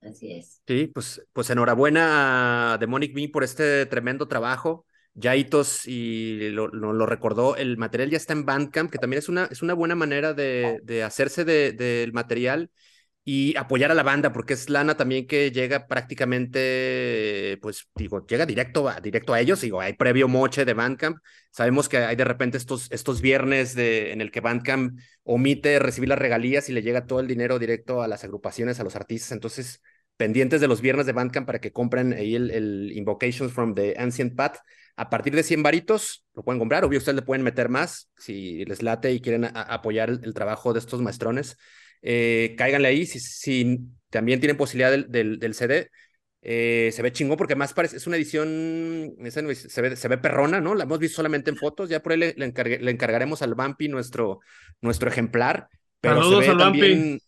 [0.00, 0.62] Así es.
[0.66, 4.86] Sí, pues, pues enhorabuena a Demonic Me por este tremendo trabajo.
[5.14, 9.28] Yaitos y lo, lo, lo, recordó, el material ya está en Bandcamp, que también es
[9.28, 12.70] una, es una buena manera de, de hacerse del de, material
[13.30, 18.46] y apoyar a la banda, porque es lana también que llega prácticamente, pues digo, llega
[18.46, 21.18] directo a, directo a ellos, digo, hay previo moche de Bandcamp,
[21.50, 26.08] sabemos que hay de repente estos, estos viernes de, en el que Bandcamp omite recibir
[26.08, 29.32] las regalías y le llega todo el dinero directo a las agrupaciones, a los artistas,
[29.32, 29.82] entonces
[30.16, 33.94] pendientes de los viernes de Bandcamp para que compren ahí el, el Invocations from the
[33.98, 34.56] Ancient Path,
[34.96, 38.64] a partir de 100 varitos lo pueden comprar, obvio ustedes le pueden meter más si
[38.64, 41.58] les late y quieren a, apoyar el, el trabajo de estos maestrones,
[42.02, 43.78] eh, cáiganle ahí si, si,
[44.10, 45.90] también tienen posibilidad del, del, del CD.
[46.40, 50.60] Eh, se ve chingón porque más parece, es una edición, se ve, se ve perrona,
[50.60, 50.74] ¿no?
[50.74, 53.54] La hemos visto solamente en fotos, ya por ahí le, le, encargue, le encargaremos al
[53.54, 54.40] Vampi nuestro,
[54.80, 55.68] nuestro ejemplar.
[56.00, 57.22] Pero saludos al también, Vampi.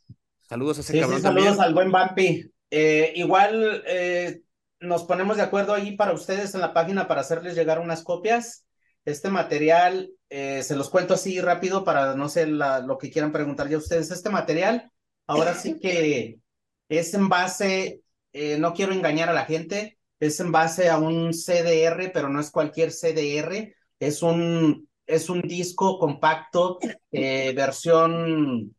[0.48, 1.64] Saludos a ese Sí, cabrón sí, saludos también.
[1.66, 2.50] al buen Vampi.
[2.70, 4.42] Eh, igual eh,
[4.78, 8.64] nos ponemos de acuerdo ahí para ustedes en la página para hacerles llegar unas copias.
[9.04, 13.32] Este material, eh, se los cuento así rápido para no sé la, lo que quieran
[13.32, 14.10] preguntar ya ustedes.
[14.10, 14.90] Este material,
[15.26, 16.38] ahora sí que
[16.88, 18.02] es en base,
[18.32, 22.40] eh, no quiero engañar a la gente, es en base a un CDR, pero no
[22.40, 26.78] es cualquier CDR, es un, es un disco compacto,
[27.10, 28.74] eh, versión,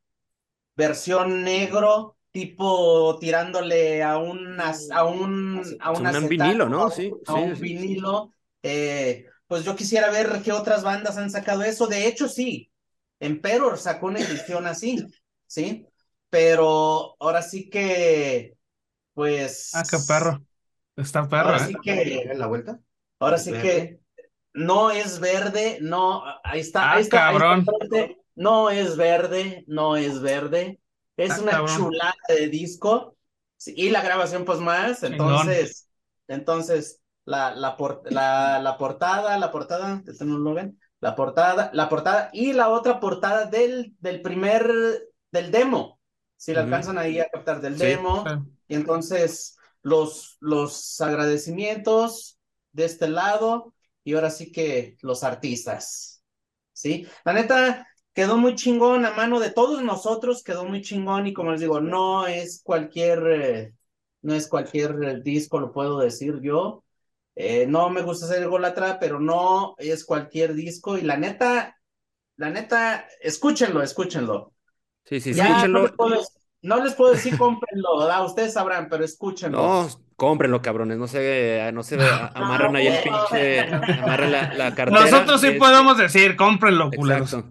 [0.76, 6.86] versión negro, tipo tirándole a un, a un, a un, un acetato, vinilo, ¿no?
[6.86, 7.62] a, Sí, a sí, un sí.
[7.62, 8.32] vinilo.
[8.64, 11.86] Eh, pues yo quisiera ver qué otras bandas han sacado eso.
[11.88, 12.72] De hecho, sí,
[13.20, 15.06] Emperor sacó una edición así,
[15.46, 15.86] ¿sí?
[16.30, 18.56] Pero ahora sí que,
[19.14, 19.72] pues.
[19.76, 20.46] Ah, qué perro.
[20.96, 21.68] Está perro, Ahora ¿eh?
[21.68, 22.80] sí que, ¿En la vuelta?
[23.20, 23.68] ahora ¿Es sí verde?
[23.68, 24.00] que
[24.54, 27.66] no es verde, no, ahí está, Ah, ahí está, ahí está cabrón.
[28.36, 30.80] no es verde, no es verde,
[31.18, 31.78] es Ah, una cabrón.
[31.78, 33.18] chulada de disco,
[33.58, 35.90] sí, y la grabación pues más, entonces,
[36.28, 37.01] entonces,
[37.32, 41.90] la, la, por- la, la portada, la portada, este no lo ven, la portada, la
[41.90, 44.70] portada y la otra portada del, del primer,
[45.32, 46.00] del demo,
[46.38, 46.62] si la Ujú.
[46.62, 48.38] alcanzan ahí a captar del Sí, demo,
[48.68, 52.40] y entonces los, los agradecimientos
[52.72, 56.24] de este lado y ahora sí que los artistas,
[56.74, 57.08] ¿sí?
[57.26, 61.52] La neta, quedó muy chingón a mano de todos nosotros, quedó muy chingón y como
[61.52, 63.74] les digo, no es cualquier, eh,
[64.22, 66.81] no es cualquier disco, lo puedo decir yo.
[67.36, 71.78] Eh, no me gusta ser ególatra, pero no es cualquier disco y la neta,
[72.38, 74.54] la neta, escúchenlo, escúchenlo.
[75.06, 75.82] Sí, sí, Ya, no escúchenlo.
[75.84, 76.22] les, puedo,
[76.62, 78.26] no les puedo decir cómprenlo, ¿verdad?
[78.26, 79.58] Ustedes sabrán, pero escúchenlo.
[79.58, 80.98] No, cómprenlo, cabrones.
[80.98, 81.98] No se, no se
[82.36, 85.02] amarran ahí el pinche, amarran la, la cartera.
[85.02, 87.36] Nosotros sí Es- podemos decir, cómprenlo, culeros.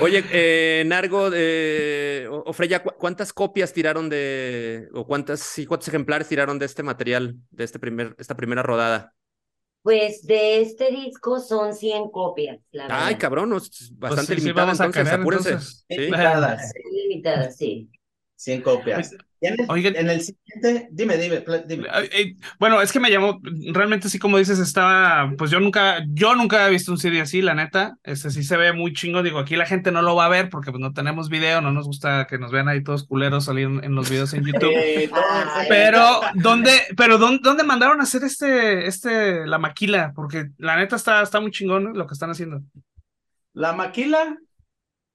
[0.00, 5.66] Oye, eh, Nargo, eh, o, o Freya, ¿cu- ¿cuántas copias tiraron de, o cuántas, sí,
[5.66, 9.12] cuántos ejemplares tiraron de este material, de este primer, esta primera rodada?
[9.84, 13.04] Pues de este disco son 100 copias, la verdad.
[13.06, 15.48] Ay, cabrón, es bastante Pues sí, sí, limitada, a entonces, querer, apúrense.
[15.50, 15.84] entonces.
[15.88, 15.96] Sí.
[15.98, 17.90] Limitadas, limitadas, sí.
[18.34, 19.12] 100 copias.
[19.12, 19.96] Y en el, Oigan.
[19.96, 21.88] en el siguiente, dime, dime, dime.
[22.12, 23.40] Eh, Bueno, es que me llamó,
[23.72, 27.42] realmente sí, como dices, estaba, pues yo nunca, yo nunca había visto un CD así,
[27.42, 30.26] la neta, este sí se ve muy chingo, digo, aquí la gente no lo va
[30.26, 33.06] a ver porque pues no tenemos video, no nos gusta que nos vean ahí todos
[33.06, 38.00] culeros salir en, los videos en YouTube, Eh, Ay, pero ¿dónde, pero dónde, dónde mandaron
[38.00, 40.12] a hacer este, este, la maquila?
[40.14, 42.62] Porque la neta está, está muy chingón lo que están haciendo.
[43.52, 44.36] La maquila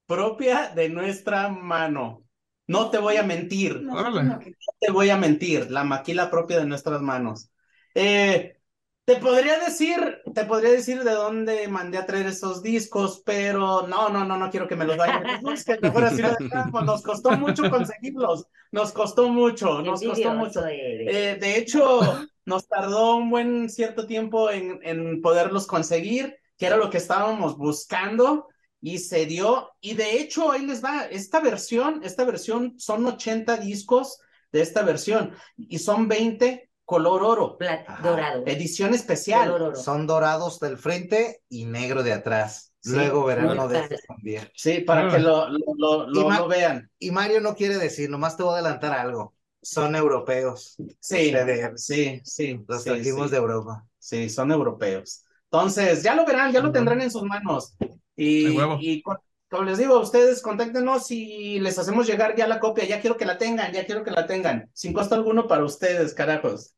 [0.08, 2.24] propia de nuestra mano.
[2.70, 3.84] No te voy a mentir.
[3.92, 4.24] Órale.
[4.24, 4.40] No
[4.80, 5.72] te voy a mentir.
[5.72, 7.50] La maquila propia de nuestras manos.
[7.96, 8.58] Eh,
[9.06, 14.10] te podría decir, te podría decir de dónde mandé a traer esos discos, pero no,
[14.10, 15.26] no, no, no quiero que me los vayan.
[15.52, 16.84] Es que mejor así lo dejamos.
[16.86, 18.46] Nos costó mucho conseguirlos.
[18.72, 20.64] Nos costó mucho, nos costó mucho.
[20.68, 22.02] Eh, de hecho,
[22.46, 27.58] nos tardó un buen cierto tiempo en, en poderlos conseguir, que era lo que estábamos
[27.58, 28.48] buscando,
[28.82, 29.72] y se dio.
[29.82, 34.20] Y de hecho, ahí les va, esta versión, esta versión son 80 discos
[34.52, 38.02] de esta versión, y son 20 color oro, Plat- Ajá.
[38.10, 38.44] dorado.
[38.48, 39.48] edición especial.
[39.52, 39.76] Color oro.
[39.76, 42.74] Son dorados del frente y negro de atrás.
[42.82, 44.50] Sí, Luego verán uno de estos también.
[44.56, 45.12] Sí, para Ah.
[45.16, 46.90] que lo, lo, lo, lo- vean.
[46.98, 49.36] Y Mario no quiere decir, nomás te voy a adelantar algo.
[49.62, 50.78] Son europeos.
[51.00, 51.84] Sí, Ustedes.
[51.86, 52.60] sí, sí.
[52.68, 53.32] Los sí, trajimos sí.
[53.32, 53.86] de Europa.
[54.00, 55.26] Sí, son europeos.
[55.52, 57.76] Entonces, ya lo verán, ya lo tendrán en sus manos.
[58.22, 62.86] Y, como les digo, ustedes contáctenos y les hacemos llegar ya la copia.
[62.86, 64.70] Ya quiero que la tengan, ya quiero que la tengan.
[64.74, 66.76] Sin costo alguno para ustedes, carajos.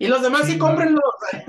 [0.00, 1.02] Y los demás sí, Sí, cómprenlos.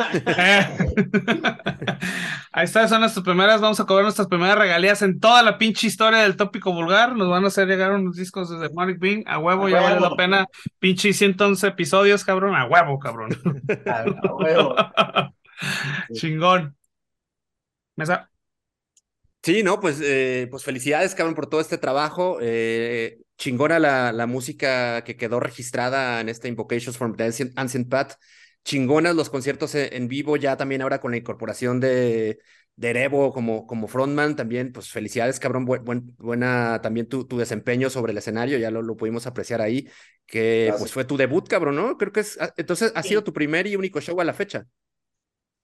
[2.51, 5.85] Ahí está, son nuestras primeras, vamos a cobrar nuestras primeras regalías en toda la pinche
[5.85, 7.15] historia del tópico vulgar.
[7.15, 9.99] Nos van a hacer llegar unos discos de Demonic Bean, a huevo, A ya vale
[9.99, 10.47] la pena.
[10.79, 13.29] Pinche 111 episodios, cabrón, a huevo, cabrón.
[13.85, 14.75] A huevo.
[16.13, 16.75] Chingón.
[17.95, 18.29] Mesa.
[19.41, 22.39] Sí, no, pues, eh, pues felicidades, cabrón, por todo este trabajo.
[22.41, 27.89] Eh, chingona la, la música que quedó registrada en este Invocations from the Ancient, Ancient
[27.89, 28.13] Path.
[28.65, 32.39] Chingonas los conciertos en, en vivo, ya también ahora con la incorporación de,
[32.75, 34.35] de Erebo como, como frontman.
[34.35, 35.65] También, pues felicidades, cabrón.
[35.65, 39.61] buen- buen- buena también tu, tu desempeño sobre el escenario, ya lo, lo pudimos apreciar
[39.61, 39.87] ahí.
[40.25, 40.79] Que Gracias.
[40.79, 41.97] pues fue tu debut, cabrón, ¿no?
[41.97, 42.37] Creo que es.
[42.41, 43.09] ah, Entonces ha Sí.
[43.09, 44.67] sido tu primer y único show a la fecha.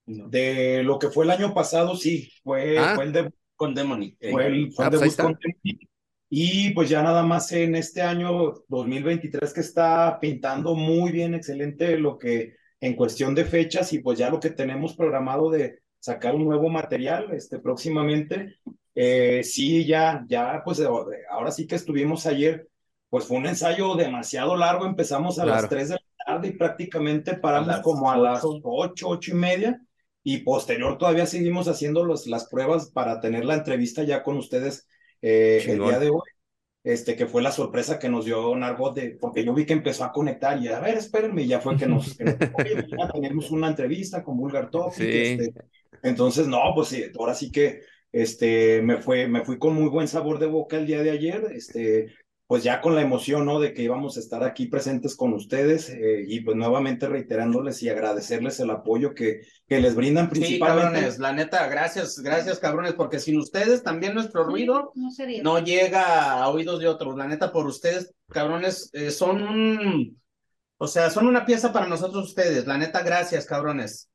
[0.06, 2.92] De lo que fue el año pasado, sí, fue, Ah.
[2.94, 4.16] fue el debut Con Demonic.
[4.30, 5.22] Fue el, fue Ah, pues ahí debut está.
[5.24, 5.88] con Tempi.
[6.28, 11.96] Y pues ya nada más en este año 2023 que está pintando muy bien, excelente
[11.98, 16.34] lo que en cuestión de fechas y pues ya lo que tenemos programado de sacar
[16.34, 18.56] un nuevo material este próximamente.
[18.94, 20.86] Eh, sí, ya, ya, pues eh,
[21.30, 22.68] ahora sí que estuvimos ayer,
[23.08, 25.60] pues fue un ensayo demasiado largo, empezamos a Claro.
[25.60, 28.60] las 3 de la tarde y prácticamente paramos las como a las ocho.
[28.64, 29.80] 8, 8 y media.
[30.28, 34.88] Y posterior todavía seguimos haciendo los, las pruebas para tener la entrevista ya con ustedes
[35.22, 36.28] eh, el día de hoy.
[36.82, 40.02] Este, que fue la sorpresa que nos dio Nargot, de, porque yo vi que empezó
[40.02, 43.08] a conectar y a ver, espérenme, y ya fue que nos, que nos- oye, ya
[43.12, 45.04] tenemos una entrevista con Vulgar Topic, Sí.
[45.12, 45.52] este,
[46.02, 50.08] entonces, no, pues sí, ahora sí que este, me, fue, me fui con muy buen
[50.08, 52.14] sabor de boca el día de ayer, este,
[52.46, 53.58] pues ya con la emoción, ¿no?
[53.60, 57.88] De que íbamos a estar aquí presentes con ustedes eh, y pues nuevamente reiterándoles y
[57.88, 60.92] agradecerles el apoyo que, que les brindan Sí, principalmente.
[60.92, 65.42] cabrones, la neta, gracias, gracias, cabrones, porque sin ustedes también nuestro ruido No sería.
[65.42, 67.16] no llega a oídos de otros.
[67.16, 70.22] La neta, por ustedes, cabrones, eh, son un,
[70.78, 72.66] o sea, son una pieza para nosotros ustedes.
[72.66, 74.08] La neta, gracias, cabrones.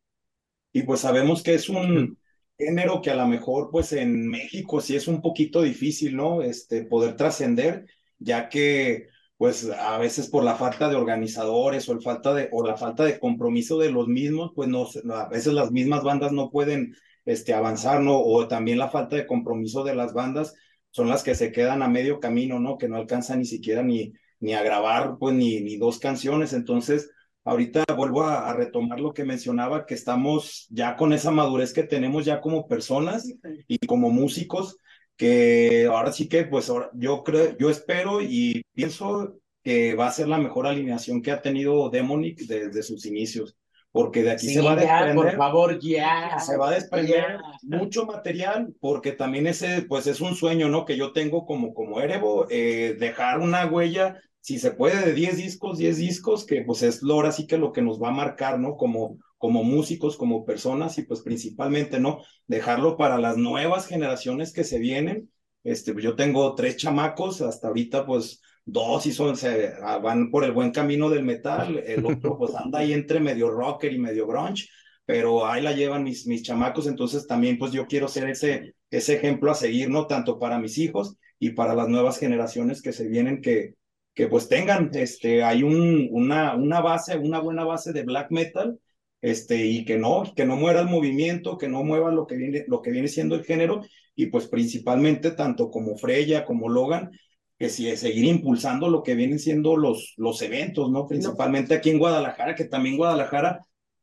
[0.74, 2.18] Y pues sabemos que es un
[2.58, 6.42] género que a lo mejor pues en México sí es un poquito difícil, ¿no?
[6.42, 7.86] Este, poder trascender,
[8.22, 9.08] ya que
[9.38, 13.04] pues a veces por la falta de organizadores o, el falta de, o la falta
[13.04, 16.96] de compromiso de los mismos, pues no, a veces las mismas bandas no pueden
[17.26, 18.20] este, avanzar, ¿no?
[18.22, 20.54] O también la falta de compromiso de las bandas
[20.92, 22.78] son las que se quedan a medio camino, ¿no?
[22.78, 27.10] Que no alcanzan ni siquiera ni, ni a grabar pues ni, ni dos canciones, entonces...
[27.44, 31.82] Ahorita vuelvo a, a retomar lo que mencionaba, que estamos ya con esa madurez que
[31.82, 33.28] tenemos ya como personas
[33.68, 34.78] y como músicos,
[35.22, 40.12] que ahora sí que, pues ahora, yo creo, yo espero y pienso que va a
[40.12, 43.56] ser la mejor alineación que ha tenido Demonic desde sus inicios,
[43.92, 45.16] porque de aquí Sí, se va a ya, desprender.
[45.16, 46.40] por favor, ya.
[46.40, 47.78] se va a desprender Ya.
[47.78, 52.02] mucho material porque también ese pues es un sueño no que yo tengo como como
[52.02, 56.82] Erebo eh, dejar una huella si se puede de 10 discos 10 discos que pues
[56.84, 60.16] es lo ahora sí que lo que nos va a marcar no como como músicos
[60.16, 65.30] como personas y pues principalmente no dejarlo para las nuevas generaciones que se vienen.
[65.64, 70.46] Este yo tengo tres chamacos hasta ahorita pues dos y son se ah, van por
[70.46, 71.78] el buen camino del metal.
[71.86, 74.68] El otro pues anda ahí entre medio rocker y medio grunge
[75.06, 79.16] pero ahí la llevan mis, mis chamacos, entonces también pues yo quiero ser ese, ese
[79.16, 80.08] ejemplo a seguir, ¿no?
[80.08, 83.74] Tanto para mis hijos y para las nuevas generaciones que se vienen, que,
[84.14, 88.80] que pues tengan, este, hay un, una, una base, una buena base de black metal,
[89.22, 92.66] este, y que no, que no muera el movimiento, que no mueva lo que viene,
[92.68, 93.82] lo que viene siendo el género,
[94.16, 97.12] y pues principalmente tanto como Freya, como Logan,
[97.58, 101.08] que sí, seguir impulsando lo que vienen siendo los, los eventos, ¿no?
[101.08, 103.62] Principalmente aquí en Guadalajara, que también Guadalajara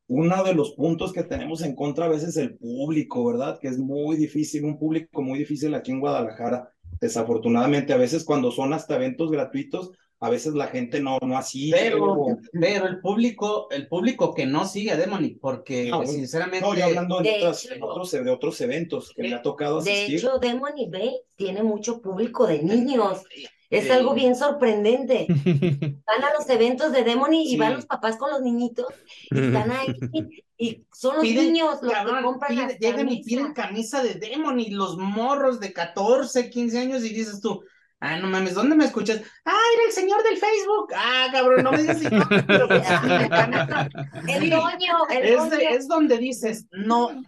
[0.09, 3.59] uno de los puntos que tenemos en contra a veces es el público, ¿verdad?
[3.61, 6.71] Que es muy difícil, un público muy difícil aquí en Guadalajara.
[7.01, 11.71] Desafortunadamente, a veces cuando son hasta eventos gratuitos, a veces la gente no, no así.
[11.71, 16.11] Pero, pero el público, el público que no sigue a Demonic, porque bueno.
[16.11, 16.67] sinceramente.
[16.67, 19.43] No, yo hablando de, De otras- hecho- en otros, de otros eventos que me ha
[19.43, 20.17] tocado De asistir.
[20.19, 23.23] hecho, Demon y Bay tiene mucho público de niños.
[23.71, 25.27] Es Eh, algo bien sorprendente.
[26.07, 27.57] Van a los eventos de Demony y Sí.
[27.59, 28.87] van los papás con los niñitos
[29.31, 29.89] y están ahí
[30.59, 33.25] y son los Piden, niños los que cabrón, compran pide- las llegan y camisas.
[33.27, 37.63] piden camisa de Demon y los morros de 14, 15 años y dices tú,
[38.01, 39.21] ah, no mames, ¿dónde me escuchas?
[39.45, 40.93] Ah, era el señor del Facebook.
[40.95, 43.89] Ah, cabrón, no me digas si no, pero pues, sí, neta.
[44.27, 45.69] El doño, el es, doño.
[45.71, 47.23] es donde dices, no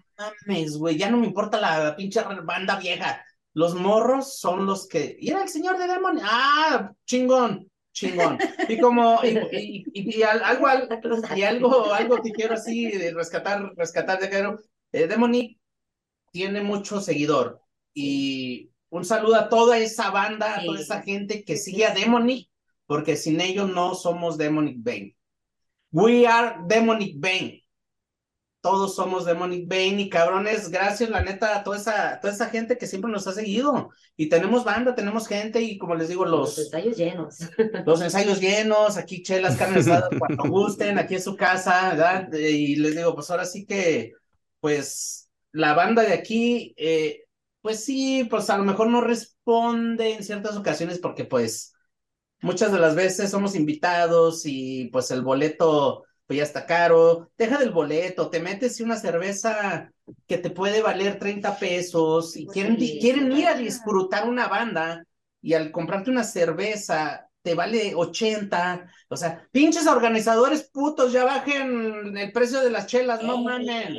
[0.47, 3.25] mames, güey, ya no me importa la pinche banda vieja.
[3.53, 5.17] Los morros son los que.
[5.21, 6.21] Y era el señor de Demon.
[6.23, 8.39] Ah, chingón, chingón.
[8.69, 9.19] Y como.
[9.25, 10.89] Y, y- y- y al- algo, al-
[11.35, 14.59] y algo, algo que quiero así rescatar, rescatar de Jero.
[14.93, 15.59] Eh, Demonic
[16.31, 17.61] tiene mucho seguidor.
[17.93, 22.49] Y un saludo a toda esa banda, a toda esa gente que sigue a Demonic,
[22.87, 25.17] porque sin ellos no somos Demonic Bane.
[25.93, 27.65] We are Demonic Bane.
[28.61, 32.77] Todos somos Demonic Bane y cabrones, gracias la neta a toda esa, toda esa gente
[32.77, 33.91] que siempre nos ha seguido.
[34.17, 37.39] Y tenemos banda, tenemos gente y como les digo, Los los, ensayos llenos.
[37.87, 42.33] los ensayos llenos, aquí chelas, carne asada cuando gusten, aquí en su casa, ¿verdad?
[42.35, 44.13] Y les digo, pues ahora sí que,
[44.59, 47.25] pues, la banda de aquí, eh,
[47.63, 51.75] pues sí, pues a lo mejor no responde en ciertas ocasiones porque pues
[52.43, 57.59] muchas de las veces somos invitados y pues el boleto pues ya está caro, deja
[57.59, 59.93] del boleto, te metes una cerveza
[60.29, 64.49] que te puede valer 30 pesos y Pues quieren, sí, quieren ir a disfrutar una
[64.49, 65.05] banda
[65.43, 72.17] y al comprarte una cerveza te vale 80, o sea, pinches organizadores putos, ya bajen
[72.17, 73.97] el precio de las chelas, no Ey, mamen.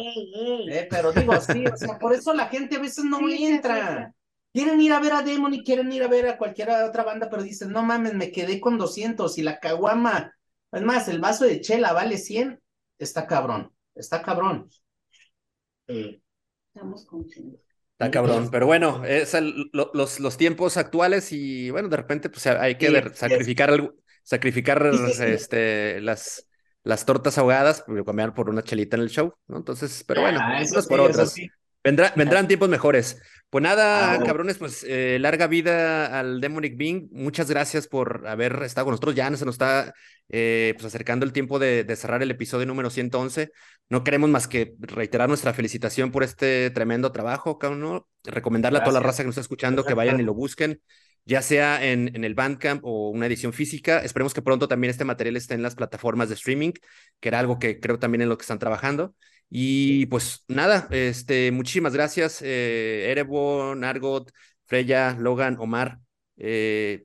[0.69, 3.45] Eh, pero digo, sí, o sea, por eso la gente a veces no Sí, sí,
[3.45, 4.13] entra.
[4.53, 7.29] Quieren ir a ver a Demon y quieren ir a ver a cualquier otra banda,
[7.29, 10.35] pero dicen, no mames, me quedé con 200 y la caguama,
[10.71, 12.61] es más, el vaso de chela vale 100,
[12.99, 14.69] está cabrón, está cabrón.
[15.87, 17.70] Estamos contentos.
[18.05, 22.29] Está cabrón, pero bueno, es el- lo- los, los tiempos actuales y bueno, de repente
[22.29, 26.47] pues hay que Sí, ver- sacrificar algo, sacrificar Sí, este, las,
[26.83, 29.57] las tortas ahogadas, pero cambiar por una chelita en el show, ¿no?
[29.57, 31.35] Entonces, pero bueno, ah, unas por otras.
[31.83, 33.21] Vendrá- vendrán tiempos mejores.
[33.51, 37.09] Pues nada, Ah, cabrones, pues eh, larga vida al Demonic Being.
[37.11, 39.13] Muchas gracias por haber estado con nosotros.
[39.13, 39.93] Ya se nos está
[40.29, 43.51] eh, pues acercando el tiempo de, de cerrar el episodio número 111.
[43.89, 47.81] No queremos más que reiterar nuestra felicitación por este tremendo trabajo, cabrón.
[47.81, 48.07] ¿no?
[48.23, 50.81] Recomendarle a toda la raza que nos está escuchando que vayan y lo busquen,
[51.25, 53.99] ya sea en, en el Bandcamp o una edición física.
[53.99, 56.71] Esperemos que pronto también este material esté en las plataformas de streaming,
[57.19, 59.13] que era algo que creo también en lo que están trabajando.
[59.53, 64.31] Y pues nada, este, muchísimas gracias, eh, Erebo, Nargot,
[64.65, 65.99] Freya, Logan, Omar.
[66.37, 67.03] eh,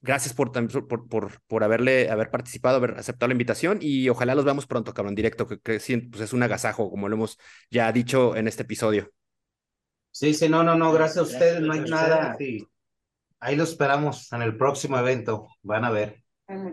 [0.00, 4.44] gracias por, por, por, por haberle, haber participado, haber aceptado la invitación y ojalá los
[4.44, 5.78] veamos pronto, cabrón, directo, que, que
[6.10, 7.38] pues es un agasajo, como lo hemos
[7.70, 9.12] ya dicho en este episodio.
[10.10, 12.36] Sí, sí, no, no, no, gracias a ustedes, no hay nada.
[13.40, 15.48] Ahí lo esperamos en el próximo evento.
[15.62, 16.21] Van a ver.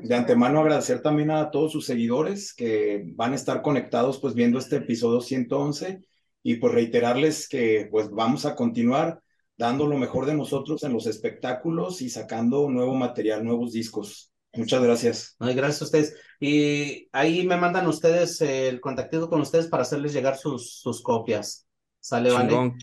[0.02, 4.60] De antemano agradecer también a todos sus seguidores que van a estar conectados pues viendo
[4.60, 6.02] este episodio 111
[6.44, 9.22] y pues reiterarles que pues vamos a continuar
[9.58, 14.32] dando lo mejor de nosotros en los espectáculos y sacando nuevo material, nuevos discos.
[14.54, 15.36] Muchas gracias.
[15.40, 16.16] No, y gracias a ustedes.
[16.40, 21.68] Y ahí me mandan ustedes el contacto con ustedes para hacerles llegar sus, sus copias.
[22.00, 22.30] ¿Sale?
[22.32, 22.78] Chingón,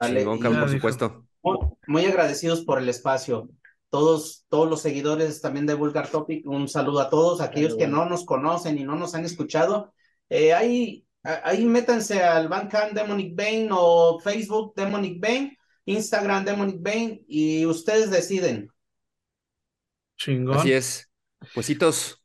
[0.00, 1.26] Vale, chingón, por supuesto.
[1.42, 3.48] Muy, muy agradecidos por el espacio.
[3.90, 8.06] Todos, todos los seguidores también de Vulgar Topic, un saludo a todos, aquellos que no
[8.06, 9.92] nos conocen y no nos han escuchado.
[10.28, 17.22] Eh, ahí, ahí métanse al Bandcamp Demonic Bane o Facebook Demonic Bane, Instagram Demonic Bane
[17.28, 18.68] y ustedes deciden.
[20.16, 20.58] Chingón.
[20.58, 21.10] Así es.
[21.52, 22.20] Puesitos.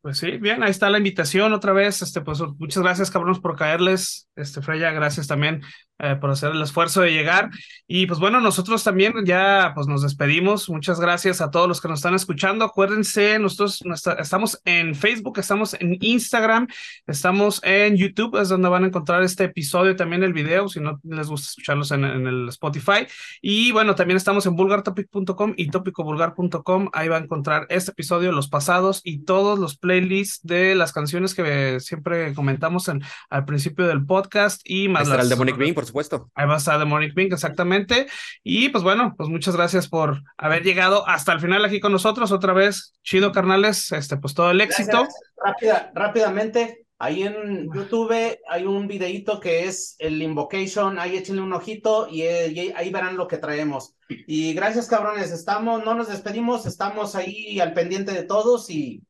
[0.00, 2.02] Pues sí, bien, ahí está la invitación otra vez.
[2.02, 4.28] Este, pues muchas gracias, cabrones, por caerles.
[4.34, 5.62] Este, Freya, gracias también
[5.98, 7.50] eh, por hacer el esfuerzo de llegar.
[7.86, 10.68] Y pues bueno, nosotros también ya pues nos despedimos.
[10.68, 12.64] Muchas gracias a todos los que nos están escuchando.
[12.64, 13.82] Acuérdense, nosotros
[14.18, 16.66] estamos en Facebook, estamos en Instagram,
[17.06, 21.00] estamos en YouTube, es donde van a encontrar este episodio, también el video, si no
[21.04, 23.06] les gusta escucharlos en, en el Spotify.
[23.40, 26.90] Y bueno, también estamos en vulgartopic.com y topicovulgar.com.
[26.92, 31.34] Ahí va a encontrar este episodio, los pasados y todos los playlists de las canciones
[31.34, 35.88] que siempre comentamos en, al principio del podcast y más las, el Demonic Bean, por
[35.88, 36.30] supuesto.
[36.36, 38.06] Ahí va a estar Demonic Pink, exactamente.
[38.44, 42.30] Y pues bueno, pues muchas gracias por haber llegado hasta el final aquí con nosotros.
[42.30, 45.08] Otra vez, chido, carnales, este, pues todo el éxito.
[45.44, 51.52] Rápida, rápidamente, ahí en YouTube hay un videito que es el Invocation, ahí échenle un
[51.52, 53.96] ojito y, y, ahí verán lo que traemos.
[54.08, 59.02] Y gracias, cabrones, estamos, no nos despedimos, estamos ahí al pendiente de todos y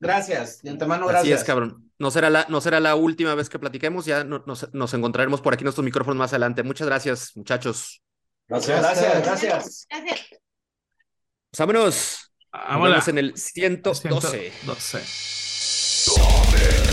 [0.00, 1.32] gracias, de antemano gracias.
[1.32, 1.90] Así es, cabrón.
[1.98, 5.54] No será la, no será la última vez que platiquemos, ya nos, nos encontraremos por
[5.54, 6.62] aquí en nuestros micrófonos más adelante.
[6.62, 8.02] Muchas gracias, muchachos.
[8.48, 9.86] Gracias, gracias, gracias.
[9.88, 10.20] Gracias.
[11.50, 12.32] Pues vámonos.
[12.52, 14.52] Vámonos en el 112.
[14.64, 16.89] 112.